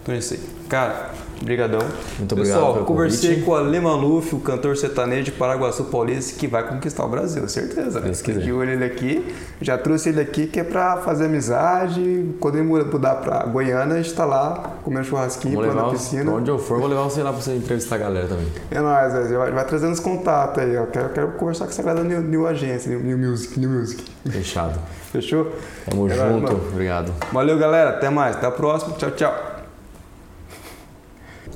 Então 0.03 0.15
é 0.15 0.19
isso 0.19 0.35
aí. 0.35 0.41
Cara, 0.69 1.11
brigadão. 1.43 1.81
Muito 2.19 2.33
obrigado 2.33 2.57
Pessoal, 2.57 2.85
conversei 2.85 3.31
convite. 3.31 3.45
com 3.45 3.53
o 3.53 3.55
Ale 3.57 3.81
Maluf, 3.81 4.35
o 4.35 4.41
cantor 4.41 4.77
sertanejo 4.77 5.25
de 5.25 5.33
Paraguaçu 5.33 5.85
Paulista, 5.85 6.39
que 6.39 6.47
vai 6.47 6.67
conquistar 6.67 7.05
o 7.05 7.09
Brasil, 7.09 7.47
certeza. 7.49 8.01
Né? 8.01 8.07
Deus 8.07 8.23
quiser. 8.23 8.41
De 8.41 8.53
olho 8.53 8.71
ele 8.71 8.85
aqui. 8.85 9.35
Já 9.61 9.77
trouxe 9.79 10.09
ele 10.11 10.21
aqui 10.21 10.47
que 10.47 10.61
é 10.61 10.65
pra 10.65 10.99
fazer 10.99 11.27
amizade. 11.27 12.35
Quando 12.41 12.59
ele 12.59 12.67
mudar 12.67 13.17
pra 13.17 13.45
Goiânia, 13.47 13.97
a 13.97 14.03
gente 14.03 14.15
tá 14.15 14.25
lá 14.25 14.77
comendo 14.83 15.05
churrasquinho, 15.05 15.55
Vou 15.55 15.63
levar 15.63 15.83
na 15.83 15.91
piscina. 15.91 16.31
onde 16.33 16.51
eu 16.51 16.59
for, 16.59 16.79
vou 16.79 16.89
levar 16.89 17.03
você 17.05 17.23
lá 17.23 17.33
pra 17.33 17.41
você 17.41 17.55
entrevistar 17.55 17.97
a 17.97 17.99
galera 17.99 18.27
também. 18.29 18.47
É 18.71 18.81
nóis, 18.81 19.31
vai, 19.31 19.51
vai 19.53 19.65
trazendo 19.65 19.93
os 19.93 20.01
contatos 20.01 20.63
aí. 20.63 20.75
Eu 20.75 20.87
quero, 20.87 21.09
quero 21.11 21.29
conversar 21.33 21.65
com 21.65 21.71
essa 21.71 21.83
galera 21.83 22.03
da 22.03 22.09
New, 22.09 22.23
New 22.23 22.47
Agência, 22.47 22.89
New, 22.91 23.01
New 23.01 23.31
Music, 23.31 23.59
New 23.59 23.71
Music. 23.71 24.05
Fechado. 24.29 24.79
Fechou? 25.13 25.53
Tamo 25.89 26.09
É 26.09 26.15
junto. 26.15 26.53
Obrigado. 26.53 27.13
Valeu, 27.33 27.59
galera. 27.59 27.91
Até 27.91 28.09
mais. 28.09 28.37
Até 28.37 28.47
a 28.47 28.51
próxima. 28.51 28.95
Tchau, 28.97 29.11
tchau. 29.11 29.52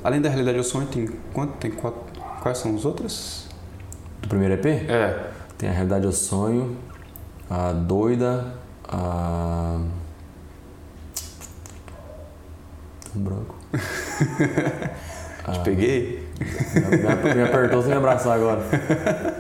Além 0.03 0.21
da 0.21 0.29
realidade 0.29 0.59
do 0.59 0.65
sonho, 0.65 0.87
tem 0.87 1.07
quanto? 1.33 1.55
Tem 1.59 1.71
quatro. 1.71 2.01
Quais 2.41 2.59
são 2.59 2.75
as 2.75 2.85
outras? 2.85 3.47
Do 4.23 4.29
primeiro 4.29 4.55
EP? 4.55 4.67
É. 4.89 5.31
Tem 5.59 5.69
a 5.69 5.73
Realidade 5.73 6.07
ao 6.07 6.13
Sonho, 6.13 6.77
a 7.49 7.73
Doida, 7.73 8.55
a. 8.85 9.81
Um 13.15 13.21
branco. 13.21 13.55
Te 15.53 15.61
peguei? 15.65 16.29
Me, 16.39 17.35
me 17.35 17.43
apertou 17.43 17.81
sem 17.81 17.91
me 17.93 17.97
abraçar 17.97 18.35
agora. 18.35 18.63